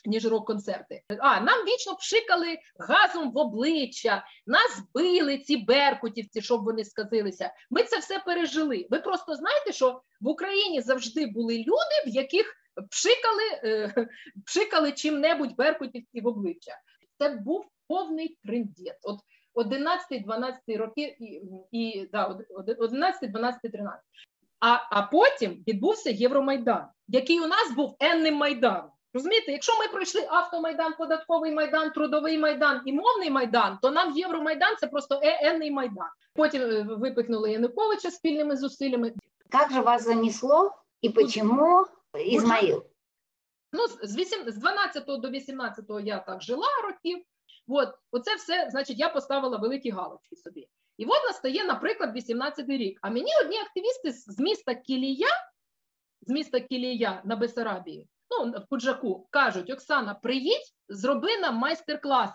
ніж 0.06 0.26
рок-концерти. 0.26 1.01
А 1.20 1.39
нам 1.39 1.66
вічно 1.66 1.95
пшикали 1.95 2.58
газом 2.80 3.32
в 3.32 3.38
обличчя, 3.38 4.26
нас 4.47 4.80
били 4.93 5.38
ці 5.38 5.58
беркутівці, 5.58 6.41
щоб 6.41 6.64
вони 6.64 6.86
сказилися. 6.86 7.51
Ми 7.70 7.84
це 7.84 7.99
все 7.99 8.20
пережили. 8.20 8.88
Ви 8.89 8.99
просто 8.99 9.36
знаєте, 9.36 9.72
що 9.72 10.01
в 10.22 10.28
Україні 10.28 10.82
завжди 10.82 11.26
були 11.26 11.58
люди, 11.58 11.95
в 12.06 12.10
яких 12.10 12.56
пшикали 12.89 13.43
е, 13.64 14.08
пшикали 14.45 14.91
чим-небудь 14.91 15.56
беркутівці 15.56 16.22
в 16.22 16.28
обличчя. 16.28 16.72
Це 17.20 17.30
був 17.30 17.66
повний 17.88 18.38
трендєт. 18.43 18.97
От 19.03 19.20
11-12 19.56 20.78
роки 20.78 21.18
і 21.20 21.41
і 21.72 22.10
да, 22.12 22.39
11, 22.78 23.32
12, 23.32 23.62
13. 23.62 24.01
А 24.60 24.78
а 24.91 25.01
потім 25.01 25.64
відбувся 25.68 26.10
Євромайдан, 26.10 26.86
який 27.08 27.39
у 27.39 27.47
нас 27.47 27.76
був 27.76 27.95
енним 27.99 28.36
майданом. 28.36 28.89
Розумієте, 29.16 29.51
якщо 29.51 29.80
ми 29.80 29.88
пройшли 29.88 30.28
автомайдан, 30.30 30.93
податковий 30.97 31.51
майдан, 31.51 31.91
трудовий 31.91 32.38
майдан 32.38 32.82
і 32.86 32.93
мовний 32.93 33.30
майдан, 33.30 33.78
то 33.82 33.91
нам 33.91 34.18
Євромайдан 34.18 34.76
це 34.80 34.88
просто 34.88 35.20
енний 35.24 35.72
майдан. 35.72 36.07
Потім 36.34 36.61
е, 36.61 36.82
випихнули 36.82 37.51
Януковича 37.51 38.11
спільними 38.11 38.57
зусиллями. 38.57 39.13
Як 39.53 39.72
же 39.72 39.82
вас 39.82 40.03
занесло 40.03 40.72
і 41.01 41.28
чому 41.28 41.86
Ізмаїл? 42.26 42.84
Ну, 43.74 43.88
з 43.88 44.16
8, 44.18 44.51
з 44.51 44.57
12 44.57 45.05
до 45.05 45.30
18 45.30 45.86
я 46.03 46.20
так 46.20 46.41
жила 46.41 46.68
років. 46.84 47.24
От, 47.68 47.89
оце 48.11 48.36
все, 48.36 48.68
значить, 48.72 48.99
я 48.99 49.09
поставила 49.09 49.57
великі 49.57 49.89
галочки 49.89 50.36
собі. 50.36 50.68
І 50.97 51.05
от 51.05 51.24
настає, 51.28 51.63
наприклад, 51.63 52.16
18-й 52.16 52.78
рік. 52.78 52.99
А 53.01 53.09
мені 53.09 53.32
одні 53.43 53.57
активісти 53.57 54.11
з 54.11 54.39
міста 54.39 54.76
Кілія, 54.76 55.28
з 56.22 56.30
міста 56.30 56.59
Кілія 56.59 57.22
на 57.26 57.36
Бесарабії, 57.36 58.07
ну, 58.30 58.51
в 58.51 58.65
Куджаку, 58.69 59.28
кажуть: 59.30 59.69
Оксана, 59.69 60.13
приїдь, 60.13 60.73
зроби 60.89 61.38
нам 61.38 61.55
майстер-клас. 61.55 62.32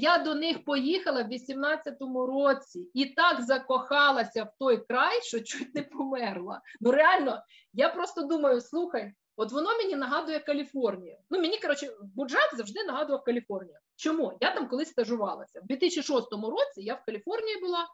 Я 0.00 0.18
до 0.18 0.34
них 0.34 0.64
поїхала 0.64 1.22
в 1.22 1.28
18-му 1.28 2.26
році 2.26 2.90
і 2.94 3.06
так 3.06 3.42
закохалася 3.42 4.44
в 4.44 4.52
той 4.58 4.86
край, 4.86 5.22
що 5.22 5.40
чуть 5.40 5.74
не 5.74 5.82
померла. 5.82 6.60
Ну 6.80 6.90
реально, 6.90 7.42
я 7.72 7.88
просто 7.88 8.22
думаю: 8.22 8.60
слухай, 8.60 9.14
От 9.40 9.52
воно 9.52 9.76
мені 9.76 9.96
нагадує 9.96 10.40
Каліфорнію. 10.40 11.16
Ну 11.30 11.40
мені 11.40 11.58
коротше, 11.58 11.96
Буджак 12.14 12.56
завжди 12.56 12.84
нагадував 12.84 13.24
Каліфорнію. 13.24 13.78
Чому? 13.96 14.38
Я 14.40 14.54
там 14.54 14.68
колись 14.68 14.88
стажувалася. 14.88 15.60
В 15.60 15.66
2006 15.66 16.32
році 16.32 16.82
я 16.82 16.94
в 16.94 17.04
Каліфорнії 17.04 17.60
була. 17.60 17.86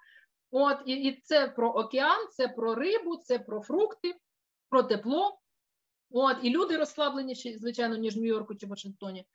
От 0.51 0.77
і, 0.87 0.93
і 0.93 1.21
це 1.21 1.49
про 1.49 1.71
океан, 1.71 2.29
це 2.31 2.49
про 2.49 2.75
рибу, 2.75 3.17
це 3.17 3.39
про 3.39 3.63
фрукти, 3.63 4.15
про 4.71 4.83
тепло. 4.83 5.39
От, 6.17 6.37
і 6.43 6.51
люди 6.51 6.77
розслаблені, 6.77 7.35
звичайно, 7.35 7.97
ніж 7.97 8.17
в 8.17 8.19
Нью-Йорку 8.19 8.55
чи 8.55 8.67
Вашингтоні. 8.67 9.27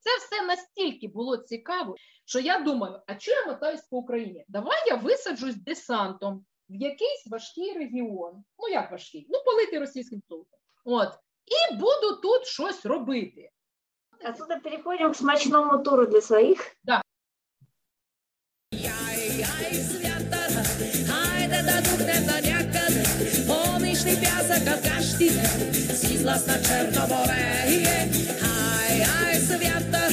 Це 0.00 0.10
все 0.16 0.46
настільки 0.46 1.08
було 1.08 1.36
цікаво, 1.36 1.96
що 2.24 2.40
я 2.40 2.60
думаю, 2.60 3.00
а 3.06 3.14
чого 3.14 3.40
я 3.40 3.46
мотаюсь 3.46 3.82
по 3.82 3.96
Україні? 3.96 4.44
Давай 4.48 4.88
я 4.88 4.96
висаджусь 4.96 5.54
десантом 5.54 6.44
в 6.68 6.74
якийсь 6.74 7.26
важкий 7.26 7.72
регіон. 7.72 8.44
Ну 8.58 8.68
як 8.68 8.90
важкий? 8.90 9.26
Ну, 9.30 9.38
политий 9.44 9.78
російським 9.78 10.22
солдатом. 10.28 10.58
От 10.84 11.08
і 11.46 11.74
буду 11.74 12.20
тут 12.22 12.46
щось 12.46 12.86
робити. 12.86 13.50
А 14.24 14.32
тут 14.32 14.62
переходимо 14.62 15.10
к 15.10 15.14
смачному 15.14 15.78
туру 15.78 16.06
для 16.06 16.20
своїх. 16.20 16.76
Да. 16.84 17.02
Помічний 23.46 24.16
п'ясок 24.16 24.82
кашті, 24.82 25.30
излъсна 26.22 26.62
черноморе. 26.62 27.64
Е. 27.66 28.08
Хай, 28.40 29.04
хай, 29.04 29.34
с 29.40 29.48
вятър, 29.48 30.12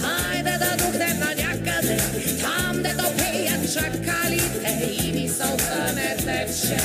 хайде 0.00 0.58
да 0.58 0.76
духнем 0.76 1.18
на 1.18 1.34
някъде, 1.34 1.96
там 2.40 2.82
дето 2.82 3.04
пеят 3.16 3.72
чакалите 3.72 4.96
и 5.00 5.12
мисълта 5.12 5.92
не 5.94 6.16
тече. 6.16 6.76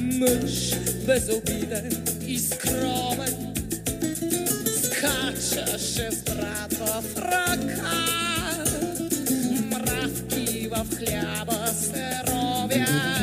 Мъж 0.00 0.74
безобиден 1.06 2.04
и 2.26 2.38
скромен 2.38 3.54
скачаше 4.82 6.10
с 6.10 6.22
брата 6.22 7.02
в 7.02 7.16
ръка. 7.16 7.92
Мравки 9.70 10.68
в 10.68 10.86
хляба 10.98 11.66
се 11.74 12.20
ровят. 12.28 13.13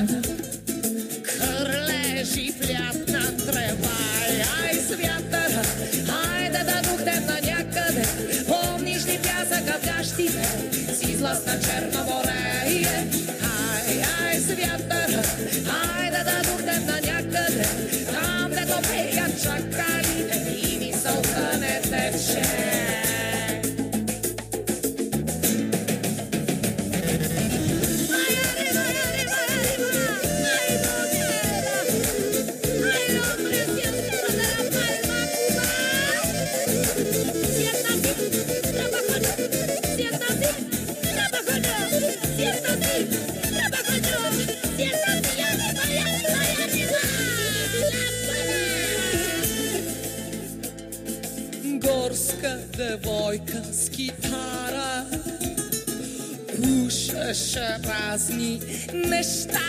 С 11.51 11.55
излаз 11.55 11.90
Пушеше 57.31 57.77
разни 57.87 58.61
неща. 58.93 59.61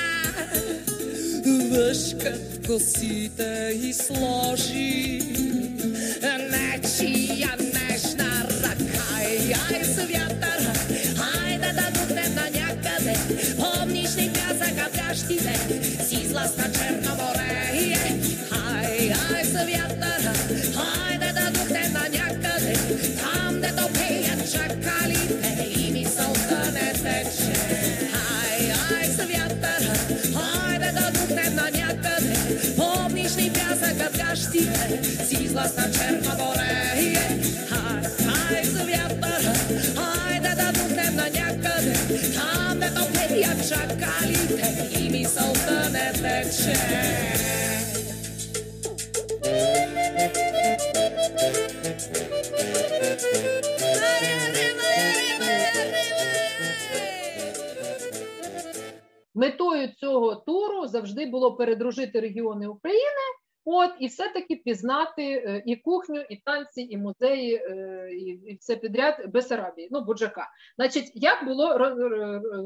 Въшка 1.71 2.39
косите 2.67 3.81
и 3.83 3.93
сложи. 3.93 5.21
Нечия 6.51 7.22
віє, 34.63 35.03
зізласна 35.25 35.85
черна 35.93 36.35
болеє, 36.39 37.19
хай, 37.69 38.11
хай 38.27 38.65
зв'ятар, 38.65 39.43
хайде 39.97 40.55
да 40.57 40.73
духнем 40.73 41.17
на 41.17 41.29
някъде, 41.31 41.95
там 42.35 42.79
де 42.81 42.91
то 42.91 43.03
не 45.91 46.13
тече. 46.13 46.77
Метою 59.35 59.89
цього 59.89 60.35
туру 60.35 60.87
завжди 60.87 61.27
було 61.27 61.57
передружити 61.57 62.21
регіони 62.21 62.67
України 62.67 63.42
От 63.65 63.91
і 64.01 64.07
все-таки 64.07 64.57
пізнати 64.57 65.23
е, 65.23 65.63
і 65.67 65.77
кухню, 65.77 66.21
і 66.21 66.37
танці, 66.37 66.83
і 66.83 66.99
музеї, 66.99 67.55
е, 67.55 68.09
і 68.13 68.25
і 68.25 68.57
все 68.61 68.77
підряд 68.77 69.31
Бесарабії, 69.33 69.89
ну 69.91 70.01
Буджака. 70.01 70.49
Значить, 70.77 71.13
як 71.15 71.45
було 71.45 71.79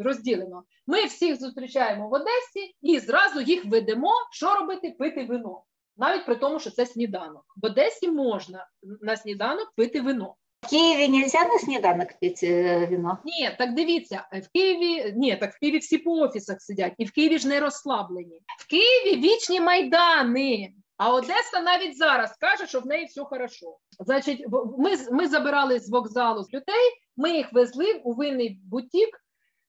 розділено? 0.01 0.63
Ми 0.87 1.05
всіх 1.05 1.41
зустрічаємо 1.41 2.09
в 2.09 2.13
Одесі 2.13 2.75
і 2.83 2.99
зразу 2.99 3.41
їх 3.41 3.65
ведемо. 3.65 4.11
Що 4.33 4.55
робити? 4.55 4.95
Пити 4.99 5.25
вино, 5.25 5.63
навіть 5.97 6.27
при 6.27 6.37
тому, 6.37 6.61
що 6.61 6.71
це 6.71 6.87
сніданок. 6.87 7.45
В 7.57 7.67
Одесі 7.67 8.11
можна 8.11 8.67
на 9.01 9.17
сніданок 9.17 9.73
пити 9.77 10.01
вино. 10.01 10.35
В 10.61 10.71
Києві 10.71 11.09
нельзя 11.09 11.45
на 11.45 11.59
сніданок 11.59 12.09
пити 12.21 12.87
вино? 12.91 13.19
Ні, 13.25 13.51
так 13.59 13.75
дивіться, 13.75 14.29
в 14.33 14.53
Києві 14.53 15.13
ні, 15.17 15.37
так 15.37 15.55
в 15.55 15.59
Києві 15.59 15.79
всі 15.79 15.99
по 15.99 16.13
офісах 16.13 16.63
сидять, 16.63 16.93
і 16.99 17.05
в 17.05 17.13
Києві 17.13 17.39
ж 17.39 17.49
не 17.49 17.61
розслаблені. 17.61 18.41
В 18.59 18.69
Києві 18.69 19.21
вічні 19.21 19.61
майдани. 19.61 20.73
А 20.97 21.15
Одеса 21.15 21.61
навіть 21.65 21.97
зараз 21.97 22.37
каже, 22.37 22.67
що 22.67 22.81
в 22.81 22.87
неї 22.87 23.07
все 23.07 23.25
хорошо. 23.25 23.77
Значить, 24.01 24.47
ми 24.79 24.91
ми 25.13 25.29
забирали 25.29 25.81
з 25.81 25.91
вокзалу 25.91 26.41
людей, 26.55 26.91
ми 27.17 27.31
їх 27.31 27.53
везли 27.53 27.93
у 28.05 28.13
винний 28.13 28.61
бутік 28.65 29.21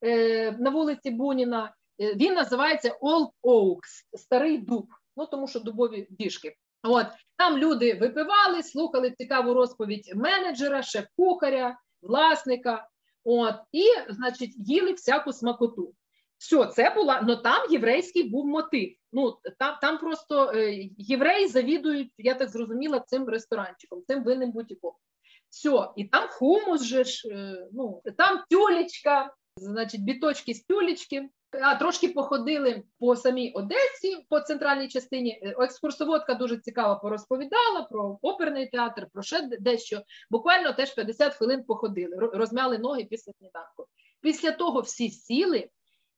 е, 0.03 0.51
на 0.51 0.69
вулиці 0.69 1.11
Буніна. 1.11 1.73
Е, 2.01 2.13
він 2.13 2.33
називається 2.33 2.97
Old 3.01 3.29
Oaks, 3.43 4.17
старий 4.17 4.57
дуб. 4.57 4.87
Ну 5.17 5.25
тому 5.25 5.47
що 5.47 5.59
дубові 5.59 6.07
діжки. 6.09 6.55
От 6.83 7.07
там 7.37 7.57
люди 7.57 7.93
випивали, 7.93 8.63
слухали 8.63 9.13
цікаву 9.17 9.53
розповідь 9.53 10.11
менеджера, 10.15 10.83
шеф-кухаря, 10.83 11.77
власника. 12.01 12.87
От 13.23 13.55
і, 13.71 13.85
значить, 14.09 14.53
їли 14.57 14.93
всяку 14.93 15.33
смакоту. 15.33 15.93
Все, 16.37 16.65
це 16.65 16.89
була, 16.95 17.21
ну 17.27 17.35
там 17.35 17.71
єврейський 17.71 18.23
був 18.23 18.45
мотив. 18.45 18.89
Ну 19.13 19.37
там 19.59 19.77
там 19.81 19.97
просто 19.97 20.51
е, 20.55 20.89
євреї 20.97 21.47
завідують, 21.47 22.13
я 22.17 22.33
так 22.33 22.49
зрозуміла, 22.49 22.99
цим 22.99 23.29
ресторанчиком, 23.29 24.03
цим 24.07 24.23
винним 24.23 24.51
бутіком. 24.51 24.93
Все, 25.49 25.89
і 25.95 26.05
там 26.05 26.29
хумус 26.29 26.83
же 26.83 27.03
ж, 27.03 27.29
е, 27.29 27.67
ну 27.73 28.01
там 28.17 28.43
тюлечка, 28.49 29.33
значить, 29.55 30.03
біточки 30.03 30.53
з 30.53 30.63
тюлечки. 30.63 31.29
А 31.61 31.75
трошки 31.75 32.09
походили 32.09 32.83
по 32.99 33.15
самій 33.15 33.51
Одесі, 33.51 34.25
по 34.29 34.39
центральній 34.39 34.87
частині. 34.87 35.39
Е, 35.43 35.55
екскурсоводка 35.59 36.33
дуже 36.33 36.57
цікаво 36.57 36.99
порозповідала 37.01 37.87
про 37.91 38.19
оперний 38.21 38.67
театр, 38.67 39.07
про 39.13 39.23
ще 39.23 39.49
дещо. 39.59 40.01
Буквально 40.29 40.73
теж 40.73 40.95
50 40.95 41.33
хвилин 41.33 41.63
походили, 41.63 42.17
розмяли 42.17 42.77
ноги 42.77 43.07
після 43.09 43.31
сніданку. 43.39 43.87
Після 44.21 44.51
того 44.51 44.81
всі 44.81 45.09
сіли 45.09 45.69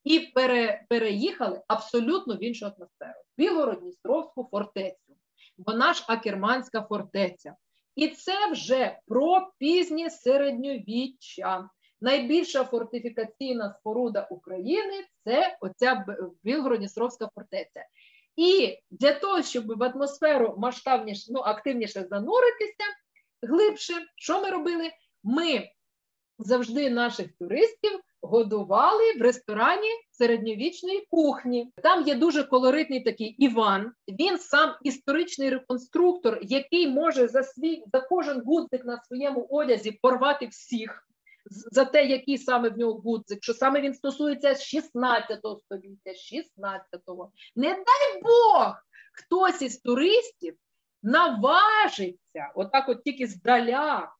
і 0.03 0.19
пере, 0.19 0.85
переїхали 0.89 1.61
абсолютно 1.67 2.35
в 2.35 2.43
іншу 2.43 2.65
атмосферу. 2.65 3.19
Білгородністровську 3.37 4.47
фортецю. 4.51 5.15
Вона 5.57 5.93
ж 5.93 6.05
Акерманська 6.07 6.81
фортеця. 6.81 7.55
І 7.95 8.07
це 8.07 8.51
вже 8.51 8.99
про 9.07 9.51
пізнє 9.57 10.09
середньовіччя. 10.09 11.69
Найбільша 12.01 12.63
фортифікаційна 12.63 13.75
споруда 13.79 14.27
України 14.31 15.05
це 15.23 15.57
оця 15.61 16.05
Білгородністровська 16.43 17.29
фортеця. 17.35 17.85
І 18.35 18.77
для 18.91 19.13
того, 19.13 19.41
щоб 19.41 19.77
в 19.77 19.83
атмосферу 19.83 20.55
масштабніше, 20.57 21.25
ну, 21.29 21.39
активніше 21.39 22.07
зануритися 22.09 22.83
глибше, 23.41 23.93
що 24.15 24.41
ми 24.41 24.49
робили? 24.49 24.91
Ми 25.23 25.69
завжди 26.37 26.89
наших 26.89 27.27
туристів 27.39 27.99
годували 28.21 29.13
в 29.19 29.21
ресторані 29.21 29.89
середньовічної 30.11 31.07
кухні. 31.11 31.71
Там 31.83 32.07
є 32.07 32.15
дуже 32.15 32.43
колоритний 32.43 33.03
такий 33.03 33.27
Іван. 33.27 33.91
Він 34.07 34.39
сам 34.39 34.75
історичний 34.83 35.49
реконструктор, 35.49 36.39
який 36.41 36.87
може 36.87 37.27
за 37.27 37.43
свій 37.43 37.83
за 37.93 38.01
кожен 38.01 38.41
гудзик 38.41 38.85
на 38.85 39.03
своєму 39.03 39.47
одязі 39.49 39.91
порвати 39.91 40.47
всіх. 40.47 41.05
За 41.51 41.85
те, 41.85 42.05
який 42.05 42.37
саме 42.37 42.69
в 42.69 42.77
нього 42.77 42.93
гудзик, 42.93 43.43
що 43.43 43.53
саме 43.53 43.81
він 43.81 43.93
стосується 43.93 44.55
16 44.55 45.39
століття, 45.59 46.11
16-го. 46.11 47.31
Не 47.55 47.69
дай 47.69 48.21
Бог, 48.21 48.75
хтось 49.13 49.61
із 49.61 49.77
туристів 49.77 50.55
наважиться, 51.03 52.51
отак, 52.55 52.89
от 52.89 53.03
тільки 53.03 53.27
здаля, 53.27 54.11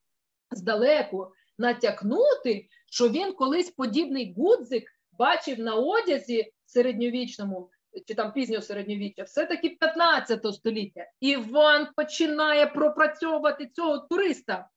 здалеку, 0.52 1.32
натякнути, 1.58 2.68
що 2.92 3.10
він 3.10 3.34
колись 3.34 3.72
подібний 3.72 4.34
гудзик 4.38 4.84
бачив 5.12 5.60
на 5.60 5.76
одязі 5.76 6.54
середньовічному 6.66 7.70
чи 8.08 8.16
там 8.16 8.34
пізнього 8.34 8.62
середньовіччя, 8.62 9.24
все-таки 9.24 9.70
15 9.70 10.56
століття. 10.56 11.06
Іван 11.20 11.88
починає 11.96 12.68
пропрацьовувати 12.68 13.68
цього 13.68 13.98
туриста 13.98 14.70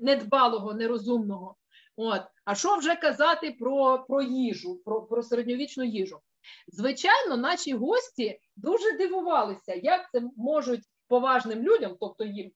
недбалого, 0.00 0.74
нерозумного. 0.74 1.56
От. 1.96 2.22
А 2.44 2.54
що 2.54 2.76
вже 2.76 2.94
казати 2.94 3.56
про 3.60 4.04
про 4.08 4.22
їжу, 4.22 4.80
про, 4.84 5.02
про 5.02 5.22
середньовічну 5.22 5.84
їжу? 5.84 6.20
Звичайно, 6.68 7.36
наші 7.36 7.74
гості 7.74 8.40
дуже 8.56 8.92
дивувалися, 8.92 9.74
як 9.74 10.10
це 10.12 10.22
можуть 10.36 10.82
поважним 11.08 11.62
людям, 11.62 11.96
тобто 12.00 12.24
їм, 12.24 12.50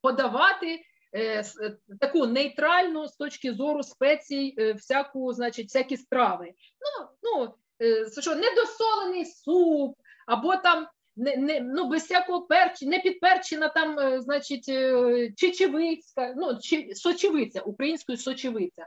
подавати 0.00 0.84
таку 2.00 2.26
нейтральну 2.26 3.08
з 3.08 3.16
точки 3.16 3.52
зору 3.52 3.82
спецій, 3.82 4.54
е, 4.58 4.72
всяку, 4.72 5.32
значить, 5.32 5.66
всякі 5.66 5.96
страви. 5.96 6.52
Ну, 6.80 7.08
ну, 7.22 7.54
що 8.20 8.34
недосолений 8.34 9.24
суп, 9.24 9.96
або 10.26 10.56
там 10.56 10.86
не, 11.16 11.36
не, 11.36 11.60
ну, 11.60 11.88
без 11.88 12.02
всякого 12.02 12.42
перчі, 12.42 12.86
не 12.86 12.98
підперчена 12.98 13.68
там, 13.68 14.20
значить, 14.20 14.64
чечевицька, 15.36 16.34
ну, 16.36 16.58
чи, 16.62 16.94
сочевиця, 16.94 17.60
українською 17.60 18.18
сочевиця. 18.18 18.86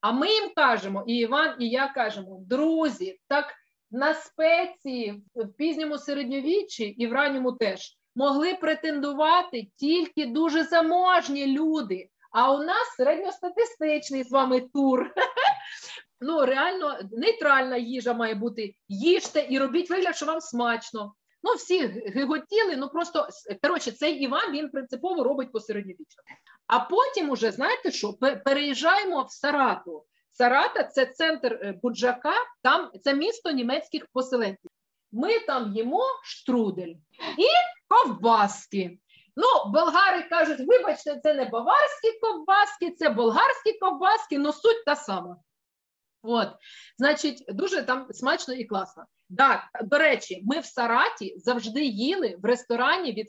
А 0.00 0.12
ми 0.12 0.28
їм 0.32 0.50
кажемо, 0.56 1.04
і 1.06 1.14
Іван, 1.14 1.56
і 1.58 1.68
я 1.68 1.88
кажемо, 1.88 2.40
друзі, 2.46 3.20
так 3.28 3.54
на 3.90 4.14
спеції 4.14 5.22
в 5.34 5.48
пізньому 5.48 5.98
середньовіччі 5.98 6.84
і 6.84 7.06
в 7.06 7.12
ранньому 7.12 7.52
теж 7.52 7.99
могли 8.14 8.54
претендувати 8.54 9.66
тільки 9.76 10.26
дуже 10.26 10.64
заможні 10.64 11.46
люди. 11.46 12.08
А 12.32 12.52
у 12.52 12.58
нас 12.58 12.94
середньостатистичний 12.96 14.24
з 14.24 14.30
вами 14.30 14.60
тур. 14.60 15.10
Ну, 16.22 16.46
реально 16.46 16.98
нейтральна 17.12 17.76
їжа 17.76 18.14
має 18.14 18.34
бути. 18.34 18.74
Їжте 18.88 19.46
і 19.50 19.58
робіть 19.58 19.90
вигляд, 19.90 20.16
що 20.16 20.26
вам 20.26 20.40
смачно. 20.40 21.14
Ну, 21.42 21.54
всі 21.54 21.86
гиготіли, 21.86 22.76
ну 22.76 22.88
просто 22.88 23.28
коротше, 23.62 23.92
цей 23.92 24.14
Іван 24.14 24.52
він 24.52 24.70
принципово 24.70 25.24
робить 25.24 25.52
посередньовічно. 25.52 26.22
А 26.66 26.80
потім, 26.80 27.30
уже, 27.30 27.50
знаєте 27.50 27.90
що, 27.90 28.12
переїжджаємо 28.44 29.22
в 29.22 29.32
Сарату. 29.32 30.04
Сарата 30.30 30.84
це 30.84 31.06
центр 31.06 31.52
е, 31.52 31.78
Буджака, 31.82 32.34
там 32.62 32.90
це 33.02 33.14
місто 33.14 33.50
німецьких 33.50 34.06
поселенців. 34.12 34.70
Ми 35.12 35.40
там 35.40 35.72
їмо 35.76 36.04
штрудель 36.22 36.94
і 37.38 37.48
ковбаски. 37.88 38.98
Ну, 39.36 39.72
болгари 39.72 40.22
кажуть, 40.22 40.60
вибачте, 40.60 41.20
це 41.22 41.34
не 41.34 41.44
баварські 41.44 42.18
ковбаски, 42.22 42.90
це 42.90 43.08
болгарські 43.08 43.72
ковбаски, 43.72 44.36
але 44.36 44.52
суть 44.52 44.84
та 44.86 44.96
сама. 44.96 45.36
От, 46.22 46.48
значить, 46.98 47.44
дуже 47.48 47.82
там 47.82 48.06
смачно 48.10 48.54
і 48.54 48.64
класно. 48.64 49.04
Так, 49.38 49.62
до 49.84 49.98
речі, 49.98 50.42
ми 50.44 50.60
в 50.60 50.64
Сараті 50.64 51.34
завжди 51.36 51.84
їли 51.84 52.36
в 52.42 52.44
ресторані, 52.44 53.26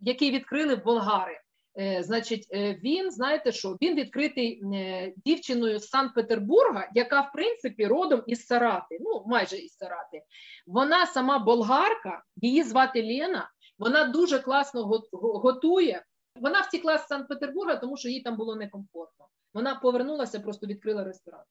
який 0.00 0.30
відкрили 0.30 0.76
болгари. 0.76 1.40
Е, 1.80 2.02
Значить, 2.02 2.48
е, 2.52 2.74
він 2.84 3.10
знаєте, 3.10 3.52
що 3.52 3.76
він 3.82 3.94
відкритий 3.94 4.62
е, 4.74 5.12
дівчиною 5.26 5.78
з 5.78 5.88
Санкт-Петербурга, 5.88 6.90
яка 6.94 7.20
в 7.20 7.32
принципі 7.32 7.86
родом 7.86 8.22
із 8.26 8.46
Сарати, 8.46 8.98
ну 9.00 9.22
майже 9.26 9.56
із 9.56 9.76
Сарати. 9.76 10.22
Вона 10.66 11.06
сама 11.06 11.38
болгарка, 11.38 12.22
її 12.36 12.62
звати 12.62 13.02
Лена. 13.02 13.50
Вона 13.78 14.04
дуже 14.04 14.38
класно 14.38 15.02
готує. 15.12 16.04
Вона 16.40 16.60
втекла 16.60 16.98
з 16.98 17.06
Санкт-Петербурга, 17.06 17.76
тому 17.76 17.96
що 17.96 18.08
їй 18.08 18.22
там 18.22 18.36
було 18.36 18.56
некомфортно. 18.56 19.26
Вона 19.54 19.74
повернулася, 19.74 20.40
просто 20.40 20.66
відкрила 20.66 21.04
ресторан. 21.04 21.44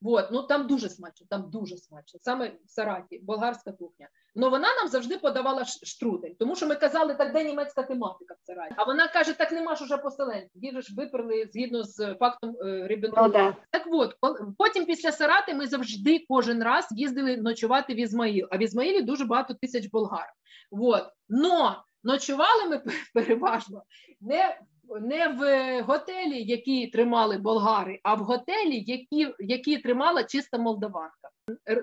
Вот, 0.00 0.30
ну 0.30 0.42
там 0.42 0.66
дуже 0.66 0.88
смачно, 0.88 1.26
там 1.30 1.50
дуже 1.50 1.76
смачно. 1.76 2.20
Саме 2.22 2.52
в 2.66 2.70
Сараті, 2.70 3.18
болгарська 3.18 3.72
кухня. 3.72 4.08
Ну 4.34 4.50
вона 4.50 4.68
нам 4.74 4.88
завжди 4.88 5.18
подавала 5.18 5.64
штрудель, 5.64 6.30
тому 6.38 6.56
що 6.56 6.66
ми 6.66 6.74
казали, 6.74 7.14
так 7.14 7.32
де 7.32 7.44
німецька 7.44 7.82
тематика 7.82 8.34
в 8.34 8.46
Сараті. 8.46 8.74
А 8.76 8.84
вона 8.84 9.08
каже: 9.08 9.32
так 9.32 9.52
нема 9.52 9.76
ж 9.76 9.84
уже 9.84 9.96
поселенців. 9.96 10.64
Їх 10.64 10.82
ж 10.82 10.94
виперли 10.96 11.48
згідно 11.52 11.84
з 11.84 12.14
фактом 12.14 12.56
е, 12.60 12.86
Ріббентропа. 12.86 13.26
Ну, 13.26 13.32
да. 13.32 13.56
Так 13.70 13.82
от, 13.90 14.14
потім 14.58 14.86
після 14.86 15.12
Сарати 15.12 15.54
ми 15.54 15.66
завжди 15.66 16.24
кожен 16.28 16.62
раз 16.62 16.88
їздили 16.90 17.36
ночувати 17.36 17.94
в 17.94 18.00
Ізмаїл. 18.00 18.48
А 18.50 18.56
в 18.56 18.62
Ізмаїлі 18.62 19.02
дуже 19.02 19.24
багато 19.24 19.54
тисяч 19.54 19.86
болгар. 19.86 20.32
От. 20.70 21.04
Но 21.28 21.84
ночували 22.04 22.68
ми 22.68 22.82
переважно 23.14 23.82
не 24.20 24.60
не 25.00 25.28
в 25.28 25.82
готелі, 25.82 26.42
які 26.42 26.86
тримали 26.86 27.38
болгари, 27.38 28.00
а 28.02 28.14
в 28.14 28.18
готелі, 28.18 28.84
які 28.86 29.34
які 29.38 29.78
тримала 29.78 30.24
чиста 30.24 30.58
молдаванка. 30.58 31.30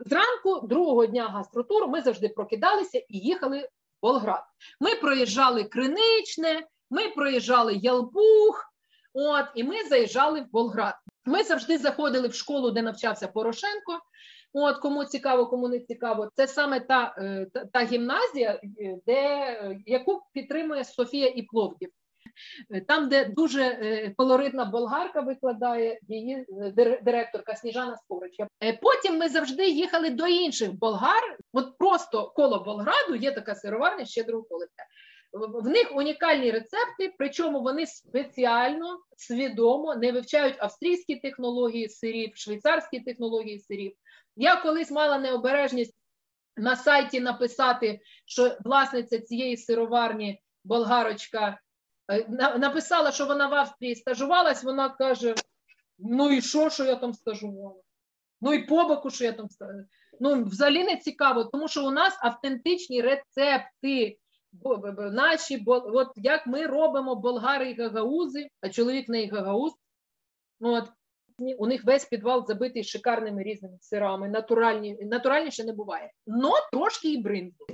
Зранку 0.06 0.68
другого 0.68 1.06
дня 1.06 1.28
гастротуру 1.28 1.88
ми 1.88 2.02
завжди 2.02 2.30
прокидалися 2.30 2.98
і 2.98 3.18
їхали 3.18 3.60
в 3.60 3.68
Болград. 4.02 4.44
Ми 4.80 4.96
проїжджали 4.96 5.64
Криничне, 5.64 6.68
ми 6.90 7.10
проїжджали 7.10 7.76
Ялбух, 7.76 8.74
от, 9.14 9.46
і 9.56 9.64
ми 9.64 9.84
заїжджали 9.84 10.42
в 10.42 10.52
Болград. 10.52 10.96
Ми 11.26 11.44
завжди 11.44 11.78
заходили 11.78 12.28
в 12.28 12.34
школу, 12.34 12.72
де 12.72 12.82
навчався 12.82 13.28
Порошенко. 13.28 14.00
От 14.54 14.78
кому 14.78 15.06
цікаво, 15.06 15.48
кому 15.48 15.68
не 15.68 15.80
цікаво, 15.80 16.30
це 16.36 16.48
саме 16.48 16.80
та 16.80 17.16
е, 17.18 17.48
та, 17.54 17.66
та 17.66 17.84
гімназія, 17.84 18.60
е, 18.80 19.00
де 19.06 19.58
яку 19.86 20.22
підтримує 20.34 20.84
Софія 20.84 21.28
і 21.28 21.42
Пловдів. 21.42 21.90
Там, 22.88 23.10
де 23.10 23.26
дуже 23.26 23.64
е, 23.64 24.14
колоритна 24.18 24.66
болгарка 24.66 25.22
викладає 25.22 26.00
її 26.08 26.46
директорка 27.04 27.56
Сніжана 27.56 27.98
Скорича. 27.98 28.48
Потім 28.82 29.18
ми 29.18 29.30
завжди 29.30 29.68
їхали 29.70 30.10
до 30.10 30.28
інших 30.28 30.74
болгар. 30.74 31.38
От 31.54 31.78
просто 31.78 32.34
коло 32.36 32.64
Болграду 32.64 33.16
є 33.16 33.32
така 33.32 33.56
сироварня 33.56 34.06
щедрого 34.06 34.44
колиця. 34.44 34.84
В 35.34 35.68
них 35.68 35.92
унікальні 35.96 36.52
рецепти, 36.52 37.14
причому 37.18 37.62
вони 37.62 37.88
спеціально 37.88 39.00
свідомо 39.18 39.96
не 39.96 40.12
вивчають 40.12 40.56
австрійські 40.60 41.16
технології 41.16 41.90
сирів, 41.90 42.32
швейцарські 42.36 43.00
технології 43.00 43.60
сирів. 43.60 43.94
Я 44.36 44.56
колись 44.56 44.92
мала 44.92 45.18
необережність 45.18 45.96
на 46.58 46.76
сайті 46.76 47.20
написати, 47.20 48.00
що 48.26 48.58
власниця 48.66 49.20
цієї 49.20 49.58
сироварні 49.58 50.42
болгарочка 50.64 51.48
е, 51.48 51.58
написала, 52.58 53.12
що 53.12 53.26
вона 53.26 53.48
в 53.48 53.54
Австрії 53.54 53.96
стажувалась. 53.96 54.64
Вона 54.64 54.90
каже: 54.90 55.36
Ну 56.00 56.32
і 56.32 56.42
що, 56.42 56.70
що 56.70 56.84
я 56.84 56.96
там 56.96 57.14
стажувала? 57.14 57.82
Ну 58.42 58.54
і 58.54 58.64
по 58.66 58.84
боку, 58.84 59.10
що 59.10 59.24
я 59.24 59.32
там 59.32 59.50
стажувала. 59.50 59.86
Ну, 60.20 60.44
взагалі 60.44 60.84
не 60.84 60.98
цікаво, 60.98 61.44
тому 61.44 61.68
що 61.68 61.88
у 61.88 61.92
нас 61.92 62.18
автентичні 62.22 63.02
рецепти. 63.02 64.18
Наші, 64.98 65.64
от 65.68 66.12
як 66.16 66.48
ми 66.48 66.66
робимо 66.66 67.16
болгари 67.16 67.72
і 67.72 67.82
гагаузи, 67.82 68.48
а 68.62 68.70
чоловік 68.70 69.10
не 69.10 69.28
гагауз, 69.28 69.74
от, 70.60 70.90
у 71.58 71.68
них 71.68 71.84
весь 71.84 72.06
підвал 72.06 72.46
забитий 72.48 72.84
шикарними 72.84 73.44
різними 73.44 73.78
сирами. 73.82 74.30
Натуральні, 74.30 74.98
натуральніше 75.02 75.64
не 75.64 75.74
буває. 75.74 76.12
Но 76.28 76.52
трошки 76.72 77.14
і 77.14 77.18
бринзу. 77.18 77.66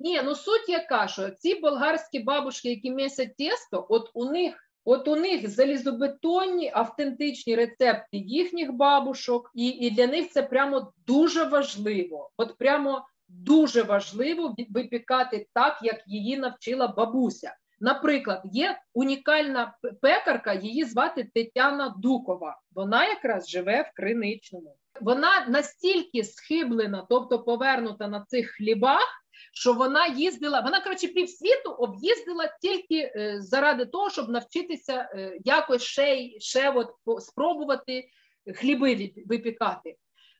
Ні, 0.00 0.20
ну 0.24 0.34
суть 0.34 0.68
яка, 0.68 1.08
що 1.08 1.30
ці 1.30 1.54
болгарські 1.54 2.18
бабушки, 2.20 2.70
які 2.70 2.90
місять 2.90 3.36
тесто, 3.36 3.86
от 3.88 4.10
у 4.14 4.24
них. 4.24 4.68
От 4.84 5.08
у 5.08 5.16
них 5.16 5.50
залізобетонні 5.50 6.70
автентичні 6.74 7.56
рецепти 7.56 8.16
їхніх 8.16 8.72
бабушок, 8.72 9.50
і 9.54 9.68
і 9.68 9.90
для 9.90 10.06
них 10.06 10.30
це 10.30 10.42
прямо 10.42 10.92
дуже 11.06 11.44
важливо. 11.44 12.30
От 12.36 12.58
прямо 12.58 13.06
дуже 13.28 13.82
важливо 13.82 14.54
випікати 14.70 15.46
так, 15.54 15.78
як 15.82 16.02
її 16.06 16.36
навчила 16.36 16.88
бабуся. 16.88 17.56
Наприклад, 17.82 18.42
є 18.44 18.78
унікальна 18.94 19.76
пекарка, 20.02 20.52
її 20.54 20.84
звати 20.84 21.30
Тетяна 21.34 21.94
Дукова. 21.98 22.60
Вона 22.74 23.08
якраз 23.08 23.48
живе 23.48 23.82
в 23.82 23.96
Криничному. 23.96 24.76
Вона 25.00 25.46
настільки 25.48 26.24
схиблена, 26.24 27.06
тобто 27.10 27.42
повернута 27.42 28.08
на 28.08 28.24
цих 28.24 28.50
хлібах. 28.50 29.18
Що 29.54 29.72
вона 29.72 30.06
їздила, 30.06 30.60
вона 30.60 30.80
коротше 30.80 31.08
півсвіту 31.08 31.70
об'їздила 31.70 32.56
тільки 32.62 33.12
е, 33.16 33.36
заради 33.40 33.86
того, 33.86 34.10
щоб 34.10 34.28
навчитися 34.28 35.10
е, 35.14 35.38
якось 35.44 35.82
ще 35.82 36.30
ще 36.38 36.70
от 36.70 36.90
спробувати 37.22 38.08
хліби 38.54 39.12
випікати. 39.26 39.96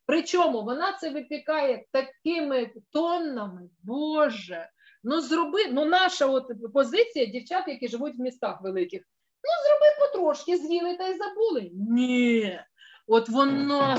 Причому 0.06 0.62
вона 0.62 0.92
це 0.92 1.10
випікає 1.10 1.84
такими 1.92 2.70
тоннами, 2.92 3.62
Боже, 3.82 4.68
Ну, 5.04 5.20
зроби, 5.20 5.66
ну 5.70 5.84
наша 5.84 6.26
от 6.26 6.72
позиція 6.72 7.26
дівчат, 7.26 7.68
які 7.68 7.88
живуть 7.88 8.18
в 8.18 8.20
містах 8.20 8.62
великих. 8.62 9.02
Ну, 9.44 9.50
зроби 9.68 9.86
потрошки, 10.00 10.56
з'їли 10.56 10.96
та 10.96 11.08
й 11.08 11.18
забули. 11.18 11.70
Ні. 11.72 12.60
От 13.06 13.28
воно 13.28 13.98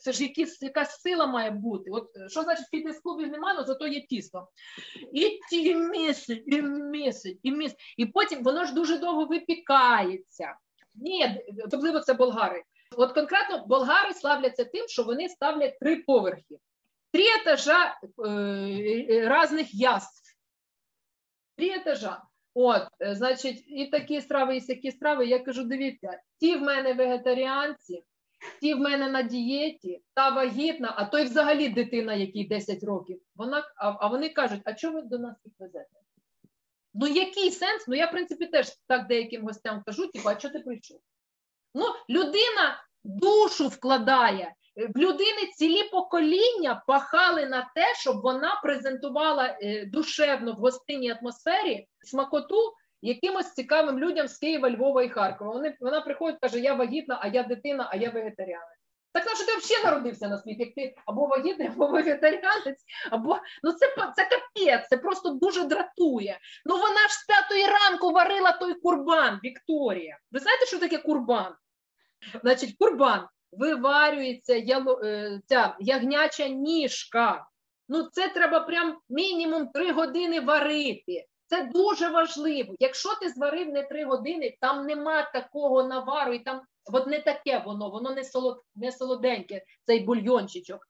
це 0.00 0.12
ж 0.12 0.22
якісь, 0.22 0.62
якась 0.62 1.00
сила 1.00 1.26
має 1.26 1.50
бути. 1.50 1.90
От 1.90 2.08
що 2.28 2.42
значить 2.42 2.66
фітнес-клубів 2.70 3.28
немає, 3.28 3.56
але 3.56 3.66
зато 3.66 3.86
є 3.86 4.00
тісто. 4.00 4.48
І 5.12 5.40
ті 5.50 5.74
місяць, 5.74 6.42
і 6.46 6.62
місяць, 6.62 7.38
і 7.42 7.52
місяць. 7.52 7.78
І 7.96 8.06
потім 8.06 8.42
воно 8.42 8.64
ж 8.64 8.74
дуже 8.74 8.98
довго 8.98 9.24
випікається. 9.24 10.56
Ні, 10.94 11.42
особливо 11.66 12.00
це 12.00 12.14
болгари. 12.14 12.62
От 12.96 13.12
конкретно 13.12 13.66
болгари 13.66 14.14
славляться 14.14 14.64
тим, 14.64 14.88
що 14.88 15.02
вони 15.02 15.28
ставлять 15.28 15.78
три 15.78 15.96
поверхи 15.96 16.58
три 17.14 17.26
етажа 17.28 17.96
э, 18.18 19.42
різних 19.42 19.74
яств. 19.74 20.36
Три 21.56 21.68
етажа. 21.68 22.22
От, 22.54 22.82
э, 23.00 23.14
значить, 23.14 23.64
і 23.66 23.86
такі 23.86 24.20
страви, 24.20 24.56
і 24.56 24.60
такі 24.60 24.90
страви. 24.90 25.26
Я 25.26 25.38
кажу: 25.38 25.64
дивіться, 25.64 26.20
ті 26.40 26.56
в 26.56 26.62
мене 26.62 26.92
вегетаріанці, 26.92 28.04
ті 28.60 28.74
в 28.74 28.78
мене 28.78 29.08
на 29.08 29.22
дієті, 29.22 30.02
та 30.14 30.30
вагітна, 30.30 30.94
а 30.96 31.04
той 31.04 31.24
взагалі 31.24 31.68
дитина, 31.68 32.14
якій 32.14 32.44
10 32.44 32.84
років. 32.84 33.20
Вона, 33.34 33.64
А 33.76 33.96
а 34.00 34.08
вони 34.08 34.28
кажуть, 34.28 34.60
а 34.64 34.74
чого 34.74 34.94
ви 34.94 35.02
до 35.02 35.18
нас 35.18 35.36
їх 35.44 35.54
везете? 35.58 36.00
Ну, 36.94 37.06
який 37.06 37.50
сенс? 37.50 37.84
Ну, 37.88 37.94
я, 37.94 38.06
в 38.06 38.12
принципі, 38.12 38.46
теж 38.46 38.66
так 38.86 39.06
деяким 39.06 39.42
гостям 39.42 39.82
кажу, 39.86 40.06
типу, 40.06 40.28
а 40.28 40.34
чого 40.34 40.54
ти 40.54 40.60
прийшов? 40.60 41.00
Ну, 41.74 41.84
людина 42.08 42.84
душу 43.04 43.68
вкладає. 43.68 44.54
В 44.76 44.98
людини 44.98 45.46
цілі 45.56 45.82
покоління 45.82 46.82
пахали 46.86 47.46
на 47.46 47.70
те, 47.74 47.94
щоб 47.94 48.20
вона 48.20 48.60
презентувала 48.62 49.58
е, 49.62 49.86
душевно 49.86 50.52
в 50.52 50.56
гостинній 50.56 51.10
атмосфері 51.10 51.88
смакоту 52.02 52.74
якимось 53.02 53.52
цікавим 53.52 53.98
людям 53.98 54.28
з 54.28 54.38
Києва, 54.38 54.70
Львова 54.70 55.02
і 55.02 55.08
Харкова. 55.08 55.52
Вони, 55.52 55.76
Вона 55.80 56.00
приходить, 56.00 56.40
каже, 56.40 56.60
я 56.60 56.74
вагітна, 56.74 57.18
а 57.22 57.28
я 57.28 57.42
дитина, 57.42 57.88
а 57.92 57.96
я 57.96 58.10
вегетаріанець. 58.10 58.78
Так 59.12 59.26
на 59.26 59.34
що 59.34 59.46
ти 59.46 59.56
взагалі 59.56 59.84
народився 59.84 60.28
на 60.28 60.38
світ, 60.38 60.60
як 60.60 60.74
ти 60.74 60.94
або 61.06 61.26
вагітний, 61.26 61.68
або 61.68 61.86
вегетаріанець, 61.86 62.84
або 63.10 63.38
ну 63.62 63.72
це 63.72 63.86
це 64.16 64.28
капець, 64.28 64.88
це 64.88 64.96
просто 64.96 65.30
дуже 65.30 65.64
дратує. 65.64 66.38
Ну 66.64 66.76
вона 66.76 67.08
ж 67.08 67.14
з 67.14 67.26
п'ятої 67.26 67.66
ранку 67.66 68.10
варила 68.12 68.52
той 68.52 68.74
курбан, 68.74 69.40
Вікторія. 69.44 70.18
Ви 70.32 70.40
знаєте, 70.40 70.66
що 70.66 70.78
таке 70.78 70.98
курбан? 70.98 71.54
Значить, 72.42 72.76
курбан 72.78 73.28
виварюється 73.58 74.54
е, 74.54 75.40
ця 75.46 75.76
ягняча 75.80 76.48
ніжка. 76.48 77.46
Ну, 77.88 78.02
це 78.12 78.28
треба 78.28 78.60
прям 78.60 78.98
мінімум 79.08 79.68
три 79.68 79.92
години 79.92 80.40
варити. 80.40 81.26
Це 81.46 81.64
дуже 81.64 82.08
важливо. 82.08 82.74
Якщо 82.78 83.14
ти 83.14 83.28
зварив 83.28 83.68
не 83.68 83.82
три 83.82 84.04
години, 84.04 84.56
там 84.60 84.86
нема 84.86 85.22
такого 85.22 85.82
навару, 85.82 86.32
і 86.32 86.38
там 86.38 86.62
от 86.92 87.06
не 87.06 87.20
таке 87.20 87.62
воно, 87.66 87.90
воно 87.90 88.14
не 88.14 88.24
солод, 88.24 88.62
не 88.74 88.92
солоденьке, 88.92 89.62
цей 89.86 90.00
бульйончичок. 90.00 90.80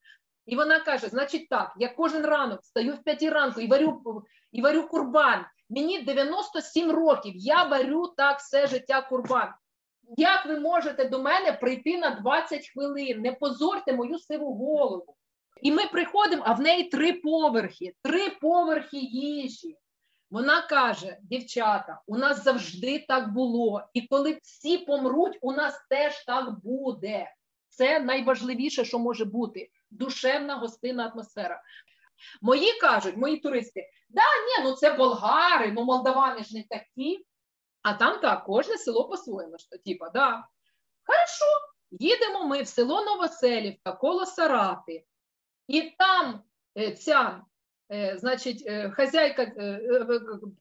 І 0.46 0.56
вона 0.56 0.80
каже: 0.80 1.08
значить 1.08 1.48
так, 1.48 1.72
я 1.76 1.88
кожен 1.88 2.26
ранок 2.26 2.60
встаю 2.62 2.94
в 2.94 3.02
п'ятій 3.02 3.30
ранку 3.30 3.60
і 3.60 3.66
варю 3.66 4.02
і 4.52 4.62
варю 4.62 4.88
курбан. 4.88 5.44
Мені 5.70 6.02
97 6.02 6.90
років, 6.90 7.32
я 7.36 7.64
варю 7.64 8.06
так 8.16 8.38
все 8.38 8.66
життя 8.66 9.02
курбан. 9.02 9.48
Як 10.16 10.46
ви 10.46 10.61
можете 10.61 11.09
до 11.09 11.22
мене 11.22 11.52
прийти 11.52 11.98
на 11.98 12.11
20 12.11 12.68
хвилин? 12.68 13.20
Не 13.20 13.32
позорте 13.32 13.92
мою 13.92 14.18
сиву 14.18 14.55
голову. 14.55 15.16
І 15.62 15.72
ми 15.72 15.86
приходимо, 15.86 16.42
а 16.46 16.52
в 16.52 16.61
неї 16.61 16.84
три 16.84 17.12
поверхи, 17.12 17.94
три 18.02 18.30
поверхи 18.30 18.96
їжі. 18.96 19.76
Вона 20.30 20.62
каже: 20.62 21.18
дівчата, 21.22 22.00
у 22.07 22.16
нас 22.16 22.44
завжди 22.44 23.05
так 23.09 23.32
було. 23.32 23.82
І 23.94 24.02
коли 24.02 24.38
всі 24.42 24.78
помруть, 24.78 25.38
у 25.40 25.52
нас 25.52 25.86
теж 25.90 26.24
так 26.24 26.61
буде. 26.64 27.30
Це 27.68 28.00
найважливіше, 28.00 28.84
що 28.84 28.98
може 28.98 29.24
бути 29.24 29.70
душевна 29.90 30.57
гостинна 30.57 31.07
атмосфера. 31.09 31.62
Мої 32.42 32.72
кажуть, 32.80 33.16
мої 33.16 33.36
туристи, 33.36 33.88
да, 34.09 34.22
ні, 34.22 34.64
ну 34.64 34.72
це 34.72 34.92
болгари, 34.92 35.72
ну 35.72 35.84
молдавани 35.84 36.42
ж 36.42 36.55
не 36.55 36.64
такі. 36.70 37.26
А 37.85 37.95
там 37.95 38.20
так, 38.20 38.45
кожне 38.45 38.78
село 38.78 39.09
по-своєму. 39.09 39.59
що 39.59 39.78
Типа, 39.78 40.11
да. 40.11 40.45
Хорошо, 41.07 41.45
їдемо 41.91 42.45
ми 42.47 42.62
в 42.62 42.68
село 42.68 43.05
Новоселівка, 43.05 43.93
коло 43.93 44.26
Сарати, 44.26 45.05
і 45.68 45.82
там 45.99 46.43
е, 46.78 46.93
ця, 46.93 47.43
е, 47.93 48.18
значить, 48.18 48.64
е, 48.66 48.91
хазяйка 48.91 49.47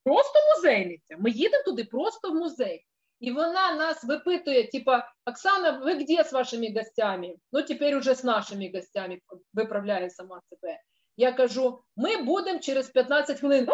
просто 0.03 0.39
музейниця. 0.55 1.15
Ми 1.19 1.29
їдемо 1.29 1.63
туди 1.63 1.83
просто 1.83 2.31
в 2.31 2.35
музей. 2.35 2.85
І 3.19 3.31
вона 3.31 3.75
нас 3.75 4.03
випитує, 4.03 4.67
типа, 4.71 5.11
Оксана, 5.25 5.71
ви 5.71 5.93
де 5.93 6.23
з 6.23 6.33
вашими 6.33 6.73
гостями? 6.77 7.35
Ну, 7.51 7.61
тепер 7.61 7.97
уже 7.97 8.15
з 8.15 8.23
нашими 8.23 8.71
гостями 8.75 9.19
виправляє 9.53 10.09
сама 10.09 10.41
себе. 10.49 10.79
Я 11.17 11.31
кажу: 11.31 11.83
ми 11.95 12.17
будемо 12.17 12.59
через 12.59 12.89
15 12.89 13.39
хвилин. 13.39 13.67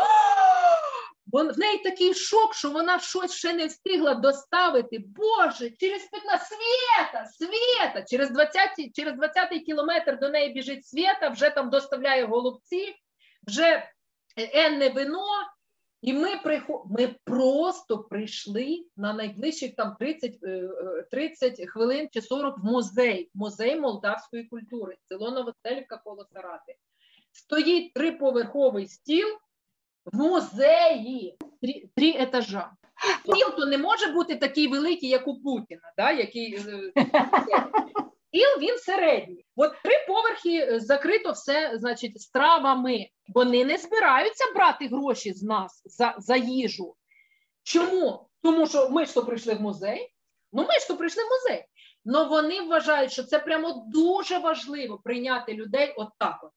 Бо 1.31 1.43
в 1.43 1.59
неї 1.59 1.77
такий 1.77 2.13
шок, 2.13 2.55
що 2.55 2.71
вона 2.71 2.99
щось 2.99 3.33
ще 3.33 3.53
не 3.53 3.65
встигла 3.65 4.13
доставити. 4.13 4.99
Боже, 4.99 5.69
через 5.69 6.05
15 6.05 6.47
світа, 6.47 7.25
світа, 7.25 8.03
через 8.03 8.31
20 8.31 8.95
через 8.95 9.15
20 9.15 9.49
кілометр 9.65 10.19
до 10.19 10.29
неї 10.29 10.53
біжить 10.53 10.85
світа, 10.85 11.29
вже 11.29 11.49
там 11.49 11.69
доставляє 11.69 12.25
голубці, 12.25 12.95
вже 13.47 13.89
енне 14.53 14.89
вино. 14.89 15.25
І 16.01 16.13
ми 16.13 16.37
приход... 16.37 16.81
ми 16.89 17.15
просто 17.23 17.97
прийшли 17.97 18.85
на 18.97 19.13
найближчих 19.13 19.75
там 19.75 19.95
30 19.99 20.39
30 21.11 21.59
е, 21.59 21.65
хвилин 21.65 22.07
чи 22.11 22.21
40 22.21 22.57
в 22.57 22.65
музей, 22.65 23.31
музей 23.33 23.79
молдавської 23.79 24.43
культури, 24.43 24.97
село 25.09 25.31
Новоселівка 25.31 25.97
коло 25.97 26.25
Сарати. 26.33 26.75
Стоїть 27.31 27.93
триповерховий 27.93 28.87
стіл 28.87 29.27
в 30.05 30.17
музеї 30.17 31.37
три, 31.61 31.89
три 31.95 32.09
етажа. 32.09 32.71
Стіл 33.19 33.55
то 33.57 33.65
не 33.65 33.77
може 33.77 34.07
бути 34.07 34.35
такий 34.35 34.67
великий, 34.67 35.09
як 35.09 35.27
у 35.27 35.41
Путіна, 35.41 35.93
да, 35.97 36.11
який 36.11 36.55
е, 36.55 36.91
Іл 38.31 38.59
він 38.61 38.77
середній. 38.77 39.45
От 39.55 39.71
три 39.83 39.93
поверхи 40.07 40.57
е, 40.57 40.79
закрито 40.79 41.31
все, 41.31 41.71
значить, 41.73 42.21
стравами. 42.21 43.09
Вони 43.27 43.65
не 43.65 43.77
збираються 43.77 44.43
брати 44.55 44.87
гроші 44.87 45.33
з 45.33 45.43
нас 45.43 45.81
за 45.85 46.15
за 46.17 46.35
їжу. 46.35 46.95
Чому? 47.63 48.29
Тому 48.41 48.67
що 48.67 48.89
ми 48.89 49.05
ж 49.05 49.13
то 49.13 49.25
прийшли 49.25 49.53
в 49.53 49.61
музей. 49.61 50.13
Ну, 50.53 50.61
ми 50.61 50.73
ж 50.73 50.87
то 50.87 50.97
прийшли 50.97 51.23
в 51.23 51.27
музей. 51.27 51.65
Але 52.05 52.27
вони 52.27 52.61
вважають, 52.61 53.11
що 53.11 53.23
це 53.23 53.39
прямо 53.39 53.85
дуже 53.87 54.37
важливо 54.37 54.97
прийняти 54.97 55.53
людей 55.53 55.93
отак. 55.97 56.43
От 56.43 56.51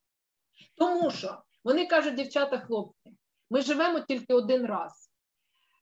Тому 0.76 1.10
що 1.10 1.42
вони 1.64 1.86
кажуть, 1.86 2.14
дівчата, 2.14 2.58
хлопці, 2.58 3.10
ми 3.52 3.62
живемо 3.62 4.00
тільки 4.00 4.34
один 4.34 4.66
раз. 4.66 5.10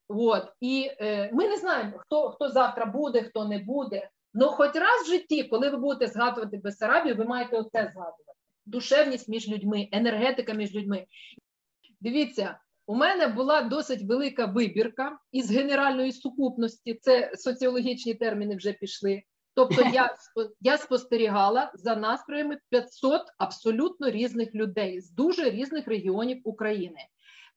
От, 0.09 0.53
І 0.61 0.91
е, 1.01 1.31
ми 1.33 1.49
не 1.49 1.57
знаємо, 1.57 1.99
хто 1.99 2.31
хто 2.31 2.49
завтра 2.49 2.87
буде, 2.87 3.23
хто 3.23 3.45
не 3.45 3.59
буде. 3.59 4.11
Ну, 4.35 4.47
хоч 4.47 4.75
раз 4.75 5.03
в 5.03 5.11
житті, 5.11 5.45
коли 5.45 5.71
ви 5.71 5.77
будете 5.77 6.13
згадувати 6.13 6.57
Бесарабію, 6.57 7.17
ви 7.17 7.25
маєте 7.25 7.57
оце 7.57 7.79
згадувати: 7.95 8.33
душевність 8.67 9.29
між 9.29 9.49
людьми, 9.49 9.89
енергетика 9.93 10.53
між 10.53 10.75
людьми. 10.75 11.07
Дивіться, 12.01 12.59
у 12.87 12.95
мене 12.95 13.27
була 13.27 13.63
досить 13.63 14.03
велика 14.03 14.47
вибірка 14.47 15.19
із 15.33 15.51
генеральної 15.51 16.13
сукупності. 16.13 16.95
Це 16.95 17.33
соціологічні 17.35 18.15
терміни 18.15 18.57
вже 18.57 18.73
пішли. 18.73 19.23
Тобто, 19.55 19.83
я 19.83 20.17
я 20.61 20.79
спостерігала 20.79 21.73
за 21.75 21.97
настроями 21.97 22.59
500 22.71 23.23
абсолютно 23.39 24.11
різних 24.11 24.55
людей 24.55 25.01
з 25.01 25.11
дуже 25.11 25.51
різних 25.51 25.89
регіонів 25.89 26.41
України. 26.45 26.99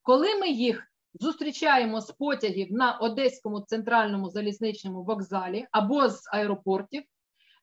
Коли 0.04 0.36
ми 0.36 0.50
їх 0.50 0.88
зустрічаємо 1.14 2.02
з 2.02 2.12
потягів 2.12 2.72
на 2.72 2.98
Одеському 2.98 3.62
центральному 3.62 4.30
залізничному 4.30 5.04
вокзалі 5.04 5.68
або 5.72 6.10
з 6.10 6.30
аеропортів, 6.32 7.04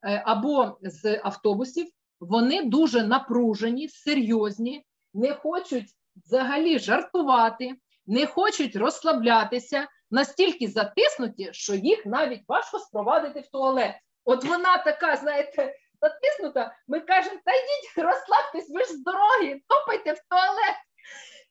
е, 0.03 0.23
або 0.25 0.77
з 0.81 1.19
автобусів, 1.23 1.87
вони 2.19 2.63
дуже 2.63 3.03
напружені, 3.03 3.89
серйозні, 3.89 4.85
не 5.13 5.33
хочуть 5.33 5.87
взагалі 6.25 6.79
жартувати, 6.79 7.75
не 8.07 8.25
хочуть 8.25 8.75
розслаблятися, 8.75 9.87
настільки 10.11 10.67
затиснуті, 10.67 11.49
що 11.51 11.75
їх 11.75 12.05
навіть 12.05 12.41
важко 12.47 12.79
спровадити 12.79 13.39
в 13.39 13.47
туалет. 13.47 13.95
От 14.25 14.43
вона 14.43 14.77
така, 14.77 15.15
знаєте, 15.15 15.75
затиснута. 16.01 16.75
Ми 16.87 16.99
кажемо, 16.99 17.39
та 17.45 17.51
йдіть, 17.51 18.05
розслабтесь, 18.05 18.69
ви 18.69 18.83
ж 18.83 18.93
з 18.93 19.03
дороги, 19.03 19.61
топайте 19.67 20.13
в 20.13 20.19
туалет. 20.29 20.75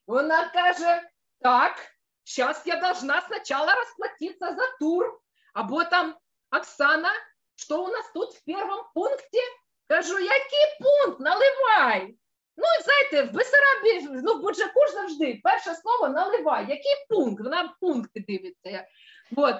Вона 0.07 0.49
каже: 0.49 1.01
так, 1.41 1.75
сейчас 2.23 2.67
я 2.67 2.75
должна 2.75 3.21
сначала 3.21 3.75
расплатиться 3.75 4.55
за 4.55 4.77
тур. 4.79 5.19
Або 5.53 5.83
там, 5.83 6.15
Оксана, 6.51 7.11
що 7.55 7.83
у 7.83 7.87
нас 7.87 8.11
тут 8.13 8.29
в 8.33 8.45
першому 8.45 8.83
пункті? 8.95 9.39
Кажу, 9.87 10.19
який 10.19 10.65
пункт? 10.79 11.19
Наливай. 11.19 12.15
Ну, 12.57 12.65
знаєте, 12.83 13.31
в 13.31 13.35
Бесарабі, 13.35 14.21
ну, 14.23 14.37
в 14.37 14.41
Буджаку 14.41 14.79
завжди 14.93 15.39
перше 15.43 15.75
слово 15.75 16.09
наливай. 16.09 16.61
Який 16.61 17.05
пункт? 17.09 17.43
Вона 17.43 17.75
пункти 17.81 18.25
дивиться. 18.27 18.87
От. 19.35 19.55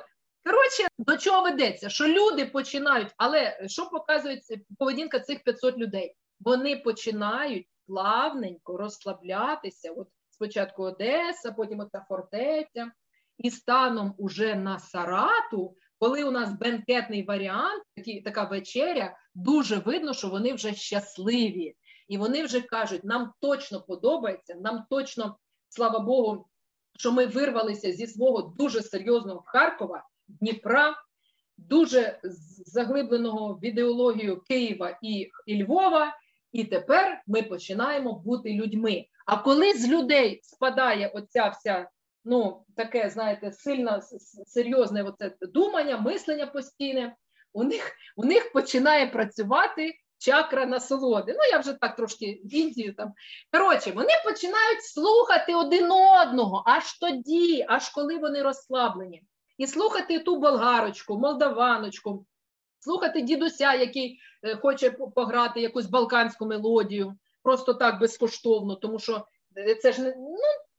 Коротше, 0.45 0.87
до 0.97 1.17
чого 1.17 1.41
ведеться? 1.41 1.89
Що 1.89 2.07
люди 2.07 2.45
починають, 2.45 3.13
але 3.17 3.67
що 3.67 3.85
показує 3.85 4.41
поведінка 4.79 5.19
цих 5.19 5.43
500 5.43 5.77
людей? 5.77 6.15
Вони 6.39 6.77
починають 6.77 7.67
плавненько 7.87 8.77
розслаблятися. 8.77 9.91
От 9.91 10.07
спочатку 10.41 10.83
Одеса, 10.83 11.51
потім 11.51 11.79
оця 11.79 12.05
фортеця. 12.07 12.91
І 13.37 13.51
станом 13.51 14.13
уже 14.17 14.55
на 14.55 14.79
Сарату, 14.79 15.75
коли 15.99 16.23
у 16.23 16.31
нас 16.31 16.53
бенкетний 16.59 17.23
варіант, 17.23 17.83
такі, 17.95 18.21
така 18.21 18.43
вечеря, 18.43 19.17
дуже 19.35 19.77
видно, 19.77 20.13
що 20.13 20.27
вони 20.29 20.53
вже 20.53 20.73
щасливі. 20.73 21.75
І 22.07 22.17
вони 22.17 22.43
вже 22.43 22.61
кажуть, 22.61 23.03
нам 23.03 23.33
точно 23.41 23.81
подобається, 23.81 24.55
нам 24.55 24.85
точно, 24.89 25.37
слава 25.69 25.99
Богу, 25.99 26.47
що 26.99 27.11
ми 27.11 27.25
вирвалися 27.25 27.91
зі 27.91 28.07
свого 28.07 28.41
дуже 28.41 28.81
серйозного 28.81 29.43
Харкова, 29.45 30.03
Дніпра, 30.27 30.95
дуже 31.57 32.19
заглибленого 32.65 33.53
в 33.53 33.65
ідеологію 33.65 34.41
Києва 34.41 34.99
і, 35.01 35.29
і 35.45 35.63
Львова. 35.63 36.13
І 36.51 36.63
тепер 36.63 37.21
ми 37.27 37.43
починаємо 37.43 38.13
бути 38.13 38.53
людьми. 38.53 39.05
А 39.25 39.37
коли 39.37 39.73
з 39.73 39.89
людей 39.89 40.39
спадає 40.43 41.07
оця 41.07 41.47
вся, 41.47 41.89
ну, 42.25 42.65
таке, 42.75 43.09
знаєте, 43.09 43.51
сильно 43.51 43.99
серйозне 44.45 45.03
оце 45.03 45.35
думання, 45.41 45.97
мислення 45.97 46.47
постійне, 46.47 47.15
у 47.53 47.63
них 47.63 47.91
у 48.15 48.25
них 48.25 48.51
починає 48.51 49.07
працювати 49.07 49.93
чакра 50.17 50.65
насолоди. 50.65 51.31
Ну, 51.31 51.43
я 51.51 51.59
вже 51.59 51.73
так 51.73 51.95
трошки 51.95 52.41
в 52.45 52.53
Індію 52.53 52.93
там. 52.93 53.13
Коротше, 53.51 53.91
вони 53.91 54.13
починають 54.25 54.83
слухати 54.83 55.55
один 55.55 55.91
одного 55.91 56.63
аж 56.65 56.99
тоді, 56.99 57.65
аж 57.67 57.89
коли 57.89 58.17
вони 58.17 58.41
розслаблені. 58.41 59.23
І 59.57 59.67
слухати 59.67 60.19
ту 60.19 60.39
болгарочку, 60.39 61.17
молдаваночку, 61.17 62.25
слухати 62.81 63.21
дідуся, 63.21 63.73
який 63.73 64.19
е, 64.43 64.55
хоче 64.55 64.91
пограти 64.91 65.61
якусь 65.61 65.85
балканську 65.85 66.45
мелодію 66.45 67.15
просто 67.43 67.73
так 67.73 67.99
безкоштовно, 67.99 68.75
тому 68.75 68.99
що 68.99 69.25
е, 69.57 69.75
це 69.75 69.91
ж 69.91 70.01
не 70.01 70.15
ну, 70.17 70.37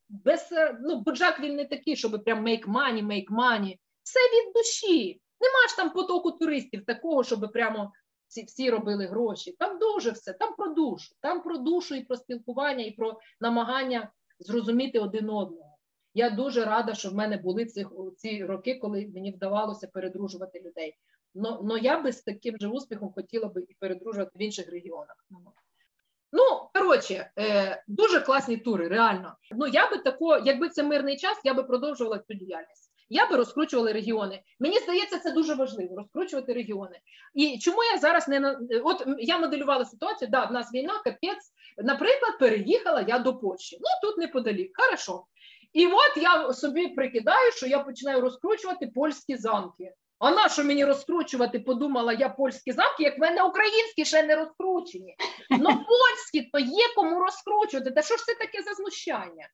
без 0.09 0.49
е, 0.53 0.79
ну, 0.83 1.01
Буджак 1.01 1.41
він 1.41 1.57
не 1.57 1.65
такий, 1.65 1.97
щоб 1.97 2.25
прям 2.25 2.47
make 2.47 2.67
money, 2.67 3.07
make 3.07 3.29
money. 3.29 3.79
Все 4.03 4.21
від 4.21 4.53
душі. 4.55 5.21
Нема 5.41 5.69
ж 5.69 5.77
там 5.77 5.91
потоку 5.91 6.33
туристів 6.33 6.85
такого, 6.85 7.25
щоб 7.25 7.53
прямо 7.53 7.93
всі, 8.29 8.45
всі 8.45 8.71
робили 8.71 9.07
гроші. 9.07 9.57
Там 9.59 9.79
дуже 9.79 10.11
все, 10.11 10.33
там 10.33 10.55
про 10.55 10.69
душу, 10.69 11.15
там 11.21 11.43
про 11.43 11.57
душу 11.57 11.95
і 11.95 12.05
про 12.05 12.17
спілкування, 12.17 12.85
і 12.85 12.91
про 12.91 13.21
намагання 13.41 14.11
зрозуміти 14.39 14.99
один 14.99 15.31
одного. 15.31 15.79
Я 16.15 16.31
дуже 16.31 16.65
рада, 16.65 16.95
що 16.95 17.11
в 17.11 17.15
мене 17.15 17.37
були 17.37 17.67
ці, 17.67 17.87
ці 18.17 18.45
роки, 18.45 18.75
коли 18.75 19.11
мені 19.15 19.33
вдавалося 19.33 19.87
передружувати 19.87 20.61
людей. 20.61 20.97
Но, 21.35 21.61
но 21.65 21.79
я 21.79 22.01
би 22.01 22.13
з 22.13 22.23
таким 22.23 22.57
же 22.61 22.69
успіхом 22.69 23.13
хотіла 23.13 23.49
би 23.49 23.61
і 23.61 23.77
передружувати 23.81 24.31
в 24.35 24.43
інших 24.43 24.71
регіонах. 24.71 25.27
Ну, 26.33 26.43
коротше, 26.75 27.31
е, 27.39 27.85
дуже 27.89 28.21
класні 28.21 28.57
тури, 28.57 28.89
реально. 28.89 29.37
Ну, 29.51 29.67
я 29.67 29.91
би 29.91 29.99
тако, 29.99 30.39
якби 30.45 30.69
це 30.69 30.83
мирний 30.83 31.17
час, 31.17 31.41
я 31.45 31.55
би 31.55 31.63
продовжувала 31.63 32.19
цю 32.19 32.35
діяльність. 32.35 32.93
Я 33.09 33.31
би 33.31 33.37
розкручувала 33.37 33.93
регіони. 33.93 34.43
Мені 34.61 34.79
здається, 34.79 35.19
це 35.19 35.33
дуже 35.33 35.55
важливо 35.55 35.97
розкручувати 35.97 36.53
регіони. 36.53 37.01
І 37.35 37.59
чому 37.59 37.85
я 37.85 37.99
зараз 37.99 38.29
не 38.29 38.59
от 38.85 39.05
я 39.19 39.39
моделювала 39.39 39.85
ситуацію? 39.85 40.29
Да, 40.31 40.45
в 40.45 40.53
нас 40.53 40.75
війна, 40.75 41.01
капець. 41.05 41.53
Наприклад, 41.79 42.39
переїхала 42.39 43.05
я 43.09 43.19
до 43.19 43.37
Польщі. 43.37 43.79
Ну 43.81 44.09
тут 44.09 44.19
неподалік, 44.19 44.73
хорошо. 44.77 45.25
І 45.73 45.87
от 45.87 46.23
я 46.23 46.53
собі 46.53 46.89
прикидаю, 46.89 47.53
що 47.53 47.67
я 47.67 47.79
починаю 47.79 48.21
розкручувати 48.21 48.87
польські 48.87 49.37
замки. 49.37 49.95
А 50.23 50.31
на 50.31 50.49
що 50.49 50.65
мені 50.65 50.85
розкручувати? 50.85 51.59
Подумала 51.59 52.13
я 52.13 52.29
польські 52.29 52.73
замки, 52.73 53.03
як 53.03 53.19
в 53.19 53.21
мене 53.21 53.43
українські 53.43 54.05
ще 54.05 54.23
не 54.23 54.37
розкручені. 54.37 55.17
Ну 55.51 55.59
польські 55.69 56.51
то 56.53 56.59
є 56.59 56.85
кому 56.97 57.21
розкручувати. 57.21 57.91
Та 57.91 58.03
що 58.03 58.17
ж 58.17 58.25
це 58.25 58.35
таке 58.35 58.63
за 58.63 58.75
знущання? 58.75 59.49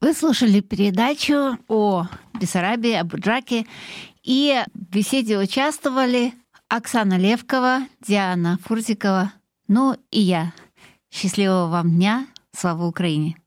Вы 0.00 0.14
слушали 0.14 0.60
передачу 0.60 1.56
о 1.68 2.04
Бессарабии, 2.34 3.00
о 3.00 3.04
Буджаке, 3.04 3.64
и 4.28 4.62
в 4.74 4.94
беседе 4.94 5.38
участвовали 5.38 6.32
Оксана 6.68 7.18
Левкова, 7.18 7.86
Диана 8.00 8.58
Фурзикова, 8.62 9.32
ну 9.68 9.94
и 10.14 10.20
я. 10.20 10.52
Счастливого 11.10 11.68
вам 11.68 11.90
дня! 11.90 12.26
Слава 12.52 12.86
Украине! 12.86 13.43